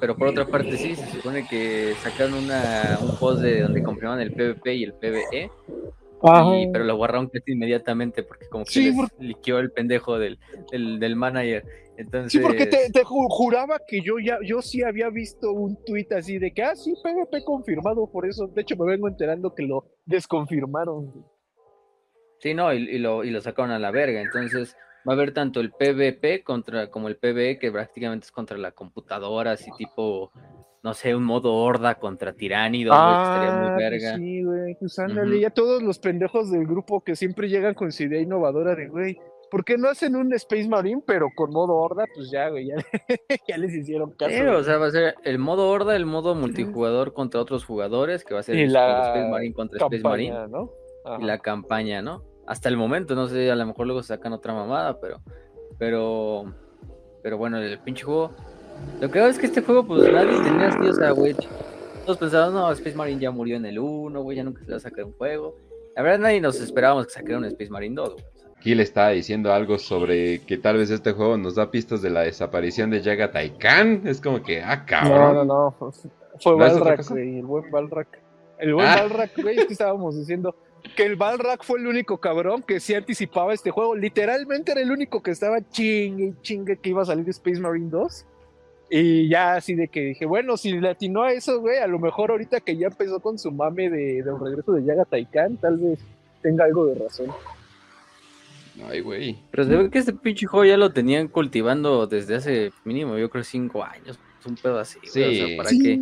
pero 0.00 0.16
por 0.16 0.28
otra 0.28 0.46
parte 0.46 0.76
sí, 0.76 0.96
se 0.96 1.06
supone 1.10 1.46
que 1.46 1.94
sacaron 2.02 2.34
una, 2.34 2.98
un 3.00 3.16
post 3.18 3.42
de 3.42 3.62
donde 3.62 3.82
confirman 3.82 4.20
el 4.20 4.32
PvP 4.32 4.74
y 4.74 4.84
el 4.84 4.94
PvE. 4.94 5.50
Pero 6.72 6.84
lo 6.84 6.96
borraron 6.96 7.28
casi 7.28 7.52
inmediatamente 7.52 8.22
porque 8.22 8.48
como 8.48 8.64
que 8.64 8.72
sí, 8.72 8.92
les 8.92 9.12
liqueó 9.18 9.58
el 9.58 9.70
pendejo 9.70 10.18
del, 10.18 10.38
del, 10.70 10.98
del 10.98 11.16
manager. 11.16 11.64
Sí, 12.28 12.40
porque 12.40 12.66
te, 12.66 13.04
juraba 13.04 13.78
que 13.86 14.00
yo 14.00 14.18
ya, 14.18 14.38
yo 14.44 14.60
sí 14.62 14.82
había 14.82 15.10
visto 15.10 15.52
un 15.52 15.76
tuit 15.84 16.10
así 16.12 16.38
de 16.38 16.52
que, 16.52 16.62
ah, 16.62 16.74
sí, 16.74 16.94
PvP 17.00 17.44
confirmado, 17.44 18.10
por 18.10 18.26
eso, 18.26 18.48
de 18.48 18.62
hecho 18.62 18.76
me 18.76 18.86
vengo 18.86 19.06
enterando 19.06 19.54
que 19.54 19.62
lo 19.62 19.84
desconfirmaron. 20.04 21.24
Sí, 22.40 22.52
no, 22.52 22.72
y, 22.72 22.98
lo, 22.98 23.22
y 23.22 23.30
lo 23.30 23.40
sacaron 23.40 23.70
a 23.70 23.78
la 23.78 23.92
verga, 23.92 24.20
entonces 24.20 24.76
va 25.08 25.12
a 25.12 25.16
haber 25.16 25.32
tanto 25.32 25.60
el 25.60 25.70
PvP 25.70 26.42
contra, 26.42 26.90
como 26.90 27.08
el 27.08 27.16
PvE, 27.16 27.58
que 27.58 27.70
prácticamente 27.70 28.24
es 28.24 28.32
contra 28.32 28.58
la 28.58 28.72
computadora, 28.72 29.52
así 29.52 29.70
tipo, 29.78 30.32
no 30.84 30.92
sé, 30.92 31.16
un 31.16 31.24
modo 31.24 31.54
horda 31.54 31.94
contra 31.94 32.34
tiránido, 32.34 32.92
ah, 32.94 33.22
estaría 33.24 33.58
muy 33.58 33.68
pues 33.70 33.90
verga. 33.90 34.16
Sí, 34.18 34.44
güey, 34.44 34.74
pues 34.78 34.98
ándale, 34.98 35.40
ya 35.40 35.48
todos 35.48 35.82
los 35.82 35.98
pendejos 35.98 36.50
del 36.50 36.66
grupo 36.66 37.02
que 37.02 37.16
siempre 37.16 37.48
llegan 37.48 37.72
con 37.72 37.90
su 37.90 38.02
idea 38.02 38.20
innovadora 38.20 38.76
de, 38.76 38.88
güey, 38.88 39.18
¿Por 39.50 39.64
qué 39.64 39.78
no 39.78 39.88
hacen 39.88 40.16
un 40.16 40.32
Space 40.34 40.68
Marine, 40.68 41.00
pero 41.06 41.28
con 41.32 41.50
modo 41.52 41.76
horda? 41.76 42.06
Pues 42.12 42.28
ya, 42.28 42.48
güey, 42.48 42.66
ya, 42.66 42.76
les 43.56 43.72
hicieron 43.72 44.10
caso. 44.10 44.34
Sí, 44.34 44.40
o 44.40 44.64
sea, 44.64 44.78
va 44.78 44.86
a 44.86 44.90
ser 44.90 45.14
el 45.22 45.38
modo 45.38 45.70
horda, 45.70 45.94
el 45.94 46.06
modo 46.06 46.34
multijugador 46.34 47.12
contra 47.12 47.40
otros 47.40 47.64
jugadores, 47.64 48.24
que 48.24 48.34
va 48.34 48.40
a 48.40 48.42
ser 48.42 48.58
Space 48.58 49.28
Marine 49.28 49.54
contra 49.54 49.78
Space 49.78 50.02
Marine. 50.02 50.34
Y 51.20 51.24
la 51.24 51.38
campaña, 51.38 52.02
¿no? 52.02 52.24
Hasta 52.48 52.68
el 52.68 52.76
momento, 52.76 53.14
no 53.14 53.28
sé, 53.28 53.48
a 53.48 53.54
lo 53.54 53.64
mejor 53.64 53.86
luego 53.86 54.02
sacan 54.02 54.32
otra 54.32 54.54
mamada, 54.54 54.98
pero. 55.00 55.20
Pero. 55.78 56.52
Pero 57.22 57.38
bueno, 57.38 57.58
el 57.58 57.78
pinche 57.78 58.02
juego. 58.02 58.34
Lo 59.00 59.10
que 59.10 59.18
hago 59.18 59.28
es 59.28 59.38
que 59.38 59.46
este 59.46 59.62
juego, 59.62 59.86
pues 59.86 60.12
nadie 60.12 60.38
tenía 60.42 60.68
así, 60.68 60.88
o 60.88 60.94
sea, 60.94 61.10
güey. 61.10 61.34
Todos 62.04 62.18
pensaban, 62.18 62.52
no, 62.52 62.70
Space 62.72 62.96
Marine 62.96 63.20
ya 63.20 63.30
murió 63.30 63.56
en 63.56 63.66
el 63.66 63.78
1, 63.78 64.22
güey, 64.22 64.36
ya 64.36 64.44
nunca 64.44 64.64
se 64.64 64.70
va 64.70 64.76
a 64.76 64.80
sacar 64.80 65.04
un 65.04 65.12
juego. 65.12 65.56
La 65.96 66.02
verdad, 66.02 66.18
nadie 66.18 66.40
nos 66.40 66.60
esperábamos 66.60 67.06
que 67.06 67.12
sacara 67.12 67.38
un 67.38 67.44
Space 67.46 67.70
Marine 67.70 67.94
2, 67.94 68.12
güey. 68.12 68.24
Aquí 68.64 68.74
le 68.74 68.82
estaba 68.82 69.10
diciendo 69.10 69.52
algo 69.52 69.78
sobre 69.78 70.40
que 70.40 70.56
tal 70.56 70.78
vez 70.78 70.90
este 70.90 71.12
juego 71.12 71.36
nos 71.36 71.54
da 71.54 71.70
pistas 71.70 72.00
de 72.00 72.08
la 72.08 72.22
desaparición 72.22 72.88
de 72.88 73.02
Yaga 73.02 73.30
Taikan. 73.30 74.06
Es 74.06 74.22
como 74.22 74.42
que, 74.42 74.62
ah, 74.62 74.86
cabrón. 74.86 75.34
No, 75.34 75.44
no, 75.44 75.76
no. 75.78 75.92
Fue 76.40 76.54
Balrak, 76.54 77.06
güey. 77.10 77.40
El 77.40 77.44
buen 77.44 77.70
Balrak. 77.70 78.22
El 78.58 78.72
buen 78.72 78.86
ah. 78.86 78.96
Balrak, 79.02 79.36
güey. 79.36 79.58
Es 79.58 79.66
que 79.66 79.74
estábamos 79.74 80.16
diciendo 80.16 80.56
que 80.96 81.04
el 81.04 81.16
Balrak 81.16 81.62
fue 81.62 81.78
el 81.78 81.86
único 81.86 82.18
cabrón 82.18 82.62
que 82.62 82.80
sí 82.80 82.94
anticipaba 82.94 83.52
este 83.52 83.70
juego. 83.70 83.94
Literalmente 83.94 84.72
era 84.72 84.80
el 84.80 84.90
único 84.90 85.22
que 85.22 85.32
estaba 85.32 85.60
chingue 85.68 86.24
y 86.24 86.34
chingue 86.40 86.78
que 86.78 86.88
iba 86.88 87.02
a 87.02 87.04
salir 87.04 87.28
Space 87.28 87.60
Marine 87.60 87.90
2. 87.90 88.26
Y 88.90 89.28
ya 89.28 89.54
así 89.54 89.74
de 89.74 89.88
que 89.88 90.00
dije, 90.00 90.26
bueno, 90.26 90.56
si 90.56 90.72
le 90.72 90.90
atinó 90.90 91.22
a 91.22 91.32
eso, 91.32 91.60
güey, 91.60 91.78
a 91.78 91.86
lo 91.86 91.98
mejor 91.98 92.30
ahorita 92.30 92.60
que 92.60 92.76
ya 92.76 92.88
empezó 92.88 93.20
con 93.20 93.38
su 93.38 93.50
mame 93.50 93.90
de, 93.90 94.22
de 94.22 94.32
un 94.32 94.44
regreso 94.44 94.72
de 94.72 94.84
Yaga 94.84 95.04
Taikan, 95.04 95.56
tal 95.56 95.78
vez 95.78 95.98
tenga 96.42 96.64
algo 96.64 96.86
de 96.86 96.94
razón. 96.96 97.28
Ay, 98.88 99.00
güey. 99.00 99.38
Pero 99.50 99.64
se 99.64 99.76
ve 99.76 99.90
que 99.90 99.98
este 99.98 100.12
pinche 100.12 100.46
juego 100.46 100.64
ya 100.64 100.76
lo 100.76 100.92
tenían 100.92 101.28
cultivando 101.28 102.06
desde 102.06 102.36
hace 102.36 102.72
mínimo, 102.84 103.16
yo 103.16 103.30
creo, 103.30 103.44
cinco 103.44 103.82
años. 103.84 104.18
Es 104.40 104.46
un 104.46 104.56
pedo 104.56 104.78
así, 104.78 104.98
sí. 105.04 105.22
O 105.22 105.46
sea, 105.46 105.56
para 105.56 105.70
que 105.70 106.00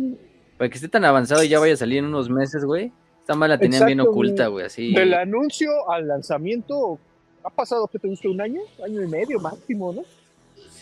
para 0.57 0.69
que 0.69 0.75
esté 0.75 0.87
tan 0.87 1.05
avanzado 1.05 1.43
y 1.43 1.49
ya 1.49 1.59
vaya 1.59 1.73
a 1.73 1.77
salir 1.77 1.99
en 1.99 2.05
unos 2.05 2.29
meses, 2.29 2.63
güey. 2.65 2.91
Esta 3.19 3.35
mala 3.35 3.55
la 3.55 3.59
tenían 3.59 3.85
bien 3.85 4.01
oculta, 4.01 4.47
güey, 4.47 4.65
así. 4.65 4.93
Del 4.93 5.13
anuncio 5.13 5.89
al 5.89 6.07
lanzamiento, 6.07 6.99
¿ha 7.43 7.49
pasado, 7.49 7.87
que 7.87 7.99
te 7.99 8.07
gusta, 8.07 8.27
un 8.27 8.41
año? 8.41 8.61
Año 8.83 9.01
y 9.01 9.07
medio 9.07 9.39
máximo, 9.39 9.93
¿no? 9.93 10.03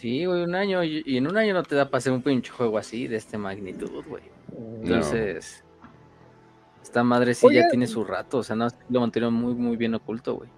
Sí, 0.01 0.25
güey, 0.25 0.43
un 0.43 0.55
año. 0.55 0.83
Y, 0.83 1.03
en 1.15 1.27
un 1.27 1.37
año 1.37 1.53
no 1.53 1.61
te 1.61 1.75
da 1.75 1.85
para 1.85 1.99
hacer 1.99 2.11
un 2.11 2.23
pinche 2.23 2.51
juego 2.51 2.79
así, 2.79 3.07
de 3.07 3.17
este 3.17 3.37
magnitud, 3.37 4.03
güey. 4.07 4.23
Entonces, 4.81 5.63
esta 6.81 7.03
madre 7.03 7.35
sí 7.35 7.45
ya 7.53 7.69
tiene 7.69 7.85
su 7.85 8.03
rato, 8.03 8.39
o 8.39 8.43
sea, 8.43 8.55
no, 8.55 8.67
lo 8.89 8.99
mantuvieron 8.99 9.35
muy, 9.35 9.53
muy 9.53 9.77
bien 9.77 9.93
oculto, 9.93 10.37
güey. 10.37 10.49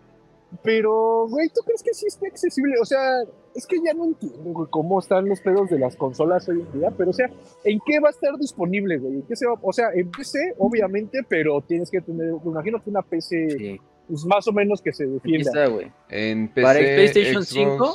Pero, 0.64 1.28
güey, 1.28 1.50
¿tú 1.50 1.62
crees 1.66 1.84
que 1.84 1.94
sí 1.94 2.06
está 2.08 2.26
accesible? 2.28 2.76
O 2.82 2.86
sea, 2.86 3.22
es 3.54 3.68
que 3.68 3.78
ya 3.84 3.94
no 3.94 4.06
entiendo, 4.06 4.40
güey, 4.44 4.68
cómo 4.70 5.00
están 5.00 5.28
los 5.28 5.42
pedos 5.42 5.70
de 5.70 5.78
las 5.78 5.98
consolas 5.98 6.48
hoy 6.48 6.62
en 6.62 6.80
día, 6.80 6.92
pero, 6.98 7.10
o 7.10 7.14
sea, 7.14 7.30
¿en 7.66 7.82
qué 7.86 8.00
va 8.00 8.08
a 8.08 8.12
estar 8.12 8.38
disponible, 8.38 8.98
güey? 8.98 9.24
¿Qué 9.28 9.36
se 9.36 9.46
va? 9.46 9.60
O 9.62 9.74
sea, 9.74 9.90
en 9.94 10.10
PC, 10.10 10.56
obviamente, 10.58 11.20
pero 11.28 11.60
tienes 11.62 11.92
que 11.92 12.00
tener, 12.00 12.32
me 12.32 12.52
imagino 12.52 12.82
que 12.82 12.90
una 12.90 13.02
PC, 13.02 13.82
pues 14.08 14.26
más 14.26 14.48
o 14.48 14.54
menos 14.54 14.82
que 14.82 14.94
se 14.94 15.06
defienda. 15.06 15.50
Está, 15.50 15.68
güey. 15.68 15.92
En 16.10 16.48
PC, 16.48 16.62
Para 16.62 16.80
PlayStation 16.80 17.44
5, 17.44 17.94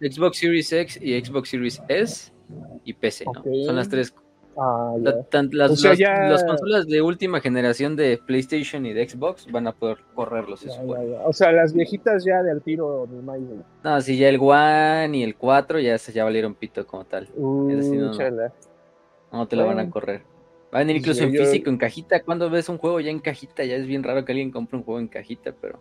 Xbox 0.00 0.38
Series 0.38 0.72
X 0.72 0.98
y 1.00 1.22
Xbox 1.22 1.50
Series 1.50 1.82
S 1.88 2.32
y 2.84 2.92
PC, 2.94 3.24
¿no? 3.26 3.44
Son 3.64 3.76
las 3.76 3.88
tres 3.88 4.14
Ah, 4.56 4.94
las, 5.00 5.70
consolas 6.44 6.86
de 6.86 7.00
última 7.00 7.40
generación 7.40 7.96
de 7.96 8.18
PlayStation 8.18 8.84
y 8.84 8.92
de 8.92 9.08
Xbox 9.08 9.50
van 9.50 9.66
a 9.68 9.72
poder 9.72 9.98
correrlos. 10.14 10.66
o 10.66 11.32
sea, 11.32 11.52
las 11.52 11.72
viejitas 11.72 12.24
ya 12.24 12.42
de 12.42 12.50
al 12.50 12.60
tiro 12.60 13.06
de 13.06 13.22
No, 13.84 14.00
si 14.00 14.18
ya 14.18 14.28
el 14.28 14.38
One 14.40 15.16
y 15.16 15.22
el 15.22 15.36
4 15.36 15.78
ya, 15.80 15.96
ya 15.96 16.24
valieron 16.24 16.54
pito 16.54 16.86
como 16.86 17.04
tal. 17.04 17.28
Uh, 17.36 17.70
no, 19.32 19.46
te 19.46 19.56
la 19.56 19.64
van 19.64 19.78
a 19.78 19.88
correr. 19.88 20.22
Va 20.74 20.78
a 20.78 20.80
venir 20.80 20.96
incluso 20.96 21.22
en 21.22 21.32
físico, 21.32 21.70
en 21.70 21.78
cajita. 21.78 22.22
Cuando 22.22 22.50
ves 22.50 22.68
un 22.68 22.78
juego 22.78 23.00
ya 23.00 23.10
en 23.10 23.20
cajita, 23.20 23.64
ya 23.64 23.76
es 23.76 23.86
bien 23.86 24.02
raro 24.02 24.24
que 24.24 24.32
alguien 24.32 24.50
compre 24.50 24.76
un 24.76 24.84
juego 24.84 25.00
en 25.00 25.08
cajita, 25.08 25.54
pero 25.58 25.80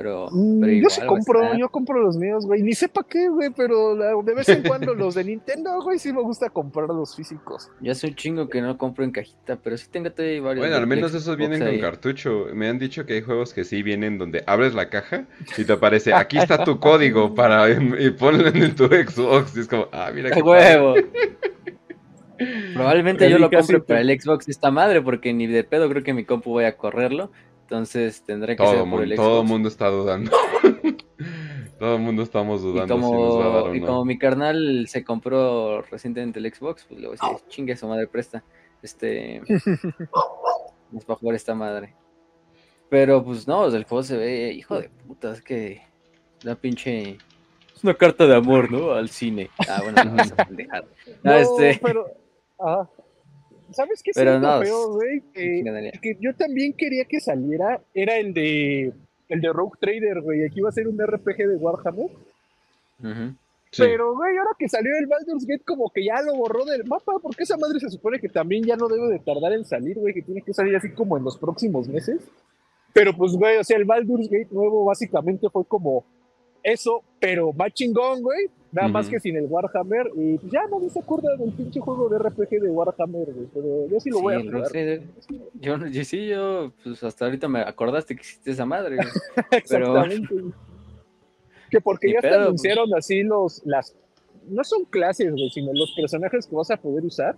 pero, 0.00 0.28
mm, 0.30 0.64
yo 0.82 0.88
sí 0.88 1.02
compro, 1.06 1.54
yo 1.58 1.68
compro 1.68 2.00
los 2.00 2.16
míos, 2.16 2.46
güey. 2.46 2.62
Ni 2.62 2.72
sepa 2.72 3.04
qué, 3.06 3.28
güey, 3.28 3.50
pero 3.54 3.94
de 4.22 4.34
vez 4.34 4.48
en 4.48 4.62
cuando 4.62 4.94
los 4.94 5.14
de 5.14 5.24
Nintendo, 5.24 5.78
güey, 5.82 5.98
sí 5.98 6.10
me 6.10 6.22
gusta 6.22 6.48
comprar 6.48 6.88
los 6.88 7.14
físicos. 7.14 7.70
Ya 7.82 7.94
soy 7.94 8.14
chingo 8.14 8.48
que 8.48 8.62
no 8.62 8.78
compro 8.78 9.04
en 9.04 9.10
cajita, 9.10 9.56
pero 9.56 9.76
sí 9.76 9.88
tengo 9.90 10.10
todavía 10.10 10.40
varios. 10.40 10.64
Bueno, 10.64 10.76
al 10.76 10.86
menos 10.86 11.12
esos 11.12 11.36
vienen 11.36 11.62
con 11.62 11.78
cartucho. 11.80 12.46
Me 12.54 12.68
han 12.68 12.78
dicho 12.78 13.04
que 13.04 13.14
hay 13.14 13.20
juegos 13.20 13.52
que 13.52 13.64
sí 13.64 13.82
vienen 13.82 14.16
donde 14.16 14.42
abres 14.46 14.74
la 14.74 14.88
caja 14.88 15.26
y 15.58 15.64
te 15.64 15.72
aparece, 15.74 16.14
aquí 16.14 16.38
está 16.38 16.64
tu 16.64 16.78
código 16.80 17.34
para 17.34 17.68
y 17.68 18.10
ponlo 18.10 18.48
en 18.48 18.74
tu 18.74 18.86
Xbox. 18.86 19.54
Y 19.54 19.60
es 19.60 19.68
como, 19.68 19.88
ah, 19.92 20.10
mira 20.14 20.30
qué 20.30 20.40
huevo. 20.40 20.94
Probablemente 22.74 23.28
yo 23.28 23.38
lo 23.38 23.50
compre 23.50 23.80
para 23.80 24.00
el 24.00 24.20
Xbox 24.20 24.48
esta 24.48 24.70
madre, 24.70 25.02
porque 25.02 25.34
ni 25.34 25.46
de 25.46 25.62
pedo 25.62 25.90
creo 25.90 26.02
que 26.02 26.14
mi 26.14 26.24
compu 26.24 26.50
voy 26.50 26.64
a 26.64 26.76
correrlo. 26.76 27.30
Entonces 27.70 28.24
tendré 28.24 28.56
que 28.56 28.66
ser 28.66 28.80
por 28.90 29.00
el 29.00 29.10
Xbox. 29.10 29.28
Todo 29.28 29.42
el 29.42 29.46
mundo 29.46 29.68
está 29.68 29.86
dudando. 29.86 30.32
todo 31.78 31.94
el 31.94 32.02
mundo 32.02 32.24
estamos 32.24 32.62
dudando 32.62 32.96
y 32.96 33.00
como, 33.00 33.08
si 33.08 33.14
nos 33.14 33.38
va 33.38 33.44
a 33.44 33.48
dar 33.48 33.70
o 33.70 33.74
Y 33.76 33.80
como 33.80 34.04
mi 34.04 34.18
carnal 34.18 34.88
se 34.88 35.04
compró 35.04 35.80
recientemente 35.82 36.40
el 36.40 36.52
Xbox, 36.52 36.84
pues 36.88 36.98
le 36.98 37.06
voy 37.06 37.16
a 37.20 37.28
decir, 37.28 37.46
chingue 37.48 37.76
su 37.76 37.86
madre 37.86 38.08
presta. 38.08 38.42
Este. 38.82 39.36
es 39.46 41.04
para 41.06 41.18
jugar 41.20 41.36
esta 41.36 41.54
madre. 41.54 41.94
Pero 42.88 43.22
pues 43.22 43.46
no, 43.46 43.64
el 43.66 43.84
juego 43.84 44.02
se 44.02 44.16
ve, 44.16 44.52
hijo 44.52 44.80
de 44.80 44.88
puta, 44.88 45.30
es 45.30 45.40
que 45.40 45.82
la 46.42 46.56
pinche. 46.56 47.18
Es 47.72 47.84
una 47.84 47.94
carta 47.94 48.26
de 48.26 48.34
amor, 48.34 48.72
¿no? 48.72 48.94
Al 48.94 49.10
cine. 49.10 49.48
Ah, 49.68 49.78
bueno, 49.80 50.02
no 50.02 50.16
vas 50.16 50.34
a 50.36 50.44
dejar. 50.50 50.88
No, 51.22 51.34
este... 51.34 51.78
pero. 51.80 52.08
Ah, 52.58 52.88
¿Sabes 53.72 54.02
qué 54.02 54.12
Pero 54.14 54.38
no, 54.38 54.60
feo, 54.60 54.92
güey? 54.92 55.20
Que, 55.32 56.16
yo 56.20 56.34
también 56.34 56.72
quería 56.72 57.04
que 57.04 57.20
saliera, 57.20 57.80
era 57.94 58.16
el 58.16 58.34
de 58.34 58.92
el 59.28 59.40
de 59.40 59.52
Rogue 59.52 59.78
Trader, 59.80 60.20
güey. 60.20 60.44
Aquí 60.44 60.58
iba 60.58 60.68
a 60.68 60.72
ser 60.72 60.88
un 60.88 60.98
RPG 60.98 61.36
de 61.36 61.56
Warhammer. 61.56 62.10
Pero, 63.76 64.16
güey, 64.16 64.36
ahora 64.36 64.50
que 64.58 64.68
salió 64.68 64.90
el 64.98 65.06
Baldur's 65.06 65.46
Gate, 65.46 65.64
como 65.64 65.90
que 65.90 66.04
ya 66.04 66.20
lo 66.22 66.34
borró 66.34 66.64
del 66.64 66.84
mapa, 66.84 67.12
porque 67.22 67.44
esa 67.44 67.56
madre 67.56 67.78
se 67.78 67.88
supone 67.88 68.18
que 68.18 68.28
también 68.28 68.64
ya 68.64 68.76
no 68.76 68.88
debe 68.88 69.08
de 69.08 69.20
tardar 69.20 69.52
en 69.52 69.64
salir, 69.64 69.96
güey, 69.96 70.12
que 70.12 70.22
tiene 70.22 70.42
que 70.42 70.52
salir 70.52 70.74
así 70.74 70.90
como 70.90 71.16
en 71.16 71.22
los 71.22 71.38
próximos 71.38 71.88
meses. 71.88 72.20
Pero, 72.92 73.16
pues, 73.16 73.32
güey, 73.32 73.58
o 73.58 73.64
sea, 73.64 73.76
el 73.76 73.84
Baldur's 73.84 74.28
Gate 74.28 74.48
nuevo 74.50 74.84
básicamente 74.84 75.48
fue 75.48 75.64
como 75.64 76.04
eso, 76.64 77.04
pero 77.20 77.52
más 77.52 77.72
chingón, 77.72 78.22
güey. 78.22 78.50
Nada 78.72 78.88
más 78.88 79.08
que 79.08 79.18
sin 79.18 79.36
el 79.36 79.46
Warhammer. 79.46 80.10
Y 80.14 80.38
pues 80.38 80.52
ya 80.52 80.60
nadie 80.70 80.88
se 80.90 81.00
acuerda 81.00 81.36
del 81.36 81.52
pinche 81.52 81.80
juego 81.80 82.08
de 82.08 82.18
RPG 82.18 82.60
de 82.60 82.70
Warhammer, 82.70 83.32
güey. 83.32 83.46
Pero 83.52 83.88
yo 83.88 84.00
sí 84.00 84.10
lo 84.10 84.20
voy 84.20 84.34
a 84.34 84.40
jugar. 84.40 84.70
yo, 85.54 85.86
yo, 85.86 86.04
sí, 86.04 86.28
yo, 86.28 86.72
pues 86.82 87.02
hasta 87.02 87.24
ahorita 87.24 87.48
me 87.48 87.60
acordaste 87.60 88.14
que 88.14 88.20
existe 88.20 88.50
esa 88.52 88.64
madre. 88.64 88.98
Exactamente. 89.50 90.34
Que 91.70 91.80
porque 91.80 92.12
ya 92.12 92.20
te 92.20 92.28
pues. 92.28 92.40
anunciaron 92.40 92.94
así 92.94 93.22
los, 93.22 93.62
las, 93.64 93.96
no 94.48 94.64
son 94.64 94.84
clases, 94.84 95.30
güey, 95.32 95.50
sino 95.50 95.72
los 95.72 95.92
personajes 95.94 96.46
que 96.46 96.56
vas 96.56 96.70
a 96.70 96.76
poder 96.76 97.04
usar. 97.04 97.36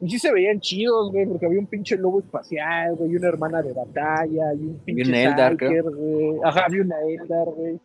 Y 0.00 0.10
sí 0.10 0.18
se 0.18 0.32
veían 0.32 0.58
chidos, 0.58 1.12
güey, 1.12 1.26
porque 1.26 1.46
había 1.46 1.60
un 1.60 1.66
pinche 1.66 1.96
lobo 1.96 2.20
espacial, 2.20 2.96
güey, 2.96 3.12
y 3.12 3.16
una 3.16 3.28
hermana 3.28 3.62
de 3.62 3.72
batalla, 3.72 4.52
y 4.54 4.58
un 4.58 4.78
pinche 4.84 5.08
un 5.08 5.14
Eldar, 5.14 5.56
güey. 5.56 6.40
Ajá, 6.42 6.64
había 6.66 6.82
una 6.82 6.96
Eldar, 7.02 7.46
güey. 7.54 7.78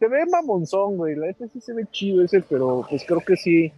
Se 0.00 0.08
ve 0.08 0.24
mamonzón, 0.26 0.96
güey. 0.96 1.14
La 1.14 1.26
verdad 1.26 1.48
sí 1.52 1.60
se 1.60 1.74
ve 1.74 1.86
chido 1.92 2.24
ese, 2.24 2.40
pero 2.40 2.84
pues 2.88 3.04
creo 3.06 3.20
que 3.20 3.36
sí. 3.36 3.70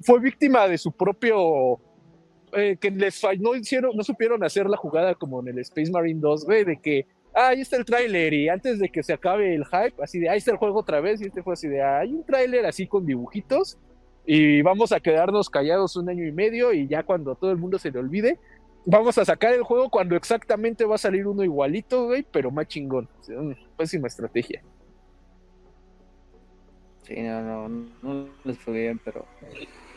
Fue 0.00 0.18
víctima 0.18 0.66
de 0.66 0.78
su 0.78 0.90
propio. 0.90 1.78
Eh, 2.52 2.76
que 2.80 2.90
les 2.90 3.22
no 3.38 3.54
hicieron, 3.54 3.96
no 3.96 4.02
supieron 4.02 4.42
hacer 4.42 4.66
la 4.66 4.76
jugada 4.76 5.14
como 5.14 5.40
en 5.40 5.48
el 5.48 5.58
Space 5.60 5.92
Marine 5.92 6.18
2, 6.20 6.46
güey, 6.46 6.64
de 6.64 6.80
que 6.80 7.06
ah, 7.32 7.48
ahí 7.48 7.60
está 7.60 7.76
el 7.76 7.84
tráiler 7.84 8.34
y 8.34 8.48
antes 8.48 8.80
de 8.80 8.88
que 8.88 9.04
se 9.04 9.12
acabe 9.12 9.54
el 9.54 9.64
hype, 9.66 10.02
así 10.02 10.18
de, 10.18 10.28
ahí 10.28 10.38
está 10.38 10.50
el 10.50 10.56
juego 10.56 10.80
otra 10.80 11.00
vez 11.00 11.20
y 11.20 11.26
este 11.26 11.44
fue 11.44 11.52
así 11.52 11.68
de, 11.68 11.80
ah, 11.80 12.02
un 12.08 12.24
tráiler 12.24 12.66
así 12.66 12.88
con 12.88 13.06
dibujitos 13.06 13.78
y 14.26 14.62
vamos 14.62 14.90
a 14.90 14.98
quedarnos 14.98 15.48
callados 15.48 15.94
un 15.94 16.08
año 16.08 16.26
y 16.26 16.32
medio 16.32 16.72
y 16.72 16.88
ya 16.88 17.04
cuando 17.04 17.36
todo 17.36 17.52
el 17.52 17.56
mundo 17.56 17.78
se 17.78 17.92
le 17.92 18.00
olvide, 18.00 18.40
vamos 18.84 19.16
a 19.18 19.24
sacar 19.24 19.52
el 19.52 19.62
juego 19.62 19.88
cuando 19.88 20.16
exactamente 20.16 20.84
va 20.84 20.96
a 20.96 20.98
salir 20.98 21.28
uno 21.28 21.44
igualito, 21.44 22.06
güey, 22.06 22.26
pero 22.32 22.50
más 22.50 22.66
chingón. 22.66 23.08
pésima 23.76 24.08
estrategia. 24.08 24.60
Sí, 27.10 27.20
no, 27.22 27.68
no, 27.68 27.88
no 28.02 28.28
les 28.44 28.56
fue 28.56 28.72
bien, 28.72 29.00
pero, 29.04 29.26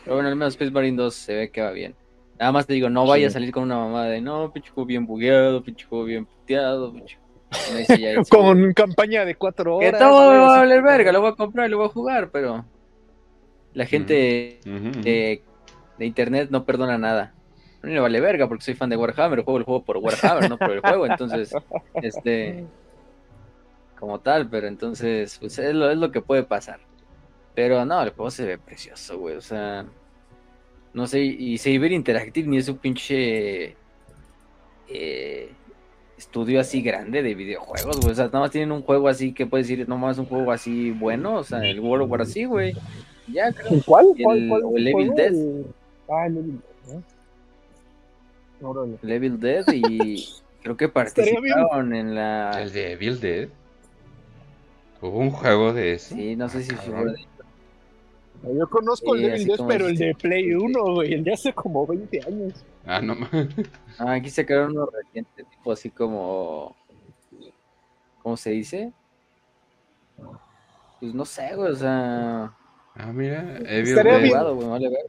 pero 0.02 0.16
bueno, 0.16 0.30
al 0.30 0.34
menos 0.34 0.54
Space 0.54 0.72
Marine 0.72 0.96
2 0.96 1.14
se 1.14 1.34
ve 1.36 1.50
que 1.50 1.62
va 1.62 1.70
bien. 1.70 1.94
Nada 2.40 2.50
más 2.50 2.66
te 2.66 2.74
digo, 2.74 2.90
no 2.90 3.06
vaya 3.06 3.28
a 3.28 3.30
salir 3.30 3.52
con 3.52 3.62
una 3.62 3.76
mamada 3.76 4.06
de 4.06 4.20
no, 4.20 4.52
pinche 4.52 4.72
juego 4.72 4.84
bien 4.84 5.06
bugueado, 5.06 5.62
pinche 5.62 5.86
juego 5.86 6.06
bien 6.06 6.26
puteado, 6.26 6.92
pinche 6.92 7.16
con 8.30 8.72
campaña 8.72 9.24
de 9.24 9.36
cuatro 9.36 9.76
horas. 9.76 9.92
Que 9.92 9.98
todo 9.98 10.32
me 10.32 10.38
va 10.38 10.56
a 10.56 10.58
valer 10.58 10.82
verga, 10.82 11.12
lo 11.12 11.20
voy 11.20 11.30
a 11.30 11.34
comprar 11.36 11.68
y 11.68 11.70
lo 11.70 11.78
voy 11.78 11.86
a 11.86 11.90
jugar, 11.90 12.30
pero 12.32 12.64
la 13.74 13.86
gente 13.86 14.58
de, 14.64 15.40
internet 16.00 16.48
no 16.50 16.64
perdona 16.64 16.98
nada. 16.98 17.32
Mí 17.84 17.92
me 17.92 18.00
vale 18.00 18.20
verga 18.20 18.48
porque 18.48 18.64
soy 18.64 18.74
fan 18.74 18.90
de 18.90 18.96
Warhammer, 18.96 19.44
juego 19.44 19.58
el 19.58 19.64
juego 19.64 19.84
por 19.84 19.98
Warhammer, 19.98 20.50
no 20.50 20.58
por 20.58 20.72
el 20.72 20.80
juego, 20.80 21.06
entonces, 21.06 21.54
este, 22.02 22.64
como 24.00 24.18
tal, 24.18 24.48
pero 24.50 24.66
entonces, 24.66 25.38
pues 25.38 25.60
es 25.60 25.74
lo, 25.76 25.88
es 25.88 25.96
lo 25.96 26.10
que 26.10 26.20
puede 26.20 26.42
pasar. 26.42 26.80
Pero 27.54 27.84
no, 27.84 28.02
el 28.02 28.10
juego 28.10 28.30
se 28.30 28.44
ve 28.44 28.58
precioso, 28.58 29.18
güey, 29.18 29.36
o 29.36 29.40
sea, 29.40 29.86
no 30.92 31.06
sé, 31.06 31.20
y 31.20 31.58
Saber 31.58 31.92
Interactive 31.92 32.48
ni 32.48 32.58
es 32.58 32.68
un 32.68 32.78
pinche 32.78 33.76
eh, 34.88 35.52
estudio 36.16 36.60
así 36.60 36.82
grande 36.82 37.22
de 37.22 37.34
videojuegos, 37.34 38.00
güey. 38.00 38.12
O 38.12 38.14
sea, 38.14 38.26
nada 38.26 38.40
más 38.40 38.50
tienen 38.50 38.72
un 38.72 38.82
juego 38.82 39.08
así 39.08 39.32
que 39.32 39.46
puedes 39.46 39.68
decir, 39.68 39.88
no 39.88 39.98
más 39.98 40.18
un 40.18 40.26
juego 40.26 40.52
así 40.52 40.90
bueno, 40.92 41.36
o 41.36 41.44
sea, 41.44 41.64
el 41.64 41.80
World 41.80 42.10
War 42.10 42.22
así, 42.22 42.44
güey. 42.44 42.74
Ya, 43.28 43.52
creo. 43.52 43.80
¿Cuál? 43.84 44.06
El, 44.16 44.48
¿Cuál, 44.48 44.62
O 44.64 44.76
el 44.76 44.88
Evil 44.88 45.14
Dead. 45.14 45.32
Ah, 46.08 46.26
el 46.26 46.36
Evil 46.38 46.60
Dead, 48.60 48.98
El 49.02 49.12
Evil 49.12 49.40
Dead 49.40 49.64
y 49.72 50.28
creo 50.62 50.76
que 50.76 50.88
participaron 50.90 51.94
en 51.94 52.14
la... 52.14 52.62
¿El 52.62 52.72
de 52.72 52.92
Evil 52.92 53.20
Dead? 53.20 53.48
¿Hubo 55.00 55.18
un 55.18 55.30
juego 55.30 55.72
de 55.72 55.94
eso? 55.94 56.14
Sí, 56.14 56.36
no 56.36 56.48
sé 56.48 56.62
si 56.62 56.74
fue 56.74 56.94
Yo 58.52 58.68
conozco 58.68 59.14
el 59.14 59.24
Evil 59.24 59.46
Dead, 59.46 59.66
pero 59.66 59.88
el 59.88 59.96
de 59.96 60.14
Play 60.14 60.52
1, 60.52 60.94
güey, 60.94 61.14
el 61.14 61.24
de 61.24 61.32
hace 61.32 61.52
como 61.52 61.86
20 61.86 62.20
años. 62.26 62.64
Ah, 62.84 63.00
no 63.00 63.14
Ah, 63.98 64.14
aquí 64.14 64.28
sacaron 64.28 64.72
uno 64.72 64.86
reciente, 64.86 65.44
tipo 65.44 65.72
así 65.72 65.90
como... 65.90 66.76
¿Cómo 68.22 68.36
se 68.36 68.50
dice? 68.50 68.92
Pues 71.00 71.14
no 71.14 71.24
sé, 71.24 71.54
güey, 71.54 71.72
o 71.72 71.76
sea... 71.76 72.54
Ah, 72.94 73.12
mira, 73.12 73.58
Evil 73.66 73.88
Estaría 73.88 74.18
bien, 74.18 74.34
vale 74.34 74.88
ver. 74.88 75.06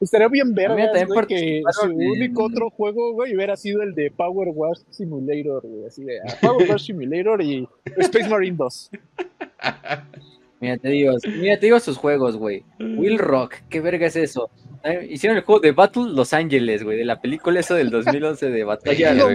Estaría 0.00 0.28
bien 0.28 0.54
ver 0.54 0.70
güey, 0.72 1.26
que 1.26 1.62
su 1.72 1.90
único 1.90 2.44
otro 2.44 2.70
juego, 2.70 3.12
güey, 3.12 3.36
hubiera 3.36 3.54
sido 3.56 3.82
el 3.82 3.94
de 3.94 4.10
Power 4.10 4.48
Wars 4.48 4.86
Simulator, 4.88 5.66
güey, 5.66 5.86
así 5.86 6.04
de 6.04 6.20
ah, 6.20 6.34
Power 6.40 6.70
Wars 6.70 6.84
Simulator 6.84 7.42
y 7.42 7.68
Space 7.84 8.28
Marine 8.28 8.56
2. 8.56 8.90
Mira, 10.60 10.76
te 10.76 10.88
digo, 10.90 11.14
mira, 11.38 11.58
te 11.58 11.66
digo 11.66 11.80
sus 11.80 11.96
juegos, 11.96 12.36
güey. 12.36 12.64
Will 12.78 13.18
Rock, 13.18 13.54
¿qué 13.70 13.80
verga 13.80 14.06
es 14.06 14.16
eso? 14.16 14.50
Hicieron 15.08 15.38
el 15.38 15.44
juego 15.44 15.60
de 15.60 15.72
Battle 15.72 16.10
Los 16.12 16.32
Ángeles, 16.32 16.82
güey, 16.82 16.98
de 16.98 17.04
la 17.04 17.20
película 17.20 17.60
eso 17.60 17.74
del 17.74 17.90
2011 17.90 18.50
de 18.50 18.64
Batalla 18.64 19.14
no, 19.14 19.26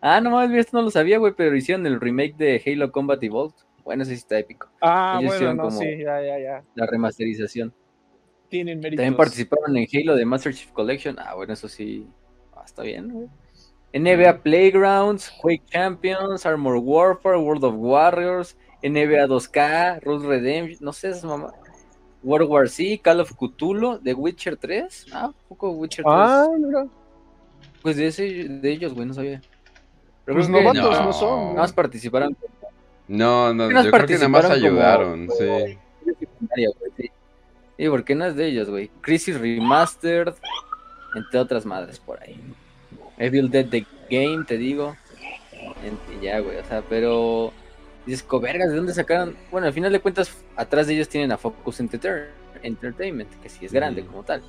Ah, 0.00 0.20
no 0.20 0.30
mames, 0.30 0.66
esto 0.66 0.76
no 0.76 0.82
lo 0.82 0.90
sabía, 0.90 1.18
güey, 1.18 1.32
pero 1.36 1.56
hicieron 1.56 1.86
el 1.86 2.00
remake 2.00 2.36
de 2.36 2.60
Halo 2.66 2.90
Combat 2.90 3.22
Evolved. 3.22 3.54
Bueno, 3.84 4.02
ese 4.02 4.12
sí 4.12 4.18
está 4.18 4.38
épico. 4.38 4.68
Ah, 4.80 5.20
bueno, 5.22 5.54
no, 5.54 5.70
sí, 5.70 5.86
ya, 5.98 6.20
ya, 6.20 6.38
ya. 6.40 6.64
La 6.74 6.86
remasterización. 6.86 7.72
Tienen 8.48 8.80
méritos. 8.80 8.96
También 8.96 9.16
participaron 9.16 9.76
en 9.76 9.86
Halo 9.92 10.16
de 10.16 10.24
Master 10.24 10.52
Chief 10.52 10.72
Collection. 10.72 11.16
Ah, 11.20 11.34
bueno, 11.34 11.52
eso 11.52 11.68
sí. 11.68 12.08
Ah, 12.54 12.62
está 12.64 12.82
bien, 12.82 13.10
güey. 13.10 13.28
NBA 13.94 14.42
Playgrounds, 14.42 15.30
Quake 15.40 15.64
Champions, 15.66 16.46
Armor 16.46 16.78
Warfare, 16.78 17.36
World 17.36 17.64
of 17.64 17.74
Warriors, 17.76 18.56
NBA 18.82 19.26
2K, 19.26 20.02
Rules 20.02 20.24
Redemption, 20.24 20.78
no 20.84 20.92
sé, 20.92 21.10
esas 21.10 21.24
mamá. 21.24 21.52
World 22.22 22.48
War 22.48 22.68
C, 22.68 23.00
Call 23.02 23.20
of 23.20 23.32
Cthulhu, 23.32 23.98
The 23.98 24.14
Witcher 24.14 24.56
3. 24.56 25.06
Ah, 25.12 25.26
un 25.26 25.34
poco 25.48 25.70
Witcher 25.70 26.04
3. 26.04 26.16
Ah, 26.16 26.48
mira. 26.58 26.86
Pues 27.82 27.96
de, 27.96 28.06
ese, 28.06 28.22
de 28.22 28.70
ellos, 28.70 28.94
güey, 28.94 29.06
no 29.06 29.14
sabía. 29.14 29.40
Pero 30.24 30.36
pues 30.36 30.48
novatos 30.48 30.98
no, 30.98 31.04
no 31.04 31.12
son. 31.12 31.48
Nada 31.48 31.62
más 31.62 31.72
participaron 31.72 32.36
no, 33.08 33.52
no, 33.52 33.68
yo 33.82 33.90
creo 33.90 34.06
que 34.06 34.14
nada 34.14 34.28
más 34.28 34.44
ayudaron, 34.46 35.28
sí. 35.36 35.78
Sí, 37.76 37.88
porque 37.88 38.14
no 38.14 38.24
es 38.24 38.36
de 38.36 38.46
ellos, 38.46 38.70
güey. 38.70 38.90
Crisis 39.00 39.38
Remastered, 39.38 40.34
entre 41.14 41.40
otras 41.40 41.66
madres 41.66 41.98
por 41.98 42.22
ahí. 42.22 42.40
Evil 43.18 43.50
Dead 43.50 43.66
The 43.68 43.84
Game, 44.08 44.44
te 44.44 44.56
digo. 44.56 44.96
Y 46.20 46.24
ya, 46.24 46.38
güey, 46.38 46.58
o 46.58 46.64
sea, 46.64 46.82
pero... 46.88 47.52
Dices, 48.06 48.22
covergas, 48.22 48.70
¿de 48.70 48.76
dónde 48.76 48.94
sacaron? 48.94 49.36
Bueno, 49.50 49.66
al 49.66 49.72
final 49.72 49.92
de 49.92 50.00
cuentas, 50.00 50.32
atrás 50.56 50.86
de 50.86 50.94
ellos 50.94 51.08
tienen 51.08 51.32
a 51.32 51.38
Focus 51.38 51.80
Entertainment, 51.80 53.30
que 53.42 53.48
sí 53.48 53.64
es 53.64 53.72
grande 53.72 54.04
como 54.04 54.22
tal. 54.24 54.42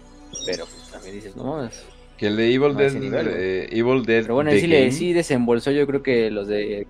Pero 0.46 0.66
pues 0.66 0.90
también 0.92 1.16
dices, 1.16 1.36
no 1.36 1.44
mames. 1.44 1.84
Que 2.18 2.28
el 2.28 2.38
de 2.38 2.54
Evil 2.54 2.76
Dead, 2.76 2.96
eh, 2.96 3.70
Evil 3.72 4.06
Dead. 4.06 4.24
Pero 4.24 4.36
bueno, 4.36 4.52
sí, 4.52 4.68
le, 4.68 4.92
sí 4.92 5.14
desembolsó 5.14 5.72
yo 5.72 5.86
creo 5.88 6.04
que 6.04 6.30
los 6.32 6.48
de 6.48 6.88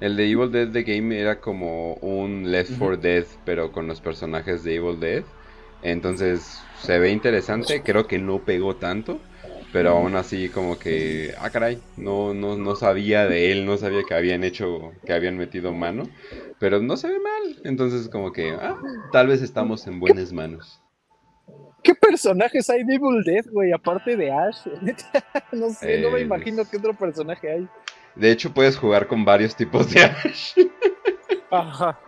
el 0.00 0.16
de 0.16 0.30
Evil 0.30 0.50
Dead 0.50 0.70
The 0.70 0.82
Game 0.82 1.18
era 1.18 1.40
como 1.40 1.94
un 1.94 2.50
Left 2.50 2.78
4 2.78 2.96
Dead, 2.96 3.24
pero 3.44 3.72
con 3.72 3.86
los 3.86 4.00
personajes 4.00 4.64
de 4.64 4.76
Evil 4.76 5.00
Dead. 5.00 5.24
Entonces 5.82 6.60
se 6.80 6.98
ve 6.98 7.10
interesante, 7.10 7.82
creo 7.82 8.06
que 8.06 8.18
no 8.18 8.38
pegó 8.40 8.76
tanto, 8.76 9.20
pero 9.74 9.90
aún 9.90 10.14
así 10.14 10.50
como 10.50 10.78
que, 10.78 11.34
ah 11.36 11.50
caray, 11.50 11.82
no, 11.96 12.32
no, 12.32 12.56
no 12.56 12.76
sabía 12.76 13.26
de 13.26 13.50
él, 13.50 13.66
no 13.66 13.76
sabía 13.76 14.04
que 14.04 14.14
habían 14.14 14.44
hecho, 14.44 14.92
que 15.04 15.12
habían 15.12 15.36
metido 15.36 15.72
mano, 15.72 16.04
pero 16.60 16.80
no 16.80 16.96
se 16.96 17.08
ve 17.08 17.18
mal, 17.18 17.60
entonces 17.64 18.08
como 18.08 18.30
que, 18.30 18.52
ah, 18.52 18.78
tal 19.10 19.26
vez 19.26 19.42
estamos 19.42 19.84
en 19.88 19.98
buenas 19.98 20.32
manos. 20.32 20.80
¿Qué 21.82 21.92
personajes 21.92 22.70
hay 22.70 22.84
de 22.84 22.94
Evil 22.94 23.24
Dead, 23.24 23.44
güey? 23.50 23.72
Aparte 23.72 24.16
de 24.16 24.30
Ash. 24.30 24.64
no 25.52 25.70
sé, 25.70 26.00
no 26.00 26.12
me 26.12 26.20
eh, 26.20 26.22
imagino 26.22 26.62
qué 26.70 26.76
otro 26.76 26.94
personaje 26.94 27.50
hay. 27.50 27.68
De 28.14 28.30
hecho, 28.30 28.54
puedes 28.54 28.76
jugar 28.76 29.08
con 29.08 29.24
varios 29.24 29.56
tipos 29.56 29.92
de 29.92 30.02
Ash. 30.02 30.52
Ajá. 31.50 31.98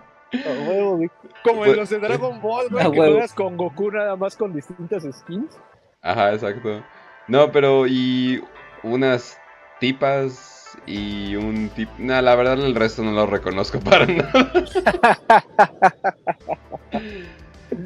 Como 1.43 1.67
en 1.67 1.77
los 1.77 1.91
de 1.91 1.99
Dragon 1.99 2.41
Ball, 2.41 2.69
güey, 2.71 2.85
que 2.93 2.97
juegas 2.97 3.35
con 3.35 3.57
Goku 3.57 3.91
nada 3.91 4.15
más 4.15 4.37
con 4.37 4.53
distintas 4.53 5.03
skins. 5.03 5.59
Ajá, 6.01 6.33
exacto. 6.33 6.85
No, 7.29 7.51
pero 7.51 7.87
y 7.87 8.43
unas 8.83 9.39
tipas 9.81 10.77
y 10.87 11.35
un 11.37 11.69
tip. 11.71 11.89
No, 11.99 12.21
la 12.21 12.35
verdad 12.35 12.55
el 12.55 12.75
resto 12.75 13.03
no 13.03 13.13
lo 13.13 13.27
reconozco 13.27 13.81
para 13.81 14.07
nada. 14.17 14.53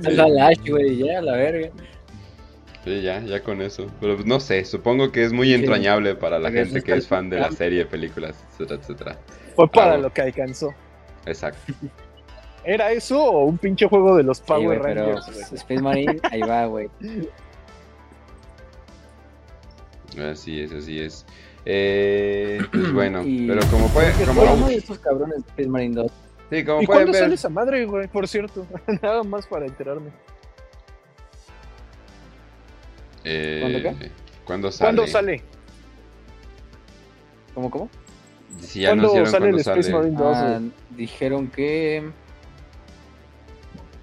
La 0.03 0.49
Ash, 0.49 0.69
güey, 0.69 0.99
ya, 0.99 1.23
la 1.23 1.37
verga. 1.37 1.71
Sí, 2.85 3.03
ya, 3.03 3.21
ya 3.21 3.43
con 3.43 3.61
eso. 3.61 3.87
Pero 4.01 4.19
no 4.25 4.41
sé, 4.41 4.65
supongo 4.65 5.11
que 5.11 5.25
es 5.25 5.33
muy 5.33 5.53
entrañable 5.53 6.15
para 6.15 6.39
la 6.39 6.51
gente 6.51 6.83
que 6.83 6.95
es 6.95 7.09
fan 7.09 7.29
de 7.29 7.39
la 7.39 7.51
serie, 7.51 7.85
películas, 7.87 8.45
etcétera, 8.53 8.81
etcétera. 8.81 9.19
Fue 9.57 9.69
para 9.69 9.99
lo 9.99 10.13
que 10.13 10.23
alcanzó. 10.23 10.73
Exacto. 11.27 11.73
¿Era 12.65 12.93
eso 12.93 13.23
o 13.23 13.45
un 13.45 13.59
pinche 13.59 13.87
juego 13.87 14.17
de 14.17 14.23
los 14.23 14.41
Power 14.41 14.81
Rangers? 14.81 15.27
Pero 15.27 15.57
Space 15.57 15.83
Marine, 15.83 16.21
ahí 16.31 16.41
va, 16.41 16.67
güey. 16.67 16.89
Así 20.19 20.61
es, 20.61 20.73
así 20.73 21.01
es. 21.01 21.27
Eh, 21.65 22.61
pues 22.73 22.93
bueno, 22.93 23.23
pero 23.23 23.61
como 23.71 23.89
puede. 23.89 24.13
Como... 24.25 24.69
estos 24.69 24.99
cabrones 24.99 25.37
de 25.37 25.49
Space 25.51 25.69
Marine 25.69 25.95
2. 25.95 26.13
Sí, 26.51 26.65
como 26.65 26.83
¿Y 26.83 26.87
pueden 26.87 26.87
cuándo 26.87 27.13
ver... 27.13 27.23
sale 27.23 27.35
esa 27.35 27.49
madre, 27.49 27.85
güey? 27.87 28.09
Por 28.09 28.27
cierto, 28.27 28.67
nada 29.03 29.23
más 29.23 29.47
para 29.47 29.67
enterarme. 29.67 30.11
Eh, 33.25 33.59
¿Cuándo 33.61 33.83
qué? 33.83 34.11
¿Cuándo 34.45 34.73
sale? 34.73 34.87
¿Cuándo 34.87 35.07
sale? 35.07 35.43
¿Cómo, 37.55 37.71
cómo? 37.71 37.91
Si 38.61 38.81
ya 38.81 38.89
¿Cuándo 38.89 39.27
sale 39.27 39.51
el 39.51 39.59
Space 39.61 39.93
Marine 39.93 40.17
2? 40.17 40.37
Ah, 40.37 40.61
dijeron 40.97 41.49
que... 41.49 42.11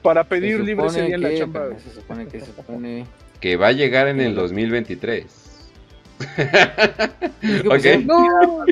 para 0.02 0.24
pedir 0.24 0.60
libre 0.62 0.88
ese 0.88 1.02
día 1.04 1.16
en 1.16 1.22
la 1.22 1.36
chamba. 1.36 1.80
Se 1.80 1.92
supone 1.92 2.28
que 2.28 2.40
se 2.40 2.54
supone... 2.54 3.06
Que 3.40 3.56
va 3.56 3.68
a 3.68 3.72
llegar 3.72 4.08
en 4.08 4.22
el 4.22 4.36
2023. 4.36 5.47
Ok. 7.70 8.06
No. 8.06 8.66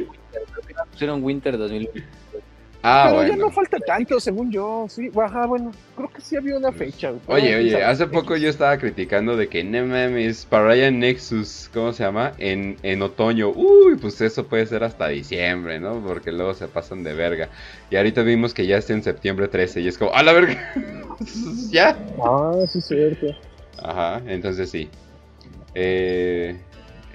Pusieron 0.91 1.23
Winter 1.23 1.57
2023. 1.57 2.15
Ah, 2.87 3.07
pero 3.09 3.27
ya 3.27 3.35
no 3.35 3.49
falta 3.49 3.79
tanto, 3.79 4.19
según 4.19 4.51
yo. 4.51 4.85
Sí, 4.87 5.09
ajá, 5.19 5.47
bueno, 5.47 5.71
creo 5.95 6.07
que 6.07 6.21
sí 6.21 6.35
había 6.35 6.55
una 6.55 6.71
fecha. 6.71 7.13
Oye, 7.25 7.55
oye, 7.55 7.83
hace 7.83 8.05
poco 8.05 8.37
yo 8.37 8.47
estaba 8.47 8.77
criticando 8.77 9.35
de 9.35 9.47
que 9.47 9.63
no 9.63 9.87
mames, 9.87 10.45
para 10.45 10.75
Nexus, 10.91 11.67
¿cómo 11.73 11.93
se 11.93 12.03
llama? 12.03 12.33
En, 12.37 12.77
en 12.83 13.01
otoño. 13.01 13.49
Uy, 13.49 13.95
pues 13.99 14.21
eso 14.21 14.45
puede 14.45 14.67
ser 14.67 14.83
hasta 14.83 15.07
diciembre, 15.07 15.79
¿no? 15.79 15.99
Porque 16.05 16.31
luego 16.31 16.53
se 16.53 16.67
pasan 16.67 17.03
de 17.03 17.15
verga. 17.15 17.49
Y 17.89 17.95
ahorita 17.95 18.21
vimos 18.21 18.53
que 18.53 18.67
ya 18.67 18.77
está 18.77 18.93
en 18.93 19.01
septiembre 19.01 19.47
13 19.47 19.81
y 19.81 19.87
es 19.87 19.97
como, 19.97 20.13
¡a 20.13 20.21
la 20.21 20.33
verga! 20.33 20.71
¿Ya? 21.71 21.97
Ah, 22.23 22.53
sí, 22.67 22.77
es 22.77 22.85
cierto. 22.85 23.35
Ajá, 23.81 24.21
entonces 24.27 24.69
sí. 24.69 24.89
Eh, 25.73 26.55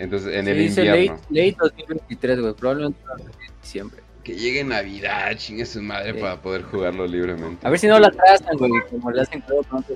entonces, 0.01 0.34
en 0.34 0.48
el 0.48 0.61
invierno. 0.62 1.20
Late, 1.28 1.57
2023, 1.61 2.40
güey, 2.40 2.55
probablemente 2.55 2.98
en 3.18 3.61
diciembre. 3.61 4.01
Que 4.24 4.34
llegue 4.34 4.64
Navidad, 4.64 5.36
chingue 5.36 5.66
su 5.66 5.82
madre, 5.82 6.14
para 6.14 6.40
poder 6.40 6.62
jugarlo 6.62 7.07
libremente. 7.07 7.66
A 7.66 7.68
ver 7.68 7.78
si 7.78 7.86
no 7.86 7.98
la 7.98 8.09
atrasan, 8.09 8.57
güey, 8.57 8.72
como 8.88 9.11
le 9.11 9.20
hacen 9.20 9.42
todo 9.42 9.62
pronto. 9.62 9.94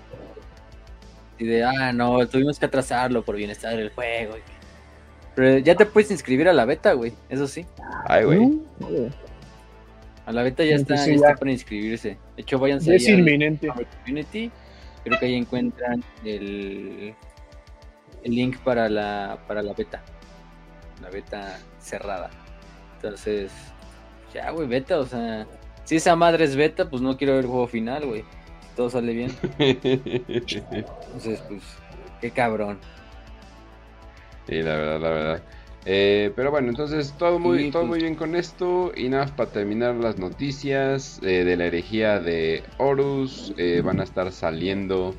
Y 1.38 1.46
de, 1.46 1.64
ah, 1.64 1.90
no, 1.94 2.26
tuvimos 2.28 2.58
que 2.58 2.66
atrasarlo 2.66 3.24
por 3.24 3.36
bienestar 3.36 3.74
del 3.76 3.90
juego. 3.90 4.34
Pero 5.34 5.58
ya 5.58 5.74
te 5.74 5.86
puedes 5.86 6.10
inscribir 6.10 6.48
a 6.48 6.52
la 6.52 6.66
beta, 6.66 6.92
güey, 6.92 7.14
eso 7.30 7.46
sí. 7.46 7.64
Ay, 8.06 8.24
güey. 8.24 8.60
A 10.26 10.32
la 10.32 10.42
beta 10.42 10.64
ya 10.64 10.76
está, 10.76 10.96
ya 10.96 11.14
está 11.14 11.34
para 11.34 11.50
inscribirse. 11.50 12.18
De 12.36 12.42
hecho, 12.42 12.58
váyanse 12.58 12.94
es 12.94 13.08
inminente. 13.08 13.70
a 13.70 13.74
Community. 13.74 14.50
Creo 15.02 15.18
que 15.18 15.26
ahí 15.26 15.34
encuentran 15.34 16.04
el, 16.24 17.14
el 18.24 18.34
link 18.34 18.58
para 18.58 18.88
la, 18.88 19.38
para 19.46 19.62
la 19.62 19.72
beta. 19.72 20.02
La 21.00 21.10
beta 21.10 21.58
cerrada. 21.78 22.30
Entonces, 22.96 23.52
ya, 24.32 24.50
güey, 24.50 24.66
beta, 24.66 24.98
o 24.98 25.06
sea, 25.06 25.46
si 25.84 25.96
esa 25.96 26.16
madre 26.16 26.44
es 26.44 26.56
beta, 26.56 26.88
pues 26.88 27.02
no 27.02 27.16
quiero 27.16 27.34
ver 27.34 27.44
el 27.44 27.50
juego 27.50 27.66
final, 27.66 28.06
güey. 28.06 28.24
todo 28.74 28.90
sale 28.90 29.12
bien. 29.12 29.30
Entonces, 29.58 31.40
pues, 31.48 31.62
qué 32.20 32.30
cabrón. 32.30 32.78
Sí, 34.48 34.62
la 34.62 34.76
verdad, 34.76 35.00
la 35.00 35.08
verdad. 35.10 35.42
Eh, 35.86 36.32
pero 36.34 36.50
bueno, 36.50 36.70
entonces 36.70 37.12
todo 37.18 37.38
muy, 37.38 37.70
todo 37.70 37.82
pues. 37.82 37.90
muy 37.90 37.98
bien 38.00 38.14
con 38.14 38.36
esto. 38.36 38.92
Y 38.96 39.08
nada 39.08 39.24
más 39.24 39.32
para 39.32 39.50
terminar 39.50 39.94
las 39.96 40.18
noticias 40.18 41.20
eh, 41.22 41.44
de 41.44 41.56
la 41.56 41.66
herejía 41.66 42.20
de 42.20 42.62
Horus. 42.78 43.52
Eh, 43.58 43.82
van 43.84 44.00
a 44.00 44.04
estar 44.04 44.32
saliendo 44.32 45.14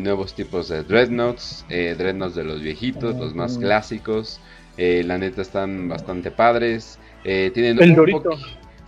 nuevos 0.00 0.34
tipos 0.34 0.68
de 0.68 0.82
Dreadnoughts. 0.82 1.64
dreadnoughts 1.68 2.34
de 2.34 2.44
los 2.44 2.60
viejitos, 2.60 3.16
los 3.16 3.34
más 3.34 3.56
clásicos. 3.58 4.40
la 4.76 5.18
neta 5.18 5.42
están 5.42 5.88
bastante 5.88 6.30
padres. 6.30 6.98
Eh, 7.24 7.50
tienen 7.52 7.78
un 7.78 8.20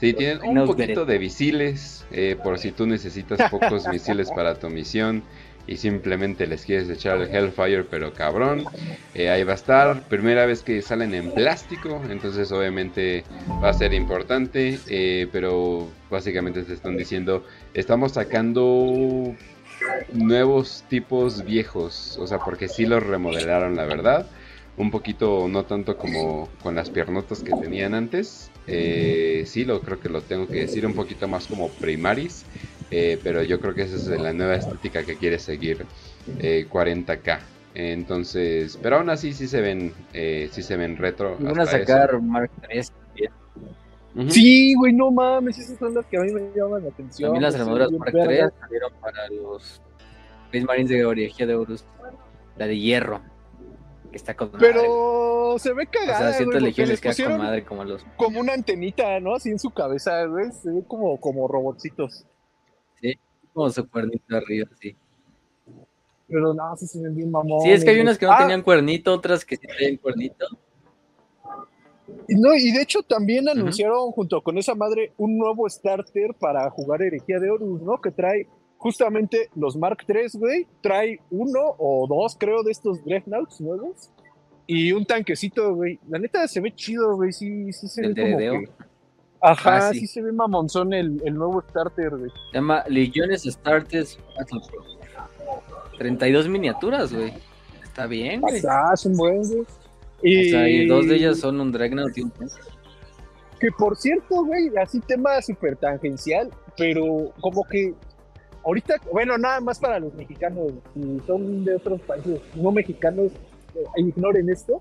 Sí, 0.00 0.14
tienen 0.14 0.40
un 0.42 0.66
poquito 0.66 1.04
de 1.04 1.16
visiles, 1.16 2.04
eh, 2.10 2.36
por 2.42 2.58
si 2.58 2.72
tú 2.72 2.86
necesitas 2.86 3.38
pocos 3.50 3.86
misiles 3.86 4.32
para 4.32 4.56
tu 4.56 4.68
misión 4.68 5.22
y 5.64 5.76
simplemente 5.76 6.48
les 6.48 6.64
quieres 6.64 6.90
echar 6.90 7.20
el 7.20 7.32
Hellfire, 7.32 7.84
pero 7.84 8.12
cabrón, 8.12 8.64
eh, 9.14 9.30
ahí 9.30 9.44
va 9.44 9.52
a 9.52 9.54
estar. 9.54 10.08
Primera 10.08 10.44
vez 10.44 10.64
que 10.64 10.82
salen 10.82 11.14
en 11.14 11.30
plástico, 11.30 12.02
entonces 12.10 12.50
obviamente 12.50 13.22
va 13.62 13.68
a 13.68 13.72
ser 13.72 13.94
importante, 13.94 14.80
pero 15.30 15.88
básicamente 16.10 16.64
te 16.64 16.74
están 16.74 16.96
diciendo, 16.96 17.44
estamos 17.72 18.12
sacando 18.12 19.36
nuevos 20.12 20.84
tipos 20.88 21.44
viejos, 21.44 22.18
o 22.18 22.26
sea, 22.26 22.38
porque 22.38 22.68
sí 22.68 22.86
los 22.86 23.02
remodelaron, 23.02 23.76
la 23.76 23.84
verdad 23.84 24.26
un 24.76 24.90
poquito, 24.90 25.48
no 25.48 25.64
tanto 25.64 25.96
como 25.96 26.48
con 26.62 26.74
las 26.74 26.90
piernotas 26.90 27.42
que 27.42 27.52
tenían 27.52 27.94
antes. 27.94 28.50
Eh, 28.66 29.44
sí, 29.46 29.64
lo 29.64 29.82
creo 29.82 30.00
que 30.00 30.08
lo 30.08 30.22
tengo 30.22 30.46
que 30.46 30.60
decir 30.60 30.86
un 30.86 30.94
poquito 30.94 31.28
más 31.28 31.46
como 31.46 31.68
primaris, 31.68 32.44
eh, 32.90 33.18
pero 33.22 33.42
yo 33.42 33.60
creo 33.60 33.74
que 33.74 33.82
esa 33.82 33.96
es 33.96 34.06
la 34.08 34.32
nueva 34.32 34.54
estética 34.54 35.04
que 35.04 35.16
quiere 35.16 35.38
seguir 35.38 35.84
40k. 36.26 37.38
Eh, 37.74 37.92
Entonces, 37.92 38.78
pero 38.82 38.96
aún 38.96 39.10
así 39.10 39.32
sí 39.32 39.48
se 39.48 39.60
ven, 39.60 39.92
eh, 40.12 40.48
sí 40.52 40.62
se 40.62 40.76
ven 40.76 40.96
retro. 40.96 41.36
Van 41.38 41.60
a 41.60 41.66
sacar 41.66 42.20
Mark 42.20 42.50
3 42.62 42.92
Sí, 44.28 44.74
güey, 44.74 44.92
no 44.92 45.10
mames, 45.10 45.58
esas 45.58 45.78
son 45.78 45.94
las 45.94 46.04
que 46.06 46.18
a 46.18 46.20
mí 46.20 46.32
me 46.32 46.50
llaman 46.54 46.82
la 46.82 46.90
atención. 46.90 47.28
También 47.28 47.42
las 47.42 47.54
armaduras 47.54 47.90
Mark 47.92 48.12
3 48.12 48.52
salieron 48.60 48.92
para 49.00 49.28
los 49.30 49.80
Space 50.46 50.64
Marines 50.66 50.90
de 50.90 51.04
origía 51.04 51.46
de 51.46 51.54
Horus. 51.54 51.84
La 52.58 52.66
de 52.66 52.78
hierro 52.78 53.22
que 54.12 54.18
está 54.18 54.36
con 54.36 54.52
Pero 54.52 55.56
se 55.58 55.72
ve 55.72 55.86
cagada. 55.86 56.18
O 56.18 56.22
sea, 56.22 56.32
siento 56.34 56.60
legiones 56.60 57.00
que 57.00 57.12
con 57.14 57.38
madre 57.38 57.64
como 57.64 57.82
los. 57.82 58.04
Como 58.16 58.38
una 58.38 58.52
antenita, 58.52 59.18
¿no? 59.18 59.34
Así 59.34 59.48
en 59.48 59.58
su 59.58 59.70
cabeza, 59.70 60.24
güey. 60.26 60.52
Se 60.52 60.70
ve 60.70 60.84
como, 60.86 61.18
como 61.18 61.48
robotcitos. 61.48 62.24
Sí, 63.00 63.18
como 63.52 63.70
su 63.70 63.88
cuernito 63.88 64.36
arriba, 64.36 64.68
sí. 64.80 64.94
Pero 66.28 66.54
no, 66.54 66.76
sí 66.76 66.86
se 66.86 67.02
ven 67.02 67.16
bien 67.16 67.30
mamón. 67.30 67.62
Sí, 67.62 67.72
es 67.72 67.84
que 67.84 67.90
hay 67.90 68.00
unas 68.00 68.18
que 68.18 68.26
no 68.26 68.32
ah. 68.32 68.38
tenían 68.38 68.62
cuernito, 68.62 69.12
otras 69.12 69.44
que 69.44 69.56
sí 69.56 69.66
tenían 69.66 69.96
cuernito. 69.96 70.46
Y 72.28 72.34
no, 72.34 72.54
y 72.54 72.72
de 72.72 72.82
hecho 72.82 73.02
también 73.02 73.48
anunciaron 73.48 74.10
junto 74.12 74.42
con 74.42 74.58
esa 74.58 74.74
madre 74.74 75.12
un 75.18 75.38
nuevo 75.38 75.68
starter 75.68 76.34
para 76.38 76.68
jugar 76.70 77.02
Herejía 77.02 77.38
de 77.38 77.50
Horus, 77.50 77.82
¿no? 77.82 78.00
Que 78.00 78.10
trae 78.10 78.48
justamente 78.78 79.48
los 79.54 79.76
Mark 79.76 79.98
III, 80.08 80.38
güey, 80.38 80.66
trae 80.80 81.20
uno 81.30 81.60
o 81.78 82.06
dos, 82.08 82.36
creo, 82.38 82.62
de 82.62 82.72
estos 82.72 83.04
Dreadnoughts 83.04 83.60
nuevos. 83.60 84.10
Y 84.66 84.92
un 84.92 85.04
tanquecito, 85.04 85.74
güey. 85.74 85.98
La 86.08 86.18
neta 86.18 86.46
se 86.48 86.60
ve 86.60 86.74
chido, 86.74 87.14
güey. 87.16 87.32
Sí, 87.32 87.72
sí 87.72 87.88
se 87.88 88.08
ve 88.08 88.14
como 88.14 88.38
que... 88.38 88.68
Ajá, 89.40 89.88
ah, 89.88 89.92
sí. 89.92 90.06
se 90.06 90.22
ve 90.22 90.30
mamonzón 90.30 90.92
el, 90.92 91.20
el 91.24 91.34
nuevo 91.34 91.62
starter, 91.68 92.10
güey. 92.10 92.30
Se 92.50 92.58
llama 92.58 92.84
Legiones 92.88 93.42
Starters 93.42 94.18
32 95.98 96.48
miniaturas, 96.48 97.12
güey. 97.12 97.32
Está 97.82 98.06
bien, 98.06 98.40
güey. 98.40 98.62
Ah, 98.68 98.96
son 98.96 99.16
buenos, 99.16 99.50
güey. 99.50 99.64
Y... 100.22 100.48
O 100.48 100.50
sea, 100.50 100.68
y 100.68 100.86
dos 100.86 101.08
de 101.08 101.16
ellas 101.16 101.38
son 101.38 101.60
un 101.60 101.72
Dreadnought 101.72 102.16
y 102.16 102.22
un 102.22 102.32
Que 103.60 103.70
por 103.76 103.96
cierto, 103.96 104.44
güey, 104.44 104.70
así 104.76 105.00
tema 105.00 105.40
súper 105.42 105.76
tangencial, 105.76 106.50
pero 106.76 107.32
como 107.40 107.64
que 107.64 107.94
ahorita, 108.64 108.96
bueno, 109.12 109.36
nada 109.38 109.60
más 109.60 109.78
para 109.78 109.98
los 109.98 110.14
mexicanos, 110.14 110.72
si 110.94 111.20
son 111.26 111.64
de 111.64 111.76
otros 111.76 112.00
países 112.02 112.40
no 112.54 112.70
mexicanos, 112.70 113.32
eh, 113.74 113.84
ignoren 113.96 114.48
esto, 114.50 114.80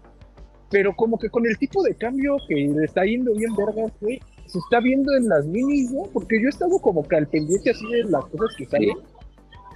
pero 0.70 0.96
como 0.96 1.18
que 1.18 1.30
con 1.30 1.46
el 1.46 1.58
tipo 1.58 1.84
de 1.84 1.96
cambio 1.96 2.38
que 2.48 2.56
le 2.56 2.86
está 2.86 3.04
yendo 3.04 3.34
bien 3.34 3.56
vergas, 3.56 3.92
güey, 4.00 4.20
se 4.46 4.60
está 4.60 4.80
viendo 4.80 5.14
en 5.16 5.28
las 5.28 5.46
minis, 5.46 5.92
¿no? 5.92 6.04
Porque 6.14 6.40
yo 6.42 6.48
he 6.48 6.50
estado 6.50 6.78
como 6.80 7.08
que 7.08 7.16
al 7.16 7.28
pendiente 7.28 7.72
así 7.72 7.86
de 7.88 8.04
las 8.04 8.26
cosas 8.26 8.56
que 8.58 8.66
salen. 8.66 8.98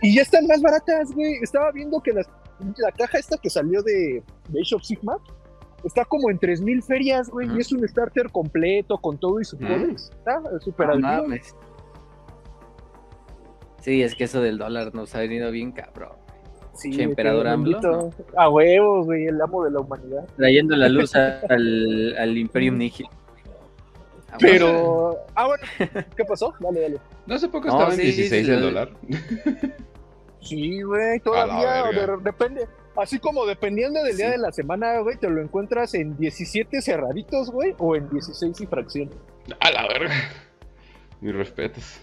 Y 0.01 0.15
ya 0.15 0.21
están 0.21 0.45
más 0.47 0.61
baratas, 0.61 1.13
güey. 1.13 1.35
Estaba 1.41 1.71
viendo 1.71 2.01
que 2.01 2.11
la 2.11 2.91
caja 2.97 3.17
esta 3.17 3.37
que 3.37 3.49
salió 3.49 3.81
de, 3.83 4.21
de 4.49 4.61
Age 4.61 4.75
of 4.75 4.83
Sigma 4.83 5.17
está 5.85 6.03
como 6.05 6.29
en 6.29 6.39
3000 6.39 6.83
ferias, 6.83 7.29
güey. 7.29 7.47
Y 7.55 7.59
es 7.59 7.71
un 7.71 7.87
starter 7.87 8.29
completo 8.31 8.97
con 8.97 9.17
todo 9.17 9.39
y 9.39 9.45
su 9.45 9.55
Está 9.57 10.41
súper 10.59 10.99
no, 10.99 11.23
Sí, 13.81 14.01
es 14.01 14.15
que 14.15 14.23
eso 14.23 14.41
del 14.41 14.57
dólar 14.57 14.95
nos 14.95 15.13
ha 15.13 15.19
venido 15.19 15.51
bien 15.51 15.71
cabrón. 15.71 16.13
Sí, 16.73 17.01
emperador 17.01 17.47
AMLO. 17.47 18.11
A 18.35 18.49
huevos, 18.49 19.05
güey, 19.05 19.27
el 19.27 19.39
amo 19.39 19.63
de 19.63 19.71
la 19.71 19.79
humanidad. 19.79 20.27
Trayendo 20.35 20.75
la 20.75 20.89
luz 20.89 21.15
al, 21.49 22.15
al 22.17 22.37
Imperium 22.37 22.77
Nihil. 22.77 23.07
Ah, 24.31 24.37
Pero. 24.39 25.19
Ah, 25.35 25.47
bueno. 25.47 25.63
¿Qué 26.17 26.25
pasó? 26.25 26.53
Dale, 26.59 26.81
dale. 26.81 26.99
No 27.27 27.35
hace 27.35 27.47
poco 27.47 27.69
estaba 27.69 27.91
en 27.93 27.99
16 27.99 28.49
el 28.49 28.61
dólar. 28.61 28.89
Sí, 30.41 30.83
güey, 30.83 31.19
todavía. 31.21 31.85
depende. 32.21 32.67
Así 32.97 33.19
como 33.19 33.45
dependiendo 33.45 34.01
del 34.03 34.17
día 34.17 34.31
de 34.31 34.37
la 34.37 34.51
semana, 34.51 34.99
güey, 34.99 35.17
te 35.17 35.29
lo 35.29 35.41
encuentras 35.41 35.93
en 35.93 36.17
17 36.17 36.81
cerraditos, 36.81 37.51
güey, 37.51 37.75
o 37.77 37.95
en 37.95 38.09
16 38.09 38.61
y 38.61 38.67
fracción. 38.67 39.09
A 39.59 39.71
la 39.71 39.87
verga. 39.87 40.13
Mis 41.21 41.35
respetos. 41.35 41.99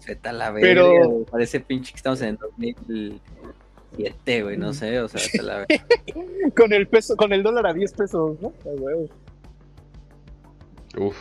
Z 0.00 0.32
la 0.32 0.50
verga. 0.50 0.68
Pero... 0.68 1.24
Parece 1.30 1.60
pinche 1.60 1.92
que 1.92 1.96
estamos 1.96 2.20
en 2.20 2.28
el 2.28 2.36
2007, 2.36 4.42
güey, 4.42 4.58
no 4.58 4.74
sé, 4.74 5.00
o 5.00 5.08
sea, 5.08 5.42
la 5.42 5.66
verga. 5.66 5.86
con 6.56 6.72
el 6.72 6.88
peso, 6.88 7.16
con 7.16 7.32
el 7.32 7.42
dólar 7.42 7.68
a 7.68 7.72
10 7.72 7.92
pesos, 7.92 8.40
¿no? 8.40 8.52
Uf. 10.98 11.16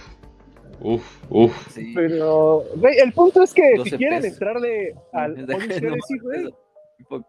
Uf, 0.82 1.24
uf. 1.30 1.78
Pero, 1.96 2.64
güey, 2.76 2.98
el 2.98 3.14
punto 3.14 3.44
es 3.44 3.54
que 3.54 3.78
si 3.84 3.92
quieren 3.92 4.26
entrarle 4.26 4.96
al 5.14 5.32
Odyssey 5.50 6.20
güey, 6.20 6.54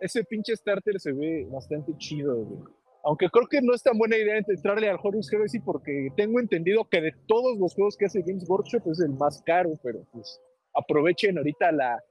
ese 0.00 0.24
pinche 0.24 0.56
starter 0.56 0.98
se 1.00 1.12
ve 1.12 1.46
bastante 1.50 1.92
chido, 1.98 2.36
güey. 2.36 2.62
Aunque 3.04 3.28
creo 3.28 3.46
que 3.46 3.60
no 3.60 3.74
es 3.74 3.82
tan 3.82 3.98
buena 3.98 4.16
idea 4.16 4.38
entrarle 4.38 4.88
al 4.88 4.98
Horus 5.02 5.30
Heresy 5.30 5.60
porque 5.60 6.08
tengo 6.16 6.40
entendido 6.40 6.88
que 6.88 7.02
de 7.02 7.12
todos 7.26 7.58
los 7.58 7.74
juegos 7.74 7.98
que 7.98 8.06
hace 8.06 8.22
Games 8.22 8.48
Workshop 8.48 8.90
es 8.90 9.00
el 9.00 9.12
más 9.12 9.42
caro, 9.44 9.78
pero 9.82 10.06
pues 10.10 10.40
aprovechen 10.72 11.36
ahorita 11.36 11.70
la, 11.72 12.02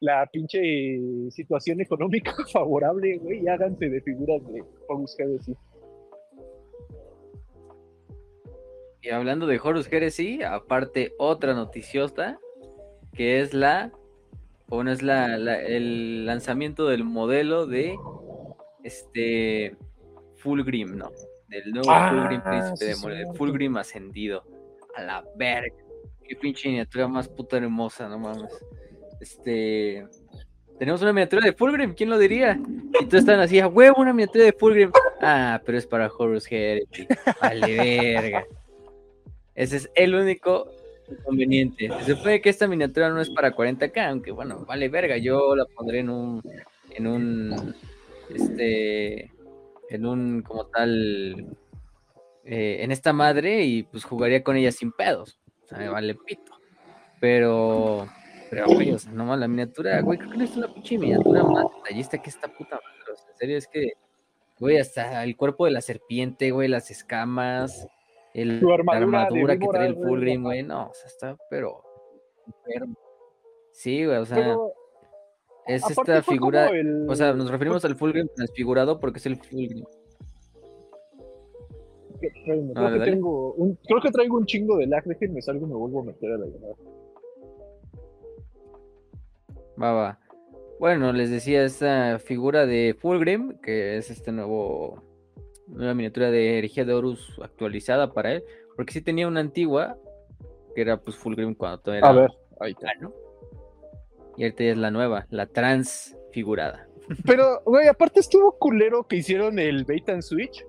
la 0.00 0.26
pinche 0.26 0.60
situación 1.30 1.80
económica 1.80 2.34
favorable, 2.52 3.16
güey, 3.18 3.44
y 3.44 3.48
háganse 3.48 3.88
de 3.88 4.00
figuras 4.02 4.42
de 4.52 4.62
Horus 4.88 5.18
Heresy. 5.18 5.54
Y 9.00 9.10
hablando 9.10 9.46
de 9.46 9.58
Horus 9.58 9.90
Heresy, 9.90 10.42
aparte 10.42 11.12
otra 11.18 11.54
noticiosa, 11.54 12.38
que 13.12 13.40
es 13.40 13.54
la, 13.54 13.90
bueno, 14.76 14.90
es 14.90 15.02
la, 15.02 15.34
el 15.34 16.24
lanzamiento 16.24 16.86
del 16.86 17.04
modelo 17.04 17.66
de 17.66 17.98
este 18.82 19.76
Fulgrim, 20.36 20.96
¿no? 20.96 21.10
Del 21.48 21.72
nuevo 21.72 21.90
ah, 21.90 22.10
Fulgrim 22.10 22.42
Príncipe 22.42 22.86
de 22.86 23.26
Fulgrim 23.34 23.76
ascendido. 23.76 24.44
A 24.96 25.02
la 25.02 25.24
verga. 25.36 25.76
Qué 26.26 26.36
pinche 26.36 26.70
miniatura 26.70 27.06
más 27.06 27.28
puta 27.28 27.58
hermosa, 27.58 28.08
no 28.08 28.18
mames. 28.18 28.52
Este. 29.20 30.06
Tenemos 30.78 31.02
una 31.02 31.12
miniatura 31.12 31.44
de 31.44 31.52
Fulgrim, 31.52 31.94
¿quién 31.94 32.08
lo 32.08 32.18
diría? 32.18 32.58
Y 32.98 33.04
todos 33.04 33.20
están 33.20 33.40
así, 33.40 33.60
a 33.60 33.68
huevo, 33.68 34.00
una 34.00 34.14
miniatura 34.14 34.44
de 34.44 34.52
Fulgrim. 34.54 34.90
Ah, 35.20 35.60
pero 35.66 35.76
es 35.76 35.86
para 35.86 36.10
Horus 36.10 36.50
Heresy. 36.50 37.06
Vale, 37.42 37.76
verga. 37.76 38.46
Ese 39.54 39.76
es 39.76 39.90
el 39.94 40.14
único 40.14 40.70
inconveniente. 41.10 41.90
Se 42.04 42.14
supone 42.14 42.40
que 42.40 42.50
esta 42.50 42.66
miniatura 42.66 43.10
no 43.10 43.20
es 43.20 43.30
para 43.30 43.54
40k, 43.54 44.08
aunque 44.08 44.30
bueno, 44.30 44.64
vale 44.66 44.88
verga. 44.88 45.16
Yo 45.16 45.54
la 45.56 45.64
pondré 45.66 46.00
en 46.00 46.10
un. 46.10 46.42
En 46.90 47.06
un. 47.06 47.74
Este. 48.34 49.30
En 49.88 50.06
un, 50.06 50.42
como 50.42 50.66
tal. 50.66 51.56
Eh, 52.44 52.78
en 52.80 52.90
esta 52.90 53.12
madre 53.12 53.64
y 53.64 53.84
pues 53.84 54.04
jugaría 54.04 54.42
con 54.42 54.56
ella 54.56 54.72
sin 54.72 54.92
pedos. 54.92 55.38
O 55.64 55.68
sea, 55.68 55.78
me 55.78 55.88
vale 55.88 56.14
pito. 56.14 56.52
Pero. 57.20 58.08
Pero, 58.50 58.66
güey, 58.66 58.92
o 58.92 58.98
sea, 58.98 59.10
nomás 59.12 59.38
la 59.38 59.48
miniatura, 59.48 60.02
güey, 60.02 60.18
creo 60.18 60.30
que 60.30 60.36
no 60.36 60.44
es 60.44 60.54
una 60.54 60.68
pinche 60.74 60.98
miniatura 60.98 61.42
más 61.42 61.64
detallista 61.74 62.18
que 62.20 62.28
esta 62.28 62.48
puta 62.48 62.74
madre. 62.76 63.12
O 63.14 63.16
sea, 63.16 63.30
en 63.30 63.36
serio, 63.38 63.56
es 63.56 63.66
que, 63.66 63.92
güey, 64.58 64.76
hasta 64.76 65.24
el 65.24 65.38
cuerpo 65.38 65.64
de 65.64 65.70
la 65.70 65.80
serpiente, 65.80 66.50
güey, 66.50 66.68
las 66.68 66.90
escamas, 66.90 67.88
el, 68.34 68.60
la 68.60 68.96
armadura 68.96 69.58
que 69.58 69.66
trae 69.68 69.88
el 69.88 69.96
Fulgrim, 69.96 70.42
güey, 70.42 70.62
no, 70.62 70.88
o 70.88 70.94
sea, 70.94 71.06
está, 71.06 71.36
pero. 71.50 71.82
Sí, 73.72 74.04
güey, 74.04 74.18
o 74.18 74.24
sea. 74.24 74.56
es 75.66 75.88
esta 75.90 76.22
figura. 76.22 76.70
O 77.08 77.14
sea, 77.14 77.32
nos 77.32 77.50
referimos 77.50 77.84
al 77.84 77.96
Fulgrim 77.96 78.28
transfigurado 78.34 78.98
porque 78.98 79.18
es 79.18 79.26
el 79.26 79.36
Fulgrim. 79.36 79.84
Creo, 82.20 82.92
que 82.92 83.10
tengo 83.10 83.52
un, 83.54 83.74
creo 83.84 84.00
que 84.00 84.10
traigo 84.10 84.36
un 84.36 84.46
chingo 84.46 84.76
de 84.76 84.86
lag, 84.86 85.02
déjenme 85.04 85.42
salgo 85.42 85.66
y 85.66 85.70
me 85.70 85.74
vuelvo 85.74 86.00
a 86.00 86.04
meter 86.04 86.30
a 86.30 86.38
la 86.38 86.46
llamada. 86.46 86.74
Va, 89.80 89.92
va. 89.92 90.18
Bueno, 90.78 91.12
les 91.12 91.30
decía 91.30 91.64
esta 91.64 92.18
figura 92.18 92.66
de 92.66 92.96
Fulgrim, 92.98 93.58
que 93.60 93.96
es 93.96 94.10
este 94.10 94.32
nuevo, 94.32 95.02
nueva 95.72 95.94
miniatura 95.94 96.30
de 96.30 96.58
Herejía 96.58 96.84
de 96.84 96.94
Horus 96.94 97.38
actualizada 97.42 98.12
para 98.12 98.32
él, 98.32 98.44
porque 98.76 98.92
sí 98.92 99.02
tenía 99.02 99.26
una 99.26 99.40
antigua, 99.40 99.96
que 100.74 100.82
era 100.82 101.00
pues 101.00 101.16
Fulgrim 101.16 101.54
cuando 101.54 101.78
todo 101.80 101.94
era... 101.94 102.08
A 102.08 102.12
ver, 102.12 102.30
ahí 102.60 102.72
está. 102.72 102.88
¿no? 103.00 103.12
Y 104.36 104.44
ahorita 104.44 104.64
es 104.64 104.76
la 104.76 104.90
nueva, 104.90 105.26
la 105.30 105.46
transfigurada. 105.46 106.88
Pero, 107.26 107.60
güey, 107.66 107.88
aparte 107.88 108.20
estuvo 108.20 108.52
culero 108.58 109.06
que 109.06 109.16
hicieron 109.16 109.58
el 109.58 109.84
bait 109.84 110.08
and 110.08 110.22
switch. 110.22 110.64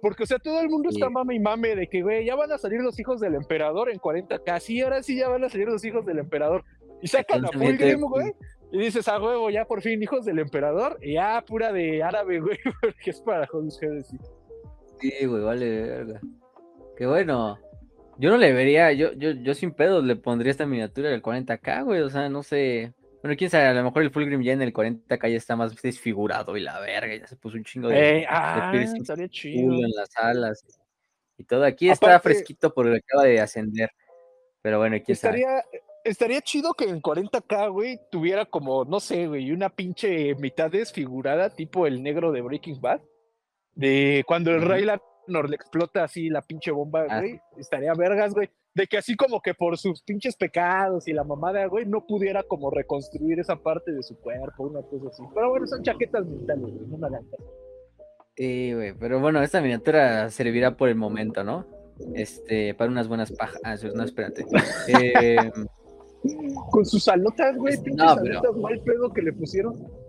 Porque, 0.00 0.22
o 0.22 0.26
sea, 0.26 0.38
todo 0.38 0.60
el 0.60 0.68
mundo 0.68 0.90
está 0.90 1.10
mame 1.10 1.34
y 1.34 1.40
mame 1.40 1.74
de 1.74 1.88
que, 1.88 2.02
güey, 2.02 2.24
ya 2.24 2.36
van 2.36 2.52
a 2.52 2.58
salir 2.58 2.80
los 2.80 3.00
hijos 3.00 3.20
del 3.20 3.34
emperador 3.34 3.90
en 3.90 3.98
40k. 3.98 4.60
Sí, 4.60 4.80
ahora 4.80 5.02
sí 5.02 5.16
ya 5.16 5.28
van 5.28 5.42
a 5.42 5.48
salir 5.48 5.66
los 5.66 5.84
hijos 5.84 6.06
del 6.06 6.20
emperador. 6.20 6.64
Y 7.02 7.08
sacan 7.08 7.44
a 7.44 7.48
Fulgrim, 7.48 8.00
güey. 8.02 8.32
Y 8.70 8.78
dices, 8.78 9.08
a 9.08 9.20
huevo, 9.20 9.50
ya 9.50 9.64
por 9.64 9.80
fin, 9.80 10.00
hijos 10.00 10.24
del 10.24 10.38
emperador. 10.38 10.98
Y 11.02 11.14
ya 11.14 11.42
pura 11.44 11.72
de 11.72 12.02
árabe, 12.02 12.38
güey, 12.38 12.58
porque 12.80 13.10
es 13.10 13.20
para 13.20 13.48
Horus 13.52 13.82
Heresy. 13.82 14.18
Sí, 15.00 15.26
güey, 15.26 15.42
vale, 15.42 15.82
verga. 15.82 16.20
Qué 16.96 17.06
bueno. 17.06 17.58
Yo 18.18 18.30
no 18.30 18.36
le 18.36 18.52
vería, 18.52 18.92
yo, 18.92 19.12
yo, 19.12 19.30
yo 19.30 19.54
sin 19.54 19.72
pedos 19.72 20.04
le 20.04 20.16
pondría 20.16 20.50
esta 20.50 20.66
miniatura 20.66 21.10
del 21.10 21.22
40k, 21.22 21.84
güey. 21.84 22.00
O 22.00 22.10
sea, 22.10 22.28
no 22.28 22.42
sé. 22.42 22.92
Bueno, 23.22 23.36
quién 23.36 23.50
sabe, 23.50 23.66
a 23.66 23.74
lo 23.74 23.84
mejor 23.84 24.02
el 24.02 24.10
Fulgrim 24.10 24.42
ya 24.42 24.52
en 24.52 24.62
el 24.62 24.72
40k 24.72 25.30
ya 25.30 25.36
está 25.36 25.56
más 25.56 25.74
desfigurado 25.80 26.56
y 26.56 26.60
la 26.60 26.78
verga, 26.80 27.16
ya 27.16 27.26
se 27.26 27.36
puso 27.36 27.56
un 27.56 27.64
chingo 27.64 27.88
de, 27.88 28.20
eh, 28.20 28.26
ah, 28.28 28.72
chido. 29.28 29.72
en 29.72 29.90
las 29.90 30.16
alas. 30.16 30.64
Y 31.36 31.44
todo 31.44 31.64
aquí 31.64 31.90
está 31.90 32.18
fresquito 32.20 32.72
porque 32.72 32.96
acaba 32.96 33.24
de 33.24 33.40
ascender. 33.40 33.90
Pero 34.62 34.78
bueno, 34.78 34.96
quién 35.04 35.14
estaría, 35.14 35.64
estaría 36.04 36.40
chido 36.40 36.74
que 36.74 36.84
en 36.84 37.00
40k, 37.00 37.72
güey, 37.72 38.00
tuviera 38.10 38.44
como, 38.44 38.84
no 38.84 38.98
sé, 39.00 39.26
güey, 39.26 39.52
una 39.52 39.68
pinche 39.68 40.34
mitad 40.36 40.70
desfigurada, 40.70 41.50
tipo 41.50 41.86
el 41.86 42.02
negro 42.02 42.32
de 42.32 42.40
Breaking 42.40 42.80
Bad. 42.80 43.00
De 43.78 44.24
cuando 44.26 44.50
el 44.50 44.62
Rey 44.62 44.84
le 44.84 45.54
explota 45.54 46.02
así 46.02 46.28
la 46.28 46.42
pinche 46.42 46.72
bomba, 46.72 47.06
ah, 47.08 47.20
güey. 47.20 47.40
Estaría 47.56 47.94
vergas, 47.94 48.34
güey. 48.34 48.50
De 48.74 48.88
que 48.88 48.98
así 48.98 49.14
como 49.14 49.40
que 49.40 49.54
por 49.54 49.78
sus 49.78 50.02
pinches 50.02 50.34
pecados 50.34 51.06
y 51.06 51.12
la 51.12 51.22
mamada, 51.22 51.64
güey, 51.66 51.86
no 51.86 52.04
pudiera 52.04 52.42
como 52.42 52.70
reconstruir 52.70 53.38
esa 53.38 53.54
parte 53.54 53.92
de 53.92 54.02
su 54.02 54.18
cuerpo, 54.18 54.64
una 54.64 54.82
cosa 54.82 55.08
así. 55.08 55.22
Pero 55.32 55.50
bueno, 55.50 55.66
son 55.68 55.82
chaquetas 55.84 56.26
mentales, 56.26 56.64
güey, 56.64 56.88
no 56.88 56.98
me 56.98 57.18
Sí, 58.36 58.72
güey, 58.74 58.94
pero 58.94 59.20
bueno, 59.20 59.42
esta 59.42 59.60
miniatura 59.60 60.28
servirá 60.30 60.76
por 60.76 60.88
el 60.88 60.96
momento, 60.96 61.44
¿no? 61.44 61.64
Este, 62.14 62.74
para 62.74 62.90
unas 62.90 63.06
buenas 63.06 63.30
pajas. 63.30 63.60
Ah, 63.62 63.76
no, 63.94 64.02
espérate. 64.02 64.44
Eh, 64.88 65.52
con 66.70 66.84
sus 66.84 67.04
salotas, 67.04 67.56
güey, 67.56 67.76
pinches 67.76 68.04
no, 68.04 68.14
salotas 68.16 68.56
mal 68.56 68.80
pedo 68.80 69.12
que 69.12 69.22
le 69.22 69.32
pusieron. 69.32 70.07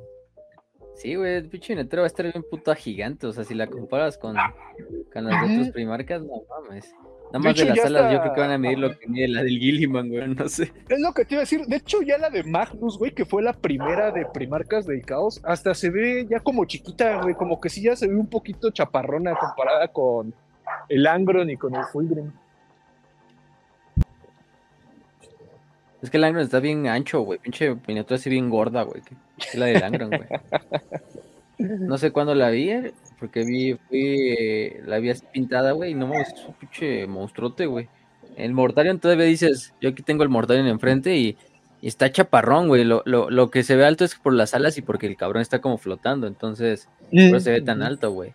Sí, 0.99 1.15
güey, 1.15 1.35
el 1.35 1.47
pinche 1.47 1.73
netero 1.75 2.01
va 2.01 2.07
a 2.07 2.07
estar 2.07 2.29
bien 2.29 2.43
puto 2.43 2.75
gigante. 2.75 3.25
O 3.25 3.31
sea, 3.31 3.45
si 3.45 3.53
la 3.53 3.67
comparas 3.67 4.17
con, 4.17 4.35
con 5.13 5.23
las 5.23 5.47
de 5.47 5.53
otras 5.55 5.71
primarcas, 5.71 6.21
no 6.21 6.43
mames. 6.49 6.93
Nada 7.31 7.39
más 7.39 7.55
de, 7.55 7.65
las 7.65 7.79
salas, 7.79 8.11
yo 8.11 8.19
creo 8.21 8.33
que 8.33 8.41
van 8.41 8.51
a 8.51 8.57
medir 8.57 8.79
lo 8.79 8.97
que 8.97 9.07
mide 9.07 9.27
la 9.29 9.43
del 9.43 9.59
Gilliman, 9.59 10.09
güey, 10.09 10.27
no 10.27 10.49
sé. 10.49 10.73
Es 10.89 10.99
lo 10.99 11.13
que 11.13 11.23
te 11.23 11.35
iba 11.35 11.41
a 11.41 11.43
decir. 11.43 11.61
De 11.67 11.77
hecho, 11.77 12.01
ya 12.01 12.17
la 12.17 12.29
de 12.29 12.43
Magnus, 12.43 12.97
güey, 12.97 13.13
que 13.13 13.23
fue 13.23 13.41
la 13.41 13.53
primera 13.53 14.11
de 14.11 14.25
primarcas 14.25 14.85
del 14.85 15.05
caos, 15.05 15.39
hasta 15.45 15.73
se 15.73 15.89
ve 15.89 16.27
ya 16.29 16.41
como 16.41 16.65
chiquita, 16.65 17.21
güey, 17.21 17.35
como 17.35 17.61
que 17.61 17.69
sí 17.69 17.83
ya 17.83 17.95
se 17.95 18.07
ve 18.07 18.15
un 18.15 18.27
poquito 18.27 18.71
chaparrona 18.71 19.35
comparada 19.35 19.87
con 19.89 20.33
el 20.89 21.07
Angron 21.07 21.49
y 21.49 21.55
con 21.55 21.75
el 21.75 21.85
Fulgrim. 21.85 22.31
Es 26.01 26.09
que 26.09 26.17
el 26.17 26.23
Angron 26.23 26.43
está 26.43 26.59
bien 26.59 26.87
ancho, 26.87 27.21
güey. 27.21 27.39
Pinche 27.39 27.75
miniatura 27.87 28.15
así 28.15 28.29
bien 28.29 28.49
gorda, 28.49 28.83
güey. 28.83 29.01
Es 29.37 29.55
la 29.55 29.65
del 29.65 29.83
Angron, 29.83 30.09
güey. 30.09 30.27
No 31.59 31.97
sé 31.97 32.11
cuándo 32.11 32.35
la 32.35 32.49
vi, 32.49 32.71
porque 33.19 33.43
vi, 33.43 33.77
fui, 33.89 34.77
la 34.85 34.99
vi 34.99 35.09
así 35.09 35.25
pintada, 35.31 35.73
güey, 35.73 35.91
y 35.91 35.93
no 35.93 36.07
mames, 36.07 36.29
es 36.29 36.45
un 36.45 36.53
pinche 36.53 37.05
monstruote, 37.05 37.65
güey. 37.65 37.89
El 38.37 38.53
Mortarion 38.53 38.99
todavía 38.99 39.25
dices, 39.25 39.73
yo 39.81 39.89
aquí 39.89 40.01
tengo 40.01 40.23
el 40.23 40.29
Mortarion 40.29 40.67
enfrente 40.67 41.17
y, 41.17 41.37
está 41.81 42.11
chaparrón, 42.11 42.69
güey. 42.69 42.85
Lo, 42.85 43.03
lo, 43.05 43.29
lo, 43.29 43.51
que 43.51 43.63
se 43.63 43.75
ve 43.75 43.85
alto 43.85 44.05
es 44.05 44.15
por 44.15 44.33
las 44.33 44.53
alas 44.53 44.77
y 44.77 44.81
porque 44.81 45.07
el 45.07 45.17
cabrón 45.17 45.41
está 45.41 45.59
como 45.59 45.77
flotando, 45.77 46.27
entonces, 46.27 46.87
no 47.11 47.39
se 47.41 47.51
ve 47.51 47.61
tan 47.61 47.81
alto, 47.81 48.11
güey. 48.11 48.31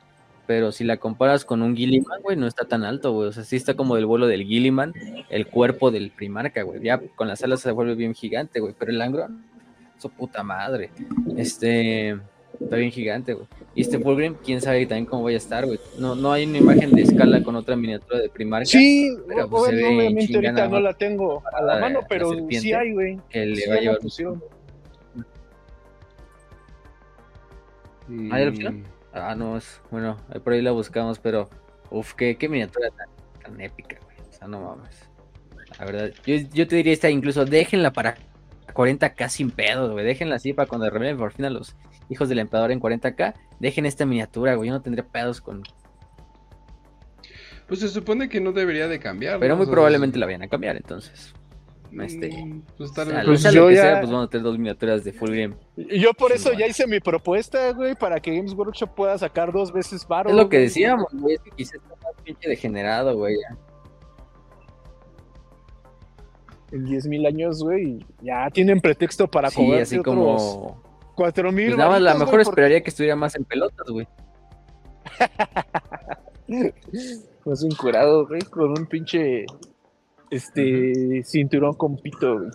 Pero 0.47 0.72
si 0.72 0.84
la 0.84 0.99
comparas 0.99 1.45
con 1.45 1.62
un 1.62 1.74
Gilliman, 1.74 2.20
güey, 2.22 2.36
no 2.36 2.47
está 2.47 2.66
tan 2.66 2.84
alto, 2.84 3.12
güey. 3.12 3.28
O 3.28 3.32
sea, 3.32 3.45
sí 3.45 3.57
está 3.57 3.74
como 3.74 3.97
del 3.97 4.07
vuelo 4.07 4.26
del 4.26 4.45
Gilliman, 4.45 4.92
el 5.30 5.47
cuerpo 5.47 5.90
del 5.90 6.11
Primarca, 6.11 6.62
güey. 6.62 6.82
Ya 6.82 7.01
con 7.14 7.28
las 7.28 7.42
alas 7.42 7.61
se 7.61 7.70
vuelve 7.70 7.95
bien 7.95 8.14
gigante, 8.14 8.61
güey. 8.61 8.74
Pero 8.78 8.90
el 8.90 9.01
Angron, 9.01 9.42
su 9.99 10.11
puta 10.11 10.42
madre. 10.42 10.90
Este, 11.36 12.18
está 12.61 12.76
bien 12.76 12.90
gigante, 12.90 13.32
güey. 13.32 13.47
Y 13.74 13.80
este 13.80 13.99
Fulgrim, 13.99 14.34
quién 14.45 14.61
sabe 14.61 14.84
también 14.84 15.07
cómo 15.07 15.24
vaya 15.24 15.36
a 15.36 15.38
estar, 15.38 15.64
güey. 15.64 15.80
No, 15.99 16.14
no 16.14 16.32
hay 16.32 16.45
una 16.45 16.59
imagen 16.59 16.92
de 16.92 17.03
escala 17.03 17.42
con 17.42 17.57
otra 17.57 17.74
miniatura 17.74 18.20
de 18.20 18.28
Primarca. 18.28 18.66
Sí, 18.66 19.16
pero 19.26 19.49
pues, 19.49 19.72
obviamente 19.72 20.34
ahorita 20.34 20.68
no 20.68 20.80
la 20.80 20.92
tengo 20.92 21.42
a 21.53 21.62
la 21.62 21.78
mano, 21.80 22.01
pero 22.09 22.32
sí 22.51 22.72
hay, 22.72 22.92
güey. 22.92 23.18
Que 23.30 23.47
le 23.47 23.66
va 23.66 23.74
a 23.76 23.80
llevar. 23.80 23.99
¿Hay 28.30 28.47
opción? 28.47 28.93
Ah, 29.14 29.34
no, 29.36 29.56
es, 29.56 29.80
bueno, 29.90 30.16
por 30.42 30.52
ahí 30.52 30.60
la 30.60 30.72
buscamos, 30.72 31.20
pero 31.20 31.48
uf, 31.90 32.14
qué, 32.14 32.36
qué 32.36 32.48
miniatura 32.48 32.88
tan, 32.90 33.60
épica, 33.60 33.96
güey. 34.04 34.16
O 34.28 34.32
sea, 34.32 34.48
no 34.48 34.60
mames. 34.60 35.08
La 35.78 35.84
verdad, 35.84 36.10
yo, 36.26 36.34
yo 36.52 36.66
te 36.66 36.76
diría 36.76 36.92
esta, 36.92 37.08
incluso 37.10 37.44
déjenla 37.44 37.92
para 37.92 38.16
40k 38.74 39.28
sin 39.28 39.50
pedos, 39.50 39.92
güey. 39.92 40.04
Déjenla 40.04 40.36
así 40.36 40.52
para 40.52 40.68
cuando 40.68 40.90
revelen 40.90 41.16
por 41.16 41.32
fin 41.32 41.44
a 41.44 41.50
los 41.50 41.76
hijos 42.10 42.28
del 42.28 42.40
emperador 42.40 42.72
en 42.72 42.80
40k. 42.80 43.34
Dejen 43.60 43.86
esta 43.86 44.04
miniatura, 44.04 44.54
güey. 44.56 44.68
Yo 44.68 44.74
no 44.74 44.82
tendría 44.82 45.06
pedos 45.06 45.40
con. 45.40 45.62
Pues 47.68 47.80
se 47.80 47.88
supone 47.88 48.28
que 48.28 48.40
no 48.40 48.52
debería 48.52 48.88
de 48.88 48.98
cambiar. 48.98 49.38
Pero 49.38 49.56
muy 49.56 49.66
probablemente 49.66 50.18
la 50.18 50.26
vayan 50.26 50.42
a 50.42 50.48
cambiar, 50.48 50.76
entonces. 50.76 51.32
Este, 52.03 52.45
mm, 52.45 52.62
pues, 52.76 52.92
tal 52.92 53.22
pues 53.24 53.42
yo 53.53 53.70
ya... 53.70 54.01
pues 54.01 54.11
vamos 54.11 54.26
a 54.26 54.30
tener 54.30 54.45
dos 54.45 54.59
miniaturas 54.59 55.05
de 55.05 55.12
full 55.12 55.30
game. 55.30 55.55
Y 55.76 56.01
yo 56.01 56.12
por 56.12 56.32
eso 56.32 56.53
ya 56.53 56.66
hice 56.66 56.86
mi 56.86 57.01
propuesta, 57.01 57.72
güey, 57.72 57.95
para 57.95 58.20
que 58.20 58.34
Games 58.36 58.53
Workshop 58.55 58.95
pueda 58.95 59.16
sacar 59.18 59.53
dos 59.53 59.72
veces 59.72 60.07
varo. 60.07 60.30
Es 60.30 60.36
lo 60.36 60.49
que 60.49 60.59
decíamos, 60.59 61.07
güey, 61.12 61.36
es 61.36 61.42
que 61.42 61.51
quizás 61.51 61.74
está 61.74 61.97
más 62.03 62.14
pinche 62.24 62.49
degenerado, 62.49 63.16
güey. 63.16 63.36
en 66.74 66.86
10.000 66.86 67.26
años, 67.28 67.62
güey, 67.62 68.05
ya 68.20 68.51
tienen 68.51 68.80
pretexto 68.80 69.28
para 69.28 69.49
sí, 69.49 69.72
así 69.74 69.99
como 70.03 70.82
4 71.14 71.53
mil. 71.53 71.66
Pues 71.68 71.78
nada 71.78 71.90
más, 71.90 72.03
la 72.03 72.14
mejor 72.14 72.40
esperaría 72.40 72.82
que 72.82 72.90
estuviera 72.90 73.14
más 73.14 73.36
en 73.36 73.45
pelotas, 73.45 73.86
güey. 73.88 74.09
pues 77.45 77.62
encurado, 77.62 78.26
güey, 78.26 78.42
con 78.42 78.70
un 78.70 78.86
pinche 78.86 79.47
este 80.31 81.22
cinturón 81.25 81.75
con 81.75 81.97
pito, 81.97 82.39
güey. 82.39 82.51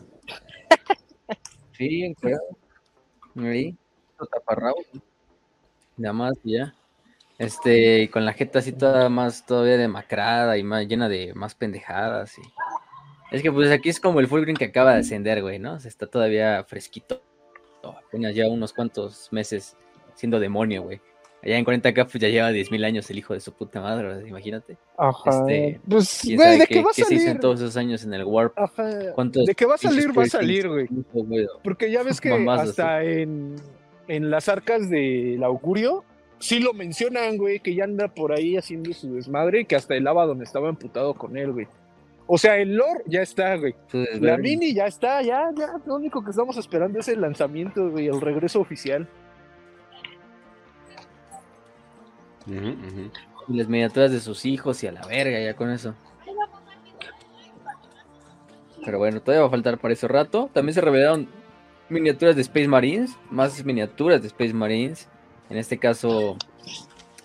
sí, 1.78 2.04
encurado. 2.04 2.42
Ahí, 3.38 3.76
taparrabo. 4.32 4.80
Nada 5.98 6.14
más, 6.14 6.34
ya. 6.44 6.74
Este, 7.38 8.10
con 8.12 8.26
la 8.26 8.34
jeta 8.34 8.60
así 8.60 8.74
toda 8.74 9.08
más 9.08 9.46
todavía 9.46 9.78
demacrada 9.78 10.58
y 10.58 10.64
más 10.64 10.86
llena 10.88 11.08
de 11.08 11.34
más 11.34 11.56
pendejadas. 11.56 12.38
Y... 12.38 12.42
Es 13.32 13.42
que 13.42 13.52
pues 13.52 13.72
aquí 13.72 13.90
es 13.90 14.00
como 14.00 14.20
el 14.20 14.28
Fulgrim 14.28 14.58
que 14.58 14.66
acaba 14.66 14.94
de 14.94 15.00
ascender, 15.00 15.42
güey, 15.42 15.60
¿no? 15.60 15.74
O 15.74 15.80
sea, 15.80 15.90
está 15.90 16.08
todavía 16.08 16.64
fresquito. 16.66 17.22
Apenas 17.84 18.36
ya 18.36 18.48
unos 18.48 18.74
cuantos 18.74 19.30
meses 19.32 19.78
siendo 20.16 20.40
demonio, 20.40 20.84
güey. 20.84 21.02
Allá 21.42 21.58
en 21.58 21.66
40k 21.66 22.04
pues 22.04 22.14
ya 22.16 22.28
lleva 22.28 22.52
10.000 22.52 22.86
años 22.86 23.10
el 23.10 23.18
hijo 23.18 23.34
de 23.34 23.40
su 23.40 23.54
puta 23.54 23.80
madre, 23.80 24.28
imagínate. 24.28 24.78
Ajá. 24.98 25.30
Este, 25.30 25.80
pues, 25.88 26.22
güey, 26.26 26.60
¿de 26.60 26.68
qué, 26.68 26.82
va 26.82 26.90
a 26.90 26.94
salir? 26.94 27.08
se 27.08 27.16
hizo 27.16 27.32
en 27.32 27.40
todos 27.40 27.62
esos 27.62 27.78
años 27.78 28.04
en 28.04 28.14
el 28.14 28.26
Warp? 28.26 28.58
Ajá. 28.60 28.86
¿De 28.86 29.56
qué 29.56 29.66
va 29.66 29.76
a 29.76 29.78
salir? 29.78 30.18
Va 30.18 30.24
a 30.24 30.28
salir, 30.28 30.68
güey. 30.68 30.88
Porque 31.64 31.90
ya 31.92 32.04
ves 32.04 32.20
que 32.22 32.34
hasta 32.50 33.04
en, 33.04 33.56
en 34.08 34.30
las 34.30 34.50
arcas 34.50 34.90
del 34.90 35.42
augurio 35.44 36.04
sí 36.40 36.60
lo 36.60 36.74
mencionan, 36.74 37.38
güey, 37.38 37.60
que 37.60 37.76
ya 37.76 37.84
anda 37.84 38.08
por 38.08 38.34
ahí 38.34 38.58
haciendo 38.58 38.94
su 38.94 39.14
desmadre, 39.14 39.66
que 39.66 39.76
hasta 39.76 39.96
el 39.96 40.04
donde 40.04 40.46
estaba 40.46 40.70
emputado 40.70 41.14
con 41.14 41.38
él, 41.38 41.52
güey. 41.52 41.68
O 42.32 42.38
sea, 42.38 42.58
el 42.58 42.76
lore 42.76 43.04
ya 43.08 43.22
está, 43.22 43.56
güey. 43.56 43.74
la 44.20 44.38
mini 44.38 44.74
ya 44.74 44.86
está, 44.86 45.22
ya, 45.22 45.50
ya. 45.58 45.80
Lo 45.86 45.96
único 45.96 46.24
que 46.24 46.30
estamos 46.30 46.58
esperando 46.58 47.00
es 47.00 47.08
el 47.08 47.22
lanzamiento, 47.22 47.90
güey, 47.90 48.08
el 48.08 48.22
regreso 48.22 48.60
oficial. 48.60 49.08
Y 53.48 53.58
las 53.58 53.68
miniaturas 53.68 54.12
de 54.12 54.20
sus 54.20 54.46
hijos 54.46 54.84
y 54.84 54.88
a 54.88 54.92
la 54.92 55.06
verga, 55.08 55.40
ya 55.40 55.56
con 55.56 55.72
eso. 55.72 55.96
Pero 58.86 58.98
bueno, 58.98 59.22
todavía 59.22 59.42
va 59.42 59.48
a 59.48 59.52
faltar 59.52 59.78
para 59.78 59.94
ese 59.94 60.08
rato. 60.08 60.50
También 60.54 60.74
se 60.74 60.82
revelaron 60.82 61.28
miniaturas 61.90 62.36
de 62.36 62.42
Space 62.42 62.68
Marines, 62.68 63.18
más 63.30 63.64
miniaturas 63.66 64.22
de 64.22 64.28
Space 64.28 64.54
Marines. 64.54 65.08
En 65.50 65.58
este 65.58 65.78
caso, 65.78 66.38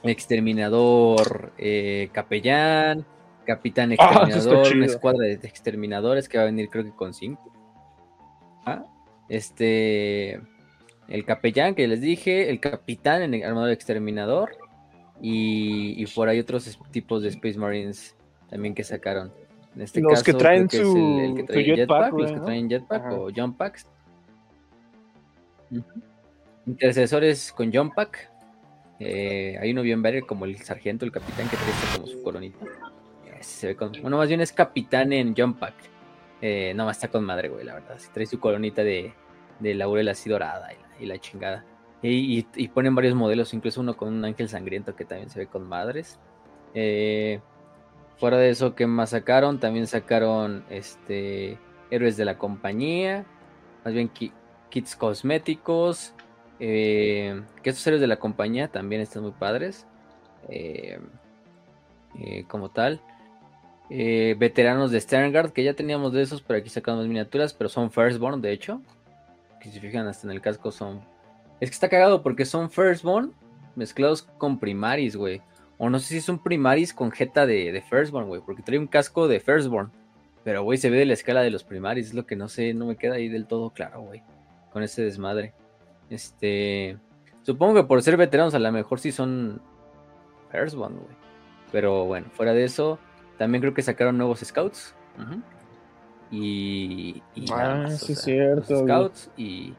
Exterminador 0.02 1.52
eh, 1.58 2.08
Capellán, 2.12 3.04
Capitán 3.46 3.92
ah, 3.92 3.94
Exterminador, 3.94 4.76
una 4.76 4.86
escuadra 4.86 5.26
de 5.26 5.34
exterminadores 5.34 6.28
que 6.28 6.38
va 6.38 6.44
a 6.44 6.46
venir 6.46 6.68
creo 6.70 6.84
que 6.84 6.90
con 6.90 7.14
cinco. 7.14 7.52
Ah, 8.66 8.84
este, 9.28 10.40
el 11.08 11.24
Capellán 11.24 11.74
que 11.74 11.86
les 11.86 12.00
dije, 12.00 12.50
el 12.50 12.60
Capitán 12.60 13.22
en 13.22 13.34
el 13.34 13.44
armador 13.44 13.70
exterminador 13.70 14.56
y, 15.20 16.06
por 16.06 16.28
ahí 16.28 16.38
otros 16.38 16.78
tipos 16.90 17.22
de 17.22 17.28
Space 17.30 17.58
Marines 17.58 18.16
también 18.48 18.74
que 18.74 18.84
sacaron. 18.84 19.32
En 19.74 19.82
este 19.82 20.00
los 20.00 20.12
caso, 20.12 20.24
que 20.24 20.34
traen 20.34 20.70
su, 20.70 21.20
el, 21.20 21.34
que 21.34 21.42
trae 21.44 21.64
jetpack, 21.64 22.12
los 22.12 22.32
que 22.32 22.40
traen 22.40 22.68
jetpack 22.68 23.12
o 23.12 23.28
jump 23.34 23.56
packs. 23.56 23.86
Intercesores 26.66 27.52
con 27.52 27.72
jump 27.72 27.94
pack. 27.94 28.30
Eh, 29.00 29.58
hay 29.60 29.72
uno 29.72 29.82
bien 29.82 30.00
ver 30.02 30.24
como 30.24 30.44
el 30.44 30.56
sargento, 30.58 31.04
el 31.04 31.10
capitán 31.10 31.48
que 31.48 31.56
trae 31.56 31.96
como 31.96 32.06
su 32.06 32.22
coronita. 32.22 32.64
Se 33.40 33.68
ve 33.68 33.76
con, 33.76 33.92
bueno, 34.00 34.16
más 34.16 34.28
bien 34.28 34.40
es 34.40 34.52
capitán 34.52 35.12
en 35.12 35.34
jump 35.34 35.58
pack. 35.58 35.74
Eh, 36.40 36.72
no, 36.74 36.88
está 36.88 37.08
con 37.08 37.24
madre, 37.24 37.48
güey, 37.48 37.64
la 37.64 37.74
verdad. 37.74 37.98
Si 37.98 38.10
trae 38.10 38.26
su 38.26 38.38
coronita 38.38 38.84
de, 38.84 39.12
de 39.58 39.74
laurel 39.74 40.08
así 40.08 40.30
dorada 40.30 40.68
y 41.00 41.06
la 41.06 41.18
chingada. 41.18 41.64
Y, 42.06 42.42
ponen 42.68 42.94
varios 42.94 43.14
modelos, 43.14 43.54
incluso 43.54 43.80
uno 43.80 43.96
con 43.96 44.12
un 44.12 44.22
ángel 44.26 44.50
sangriento 44.50 44.94
que 44.94 45.06
también 45.06 45.30
se 45.30 45.38
ve 45.38 45.46
con 45.46 45.66
madres. 45.66 46.18
Eh, 46.74 47.40
fuera 48.18 48.36
de 48.36 48.50
eso, 48.50 48.74
¿qué 48.74 48.86
más 48.86 49.10
sacaron? 49.10 49.58
También 49.58 49.86
sacaron 49.86 50.64
este 50.68 51.58
héroes 51.90 52.18
de 52.18 52.26
la 52.26 52.36
compañía, 52.36 53.24
más 53.86 53.94
bien 53.94 54.10
kits 54.68 54.96
cosméticos. 54.96 56.12
Eh, 56.60 57.42
que 57.62 57.70
estos 57.70 57.86
héroes 57.86 58.02
de 58.02 58.06
la 58.06 58.16
compañía 58.16 58.68
también 58.68 59.00
están 59.00 59.22
muy 59.22 59.32
padres. 59.32 59.86
Eh, 60.50 61.00
como 62.48 62.68
tal. 62.68 63.00
veteranos 63.88 64.90
de 64.90 65.00
Sterngard, 65.00 65.52
que 65.52 65.64
ya 65.64 65.72
teníamos 65.72 66.12
de 66.12 66.20
esos, 66.20 66.42
pero 66.42 66.58
aquí 66.58 66.68
sacamos 66.68 67.06
miniaturas, 67.06 67.54
pero 67.54 67.70
son 67.70 67.90
Firstborn, 67.90 68.42
de 68.42 68.52
hecho. 68.52 68.82
Que 69.58 69.70
si 69.70 69.80
fijan 69.80 70.06
hasta 70.06 70.26
en 70.26 70.32
el 70.32 70.42
casco 70.42 70.70
son 70.70 71.13
es 71.60 71.70
que 71.70 71.74
está 71.74 71.88
cagado 71.88 72.22
porque 72.22 72.44
son 72.44 72.70
Firstborn 72.70 73.32
mezclados 73.76 74.22
con 74.22 74.58
Primaris, 74.58 75.16
güey. 75.16 75.42
O 75.78 75.90
no 75.90 75.98
sé 75.98 76.14
si 76.14 76.20
son 76.20 76.38
Primaris 76.38 76.94
con 76.94 77.10
jeta 77.10 77.46
de, 77.46 77.72
de 77.72 77.82
Firstborn, 77.82 78.28
güey. 78.28 78.40
Porque 78.40 78.62
trae 78.62 78.78
un 78.78 78.86
casco 78.86 79.28
de 79.28 79.40
Firstborn. 79.40 79.90
Pero, 80.44 80.62
güey, 80.62 80.78
se 80.78 80.90
ve 80.90 80.98
de 80.98 81.06
la 81.06 81.14
escala 81.14 81.42
de 81.42 81.50
los 81.50 81.64
Primaris. 81.64 82.08
Es 82.08 82.14
lo 82.14 82.26
que 82.26 82.36
no 82.36 82.48
sé, 82.48 82.74
no 82.74 82.86
me 82.86 82.96
queda 82.96 83.14
ahí 83.14 83.28
del 83.28 83.46
todo 83.46 83.70
claro, 83.70 84.02
güey. 84.02 84.22
Con 84.72 84.82
ese 84.82 85.02
desmadre. 85.02 85.54
Este. 86.10 86.98
Supongo 87.42 87.74
que 87.74 87.84
por 87.84 88.02
ser 88.02 88.16
veteranos, 88.16 88.54
a 88.54 88.58
lo 88.58 88.72
mejor 88.72 89.00
sí 89.00 89.12
son 89.12 89.60
Firstborn, 90.50 90.96
güey. 90.96 91.16
Pero 91.72 92.04
bueno, 92.04 92.28
fuera 92.30 92.52
de 92.52 92.64
eso, 92.64 92.98
también 93.36 93.60
creo 93.60 93.74
que 93.74 93.82
sacaron 93.82 94.16
nuevos 94.16 94.40
Scouts. 94.40 94.94
Y. 96.30 97.22
y 97.34 97.46
ah, 97.52 97.88
sí, 97.88 98.12
es 98.12 98.22
cierto. 98.22 98.80
Scouts 98.80 99.30
y, 99.36 99.74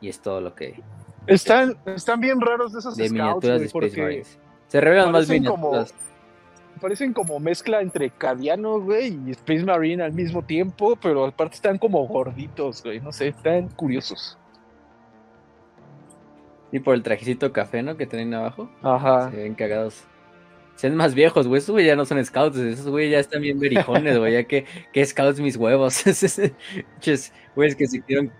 y 0.00 0.08
es 0.08 0.20
todo 0.20 0.40
lo 0.40 0.54
que, 0.54 0.80
están, 1.26 1.76
están 1.86 2.20
bien 2.20 2.40
raros 2.40 2.72
de 2.72 2.78
esos 2.80 2.96
de 2.96 3.08
miniaturas 3.08 3.60
de 3.60 3.66
Space 3.66 4.00
Marines. 4.00 4.38
Se 4.68 4.80
revelan 4.80 5.12
más 5.12 5.28
miniaturas. 5.28 5.92
Como, 5.92 6.80
parecen 6.80 7.12
como 7.12 7.38
mezcla 7.38 7.80
entre 7.80 8.10
Cadiano, 8.10 8.80
güey, 8.80 9.18
y 9.26 9.30
Space 9.32 9.64
Marine 9.64 10.02
al 10.02 10.12
mismo 10.12 10.42
tiempo, 10.42 10.96
pero 10.96 11.26
aparte 11.26 11.56
están 11.56 11.78
como 11.78 12.06
gorditos, 12.06 12.82
güey. 12.82 13.00
No 13.00 13.12
sé, 13.12 13.28
están 13.28 13.68
curiosos. 13.68 14.38
Y 16.72 16.80
por 16.80 16.94
el 16.94 17.02
trajecito 17.02 17.52
café, 17.52 17.82
¿no? 17.82 17.96
Que 17.96 18.06
tienen 18.06 18.32
abajo. 18.34 18.70
Ajá. 18.82 19.30
Se 19.30 19.36
ven 19.38 19.54
cagados. 19.54 20.04
Se 20.76 20.88
ven 20.88 20.96
más 20.96 21.14
viejos, 21.14 21.46
güey. 21.48 21.58
Esos 21.58 21.72
güey 21.72 21.84
ya 21.84 21.96
no 21.96 22.04
son 22.04 22.24
scouts. 22.24 22.56
Esos 22.56 22.88
güey 22.88 23.10
ya 23.10 23.18
están 23.18 23.42
bien 23.42 23.58
berijones, 23.60 24.18
güey. 24.18 24.34
Ya 24.34 24.44
que, 24.44 24.64
que 24.92 25.04
scouts 25.04 25.40
mis 25.40 25.56
huevos. 25.56 26.02
güey, 27.56 27.68
es 27.68 27.76
que 27.76 27.86
se 27.86 28.00
quieren 28.02 28.32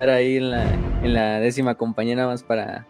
ahí 0.00 0.36
en 0.36 0.50
la, 0.50 0.72
en 1.02 1.14
la 1.14 1.40
décima 1.40 1.74
compañía 1.74 2.16
nada 2.16 2.28
más 2.28 2.42
para, 2.42 2.86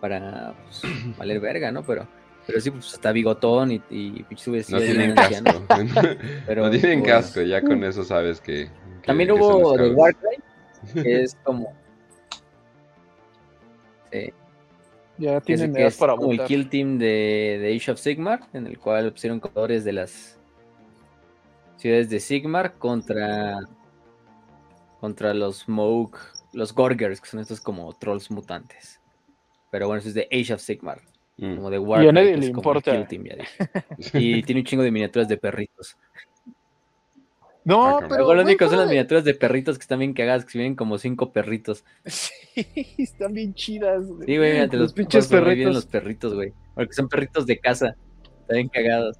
para 0.00 0.54
pues, 0.64 0.82
valer 1.16 1.40
verga, 1.40 1.72
¿no? 1.72 1.82
Pero, 1.82 2.06
pero 2.46 2.60
sí, 2.60 2.70
pues 2.70 2.92
está 2.92 3.12
bigotón 3.12 3.72
y, 3.72 3.82
y 3.90 4.26
No 4.68 4.78
tienen 4.78 5.14
casco. 5.14 5.66
pero, 6.46 6.64
no 6.64 6.70
tienen 6.70 7.00
pues, 7.00 7.12
casco, 7.12 7.42
ya 7.42 7.62
con 7.62 7.82
eso 7.84 8.04
sabes 8.04 8.40
que. 8.40 8.68
también 9.04 9.30
hubo 9.30 9.76
The 9.76 9.90
Warcry, 9.90 10.36
que 11.02 11.22
es 11.22 11.36
como. 11.42 11.72
Sí. 14.12 14.32
Ya 15.18 15.40
tienen 15.40 15.74
que 15.74 15.86
es 15.86 15.96
para 15.98 16.16
como 16.16 16.32
el 16.32 16.42
kill 16.44 16.68
team 16.70 16.98
de, 16.98 17.58
de 17.60 17.76
Age 17.76 17.92
of 17.92 18.00
Sigmar, 18.00 18.40
en 18.54 18.66
el 18.66 18.78
cual 18.78 19.12
pusieron 19.12 19.38
colores 19.38 19.84
de 19.84 19.92
las 19.92 20.38
ciudades 21.76 22.08
de 22.08 22.20
Sigmar 22.20 22.74
contra 22.74 23.58
contra 24.98 25.32
los 25.32 25.60
Smoke 25.60 26.18
los 26.52 26.74
Gorgers, 26.74 27.20
que 27.20 27.28
son 27.28 27.40
estos 27.40 27.60
como 27.60 27.92
trolls 27.94 28.30
mutantes. 28.30 29.00
Pero 29.70 29.86
bueno, 29.86 30.00
eso 30.00 30.08
es 30.08 30.14
de 30.14 30.28
Age 30.32 30.54
of 30.54 30.60
Sigmar. 30.60 31.00
Mm. 31.36 31.56
Como 31.56 31.70
de 31.70 31.78
War. 31.78 32.04
Y 32.04 32.08
a 32.08 32.12
nadie 32.12 32.36
le 32.36 32.46
importa. 32.46 32.94
y 34.14 34.42
tiene 34.42 34.60
un 34.60 34.66
chingo 34.66 34.82
de 34.82 34.90
miniaturas 34.90 35.28
de 35.28 35.36
perritos. 35.36 35.96
No, 37.64 37.98
pero. 38.00 38.16
Luego 38.16 38.34
lo 38.34 38.42
único 38.42 38.68
son 38.68 38.78
las 38.78 38.88
miniaturas 38.88 39.24
de 39.24 39.34
perritos 39.34 39.78
que 39.78 39.82
están 39.82 39.98
bien 39.98 40.12
cagadas, 40.12 40.44
que 40.44 40.52
se 40.52 40.58
vienen 40.58 40.76
como 40.76 40.98
cinco 40.98 41.32
perritos. 41.32 41.84
Sí, 42.52 42.94
están 42.98 43.32
bien 43.32 43.54
chidas, 43.54 44.06
güey. 44.06 44.26
Sí, 44.26 44.36
güey, 44.36 44.52
mírate, 44.54 44.76
los, 44.76 44.92
pinches 44.92 45.28
perritos. 45.28 45.72
los 45.72 45.86
perritos, 45.86 46.34
güey. 46.34 46.52
Porque 46.74 46.92
son 46.92 47.08
perritos 47.08 47.46
de 47.46 47.58
casa. 47.58 47.94
Están 48.40 48.56
bien 48.56 48.68
cagados. 48.68 49.16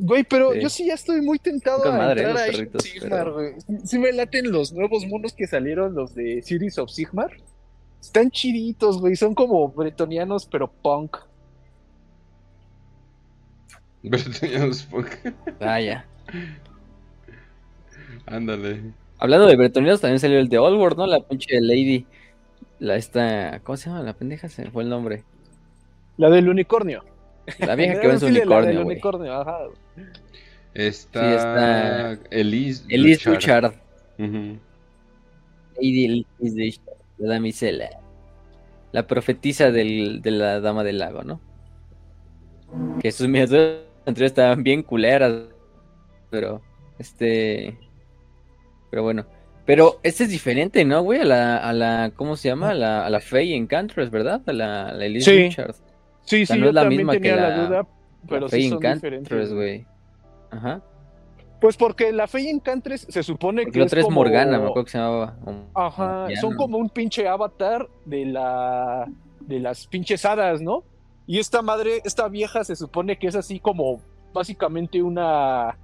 Güey, 0.00 0.24
pero 0.24 0.54
yo 0.54 0.68
sí 0.68 0.86
ya 0.86 0.94
estoy 0.94 1.20
muy 1.20 1.38
tentado 1.38 1.90
a 1.90 2.12
entrar 2.12 2.36
a 2.36 2.80
Sigmar, 2.80 3.30
güey. 3.32 3.54
Sí 3.84 3.98
me 3.98 4.12
laten 4.12 4.50
los 4.52 4.72
nuevos 4.72 5.06
monos 5.06 5.32
que 5.32 5.46
salieron, 5.46 5.94
los 5.94 6.14
de 6.14 6.42
Series 6.42 6.78
of 6.78 6.90
Sigmar. 6.90 7.32
Están 8.00 8.30
chiditos, 8.30 9.00
güey. 9.00 9.16
Son 9.16 9.34
como 9.34 9.68
bretonianos, 9.68 10.46
pero 10.46 10.70
punk. 10.70 11.16
Bretonianos 14.02 14.84
punk. 14.84 15.08
Vaya. 15.58 16.06
Ándale. 18.26 18.92
Hablando 19.18 19.46
de 19.46 19.56
bretonianos, 19.56 20.00
también 20.00 20.20
salió 20.20 20.38
el 20.38 20.48
de 20.48 20.60
World, 20.60 20.96
¿no? 20.96 21.06
La 21.06 21.20
pinche 21.20 21.60
Lady. 21.60 22.06
La 22.78 22.94
esta. 22.94 23.60
¿Cómo 23.64 23.76
se 23.76 23.90
llama? 23.90 24.02
La 24.02 24.12
pendeja 24.12 24.48
se 24.48 24.70
fue 24.70 24.84
el 24.84 24.88
nombre. 24.88 25.24
La 26.16 26.30
del 26.30 26.48
unicornio. 26.48 27.04
La 27.58 27.74
vieja 27.74 28.00
que 28.00 28.06
ve 28.06 28.12
en 28.14 28.20
su 28.20 28.26
unicornio, 28.26 28.82
unicornio, 28.82 29.32
ajá. 29.32 29.58
Está, 30.74 32.18
Elise, 32.30 32.84
Elise 32.88 33.30
Luchard. 33.30 33.74
Lady 35.80 36.26
la 37.18 37.28
damisela. 37.28 37.88
La 38.92 39.06
profetisa 39.06 39.70
del, 39.70 40.22
de 40.22 40.30
la 40.30 40.60
dama 40.60 40.84
del 40.84 40.98
lago, 40.98 41.22
¿no? 41.22 41.40
Que 43.00 43.12
sus 43.12 43.28
miniaturas 43.28 43.80
estaban 44.06 44.62
bien 44.62 44.82
culeras. 44.82 45.42
Pero, 46.30 46.62
este. 46.98 47.76
Pero 48.90 49.02
bueno. 49.02 49.26
Pero 49.66 50.00
este 50.02 50.24
es 50.24 50.30
diferente, 50.30 50.84
¿no, 50.84 51.02
güey? 51.02 51.20
A 51.20 51.24
la, 51.24 51.56
a 51.58 51.72
la 51.74 52.12
¿cómo 52.16 52.36
se 52.36 52.48
llama? 52.48 52.70
A 52.70 52.74
la, 52.74 53.04
a 53.04 53.10
la 53.10 53.20
Faye 53.20 53.54
Encantress, 53.54 54.10
¿verdad? 54.10 54.40
A 54.46 54.52
la, 54.52 54.92
la 54.92 55.04
Elise 55.04 55.30
sí. 55.30 55.42
Richard. 55.42 55.74
Sí, 56.28 56.44
sí, 56.44 56.58
no 56.58 56.68
es 56.68 56.74
la 56.74 56.84
misma 56.84 57.18
que 57.18 57.34
la, 57.34 57.66
duda, 57.66 57.86
pero 58.28 58.48
sí 58.48 58.68
son 58.68 58.80
diferentes. 58.80 59.52
güey. 59.52 59.86
Ajá. 60.50 60.82
Pues 61.58 61.76
porque 61.76 62.12
la 62.12 62.28
Faye 62.28 62.50
Encantress 62.50 63.06
se 63.08 63.22
supone 63.22 63.62
porque 63.62 63.80
que 63.80 63.84
es 63.84 64.04
como... 64.04 64.16
Morgana, 64.16 64.58
me 64.58 64.66
acuerdo 64.66 64.84
que 64.84 64.90
se 64.90 64.98
llamaba. 64.98 65.36
Ajá, 65.74 66.26
son 66.40 66.54
como 66.54 66.76
un 66.76 66.90
pinche 66.90 67.26
avatar 67.26 67.88
de 68.04 68.26
la 68.26 69.06
de 69.40 69.58
las 69.58 69.86
pinches 69.86 70.26
hadas, 70.26 70.60
¿no? 70.60 70.84
Y 71.26 71.38
esta 71.38 71.62
madre, 71.62 72.02
esta 72.04 72.28
vieja 72.28 72.62
se 72.64 72.76
supone 72.76 73.18
que 73.18 73.26
es 73.26 73.34
así 73.34 73.58
como 73.58 74.02
básicamente 74.34 75.02
una 75.02 75.78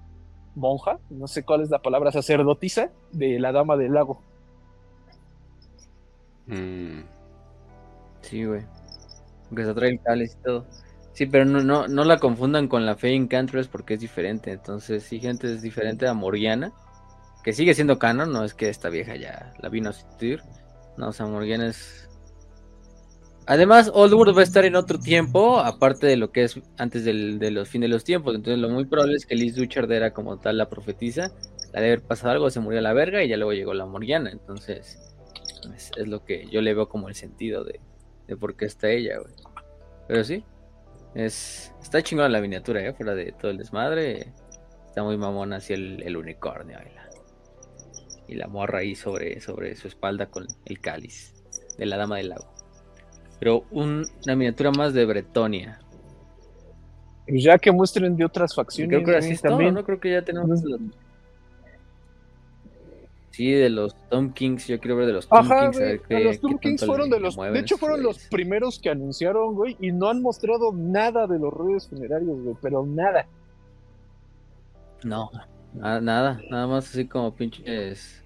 monja, 0.54 0.98
no 1.08 1.26
sé 1.26 1.42
cuál 1.42 1.62
es 1.62 1.70
la 1.70 1.80
palabra, 1.80 2.12
sacerdotisa 2.12 2.90
de 3.12 3.40
la 3.40 3.52
Dama 3.52 3.76
del 3.76 3.94
Lago. 3.94 4.20
Mm. 6.46 7.00
Sí, 8.20 8.44
güey. 8.44 8.62
Aunque 9.54 9.64
se 9.64 9.74
trae 9.74 9.90
el 9.90 10.00
cáliz 10.00 10.36
y 10.38 10.42
todo. 10.42 10.66
Sí, 11.12 11.26
pero 11.26 11.44
no, 11.44 11.62
no, 11.62 11.86
no 11.86 12.04
la 12.04 12.18
confundan 12.18 12.66
con 12.66 12.84
la 12.84 12.96
fe 12.96 13.14
Encantress 13.14 13.68
porque 13.68 13.94
es 13.94 14.00
diferente. 14.00 14.50
Entonces, 14.50 15.04
sí, 15.04 15.20
gente, 15.20 15.52
es 15.52 15.62
diferente 15.62 16.08
a 16.08 16.14
Morgiana, 16.14 16.72
que 17.44 17.52
sigue 17.52 17.74
siendo 17.74 18.00
canon, 18.00 18.32
no 18.32 18.42
es 18.42 18.52
que 18.52 18.68
esta 18.68 18.88
vieja 18.88 19.14
ya 19.14 19.52
la 19.60 19.68
vino 19.68 19.90
a 19.90 19.92
sustituir. 19.92 20.42
No, 20.96 21.08
o 21.08 21.12
sea, 21.12 21.26
Morgiana 21.26 21.68
es 21.68 22.08
Además, 23.46 23.90
Oldwood 23.92 24.34
va 24.34 24.40
a 24.40 24.44
estar 24.44 24.64
en 24.64 24.74
otro 24.74 24.98
tiempo, 24.98 25.58
aparte 25.58 26.06
de 26.06 26.16
lo 26.16 26.32
que 26.32 26.44
es 26.44 26.58
antes 26.78 27.04
del, 27.04 27.38
de 27.38 27.50
los 27.50 27.70
de 27.70 27.88
los 27.88 28.02
tiempos. 28.02 28.34
Entonces, 28.34 28.58
lo 28.58 28.70
muy 28.70 28.86
probable 28.86 29.16
es 29.16 29.26
que 29.26 29.34
Liz 29.34 29.54
Duchard 29.54 29.90
era 29.92 30.12
como 30.12 30.38
tal 30.38 30.56
la 30.56 30.70
profetisa. 30.70 31.30
La 31.72 31.80
de 31.80 31.88
haber 31.88 32.02
pasado 32.02 32.32
algo, 32.32 32.48
se 32.48 32.60
murió 32.60 32.80
la 32.80 32.94
verga 32.94 33.22
y 33.22 33.28
ya 33.28 33.36
luego 33.36 33.52
llegó 33.52 33.74
la 33.74 33.84
Morgiana. 33.84 34.30
Entonces, 34.30 34.98
es, 35.74 35.92
lo 36.08 36.24
que 36.24 36.46
yo 36.50 36.62
le 36.62 36.74
veo 36.74 36.88
como 36.88 37.08
el 37.08 37.14
sentido 37.14 37.64
de, 37.64 37.80
de 38.26 38.36
por 38.36 38.56
qué 38.56 38.66
está 38.66 38.88
ella, 38.90 39.18
güey. 39.18 39.34
Pero 40.08 40.24
sí, 40.24 40.44
es, 41.14 41.72
está 41.82 42.02
chingona 42.02 42.28
la 42.28 42.40
miniatura, 42.40 42.80
¿eh? 42.82 42.92
Fuera 42.92 43.14
de 43.14 43.32
todo 43.32 43.50
el 43.50 43.58
desmadre. 43.58 44.32
Está 44.86 45.02
muy 45.02 45.16
mamona 45.16 45.56
así 45.56 45.72
el, 45.72 46.02
el 46.02 46.16
unicornio 46.16 46.78
y 46.80 46.94
la, 46.94 47.10
y 48.28 48.34
la 48.34 48.46
morra 48.46 48.80
ahí 48.80 48.94
sobre, 48.94 49.40
sobre 49.40 49.74
su 49.76 49.88
espalda 49.88 50.26
con 50.26 50.46
el 50.66 50.80
cáliz 50.80 51.34
de 51.76 51.86
la 51.86 51.96
dama 51.96 52.18
del 52.18 52.28
lago 52.28 52.54
pero 53.44 53.64
una 53.70 54.06
miniatura 54.36 54.70
más 54.70 54.94
de 54.94 55.04
Bretonia. 55.04 55.78
Pues 57.28 57.42
ya 57.42 57.58
que 57.58 57.70
muestren 57.70 58.16
de 58.16 58.24
otras 58.24 58.54
facciones. 58.54 59.02
Creo 59.02 59.04
que 59.04 59.16
así 59.18 59.36
también. 59.36 59.74
¿no? 59.74 59.84
Creo 59.84 60.00
que 60.00 60.12
ya 60.12 60.22
tenemos 60.22 60.62
Sí, 63.34 63.50
de 63.50 63.68
los 63.68 63.96
Tom 64.10 64.32
Kings, 64.32 64.68
yo 64.68 64.78
quiero 64.78 64.94
ver 64.94 65.06
de 65.08 65.14
los 65.14 65.26
Tom 65.26 65.48
Kings. 65.48 66.08
los 66.08 66.40
Tom 66.40 66.56
Kings 66.56 66.86
fueron 66.86 67.10
de 67.10 67.18
los. 67.18 67.34
De 67.34 67.58
hecho, 67.58 67.76
fueron 67.76 68.00
los 68.00 68.28
primeros 68.28 68.78
que 68.78 68.90
anunciaron, 68.90 69.56
güey, 69.56 69.76
y 69.80 69.90
no 69.90 70.08
han 70.08 70.22
mostrado 70.22 70.72
nada 70.72 71.26
de 71.26 71.40
los 71.40 71.52
ruidos 71.52 71.88
funerarios, 71.88 72.40
güey, 72.40 72.56
pero 72.62 72.86
nada. 72.86 73.26
No, 75.02 75.32
nada, 75.72 76.00
nada, 76.00 76.40
nada 76.48 76.66
más 76.68 76.88
así 76.88 77.08
como 77.08 77.34
pinches 77.34 78.22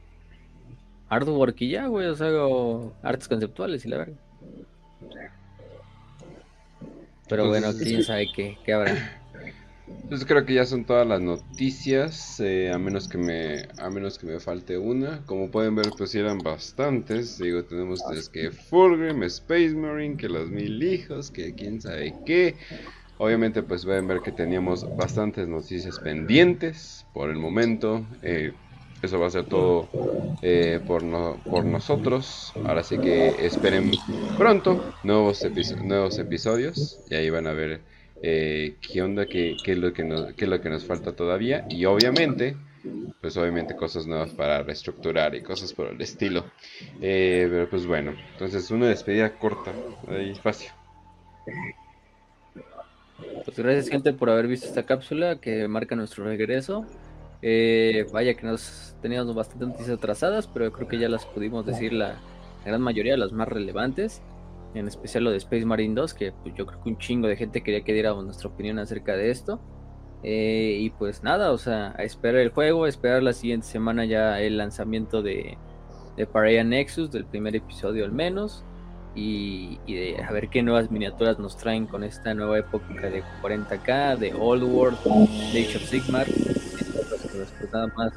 artwork 1.08 1.58
y 1.62 1.70
ya, 1.70 1.86
güey, 1.86 2.06
o 2.08 2.14
sea, 2.14 2.28
artes 3.02 3.28
conceptuales 3.28 3.86
y 3.86 3.88
la 3.88 3.96
verdad. 3.96 4.16
Pero 7.30 7.48
bueno, 7.48 7.68
quién 7.72 8.04
sabe 8.04 8.26
qué, 8.36 8.58
qué 8.62 8.74
habrá. 8.74 9.17
Pues 10.08 10.24
creo 10.24 10.46
que 10.46 10.54
ya 10.54 10.64
son 10.64 10.86
todas 10.86 11.06
las 11.06 11.20
noticias, 11.20 12.40
eh, 12.40 12.70
a 12.72 12.78
menos 12.78 13.08
que 13.08 13.18
me 13.18 13.68
a 13.76 13.90
menos 13.90 14.18
que 14.18 14.26
me 14.26 14.40
falte 14.40 14.78
una. 14.78 15.22
Como 15.26 15.50
pueden 15.50 15.74
ver, 15.74 15.90
pues 15.96 16.14
eran 16.14 16.38
bastantes. 16.38 17.38
Digo, 17.38 17.64
tenemos 17.64 18.00
desde 18.08 18.30
que 18.32 18.50
Fulgrim, 18.50 19.22
Space 19.24 19.74
Marine, 19.74 20.16
que 20.16 20.28
los 20.28 20.48
mil 20.48 20.82
hijos, 20.82 21.30
que 21.30 21.54
quién 21.54 21.82
sabe 21.82 22.14
qué. 22.24 22.56
Obviamente, 23.18 23.62
pues 23.62 23.84
pueden 23.84 24.06
ver 24.06 24.20
que 24.20 24.32
teníamos 24.32 24.96
bastantes 24.96 25.46
noticias 25.46 25.98
pendientes 25.98 27.04
por 27.12 27.28
el 27.28 27.36
momento. 27.36 28.06
Eh, 28.22 28.52
eso 29.02 29.20
va 29.20 29.26
a 29.26 29.30
ser 29.30 29.44
todo 29.44 29.88
eh, 30.40 30.80
por, 30.86 31.02
por 31.42 31.64
nosotros. 31.64 32.52
Ahora 32.64 32.82
sí 32.82 32.98
que 32.98 33.28
esperen 33.44 33.92
pronto 34.36 34.94
nuevos, 35.04 35.46
nuevos 35.84 36.18
episodios 36.18 36.98
y 37.10 37.14
ahí 37.14 37.30
van 37.30 37.46
a 37.46 37.52
ver 37.52 37.97
eh, 38.22 38.76
qué 38.80 39.02
onda, 39.02 39.26
qué, 39.26 39.56
qué, 39.62 39.72
es 39.72 39.78
lo 39.78 39.92
que 39.92 40.04
nos, 40.04 40.32
qué 40.34 40.44
es 40.44 40.50
lo 40.50 40.60
que 40.60 40.70
nos 40.70 40.84
falta 40.84 41.12
todavía 41.12 41.66
y 41.68 41.84
obviamente 41.84 42.56
pues 43.20 43.36
obviamente 43.36 43.74
cosas 43.76 44.06
nuevas 44.06 44.30
para 44.30 44.62
reestructurar 44.62 45.34
y 45.34 45.42
cosas 45.42 45.72
por 45.72 45.88
el 45.88 46.00
estilo. 46.00 46.44
Eh, 47.00 47.46
pero 47.50 47.68
pues 47.68 47.86
bueno, 47.86 48.14
entonces 48.32 48.70
una 48.70 48.88
despedida 48.88 49.38
corta, 49.38 49.72
ahí 50.08 50.34
fácil. 50.36 50.70
Pues 53.44 53.56
gracias 53.56 53.88
gente 53.88 54.12
por 54.12 54.30
haber 54.30 54.46
visto 54.46 54.66
esta 54.66 54.84
cápsula 54.84 55.40
que 55.40 55.66
marca 55.68 55.96
nuestro 55.96 56.24
regreso. 56.24 56.86
Eh, 57.42 58.06
vaya 58.12 58.34
que 58.34 58.46
nos 58.46 58.94
teníamos 59.00 59.34
bastantes 59.34 59.68
noticias 59.68 59.96
atrasadas, 59.96 60.46
pero 60.46 60.72
creo 60.72 60.88
que 60.88 60.98
ya 60.98 61.08
las 61.08 61.24
pudimos 61.26 61.66
decir 61.66 61.92
la, 61.92 62.16
gran 62.64 62.80
mayoría, 62.80 63.16
las 63.16 63.32
más 63.32 63.48
relevantes. 63.48 64.22
En 64.74 64.86
especial 64.86 65.24
lo 65.24 65.30
de 65.30 65.38
Space 65.38 65.64
Marine 65.64 65.94
2, 65.94 66.14
que 66.14 66.32
pues, 66.32 66.54
yo 66.54 66.66
creo 66.66 66.82
que 66.82 66.88
un 66.90 66.98
chingo 66.98 67.26
de 67.28 67.36
gente 67.36 67.62
quería 67.62 67.82
que 67.82 67.92
diéramos 67.92 68.24
nuestra 68.24 68.48
opinión 68.48 68.78
acerca 68.78 69.16
de 69.16 69.30
esto. 69.30 69.60
Eh, 70.22 70.78
y 70.80 70.90
pues 70.90 71.22
nada, 71.22 71.52
o 71.52 71.58
sea, 71.58 71.94
a 71.96 72.02
esperar 72.02 72.40
el 72.40 72.50
juego, 72.50 72.84
a 72.84 72.88
esperar 72.88 73.22
la 73.22 73.32
siguiente 73.32 73.66
semana 73.66 74.04
ya 74.04 74.40
el 74.40 74.56
lanzamiento 74.56 75.22
de, 75.22 75.56
de 76.16 76.26
Paria 76.26 76.64
Nexus, 76.64 77.10
del 77.10 77.24
primer 77.24 77.56
episodio 77.56 78.04
al 78.04 78.12
menos. 78.12 78.64
Y, 79.14 79.78
de 79.86 80.22
a 80.22 80.30
ver 80.30 80.48
qué 80.48 80.62
nuevas 80.62 80.90
miniaturas 80.92 81.38
nos 81.40 81.56
traen 81.56 81.86
con 81.86 82.04
esta 82.04 82.34
nueva 82.34 82.58
época 82.58 83.08
de 83.08 83.24
40k, 83.42 84.16
de 84.16 84.32
Old 84.34 84.62
World, 84.62 84.98
de 85.52 85.64
Age 85.64 85.76
of 85.76 85.82
Sigmar 85.84 86.26
pues 87.58 87.72
nada 87.72 87.88
más 87.96 88.12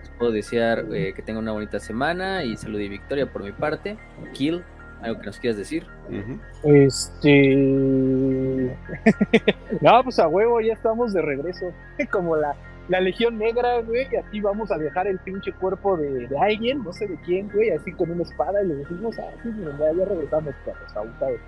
les 0.00 0.10
puedo 0.18 0.32
desear 0.32 0.86
eh, 0.92 1.12
que 1.14 1.22
tengan 1.22 1.42
una 1.42 1.52
bonita 1.52 1.78
semana 1.80 2.44
y 2.44 2.56
salud 2.56 2.78
y 2.80 2.88
victoria 2.88 3.30
por 3.30 3.42
mi 3.42 3.52
parte. 3.52 3.98
Kill, 4.34 4.64
algo 5.02 5.20
que 5.20 5.26
nos 5.26 5.38
quieras 5.38 5.58
decir. 5.58 5.86
Este. 6.62 7.54
no, 9.80 10.04
pues 10.04 10.18
a 10.18 10.28
huevo, 10.28 10.60
ya 10.60 10.74
estamos 10.74 11.12
de 11.12 11.22
regreso. 11.22 11.72
Como 12.10 12.36
la, 12.36 12.54
la 12.88 13.00
Legión 13.00 13.38
Negra, 13.38 13.80
güey. 13.82 14.06
Aquí 14.16 14.40
vamos 14.40 14.70
a 14.70 14.78
dejar 14.78 15.06
el 15.06 15.18
pinche 15.18 15.52
cuerpo 15.52 15.96
de, 15.96 16.26
de, 16.26 16.38
alguien, 16.38 16.82
no 16.82 16.92
sé 16.92 17.06
de 17.06 17.16
quién, 17.24 17.50
güey, 17.52 17.70
así 17.70 17.92
con 17.92 18.10
una 18.10 18.22
espada 18.22 18.62
y 18.62 18.66
le 18.66 18.76
decimos, 18.76 19.16
ah, 19.18 19.30
sí, 19.42 19.50
ya, 19.78 19.92
ya 19.92 20.04
regresamos, 20.04 20.54
perros, 20.64 21.40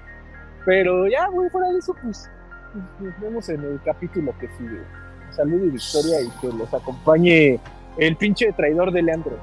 Pero 0.65 1.09
ya, 1.09 1.29
güey, 1.29 1.49
fuera 1.51 1.69
de 1.69 1.79
eso, 1.79 1.95
pues 2.03 2.31
nos 3.01 3.21
vemos 3.21 3.49
en 3.49 3.65
el 3.65 3.81
capítulo 3.85 4.33
que 4.39 4.49
sigue 4.49 4.81
salud 5.31 5.65
y 5.65 5.71
victoria 5.71 6.21
y 6.21 6.31
que 6.41 6.57
los 6.57 6.73
acompañe 6.73 7.59
el 7.97 8.17
pinche 8.17 8.53
traidor 8.53 8.93
de 8.93 9.03
Leandro. 9.03 9.37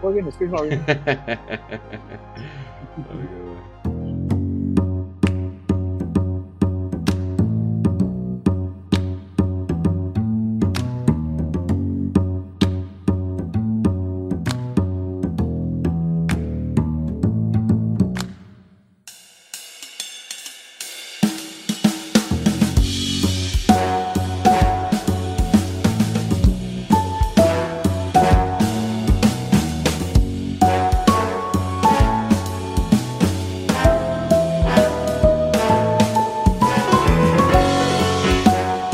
Jueguen 0.00 0.28
Space 0.28 0.50
Marine. 0.50 0.80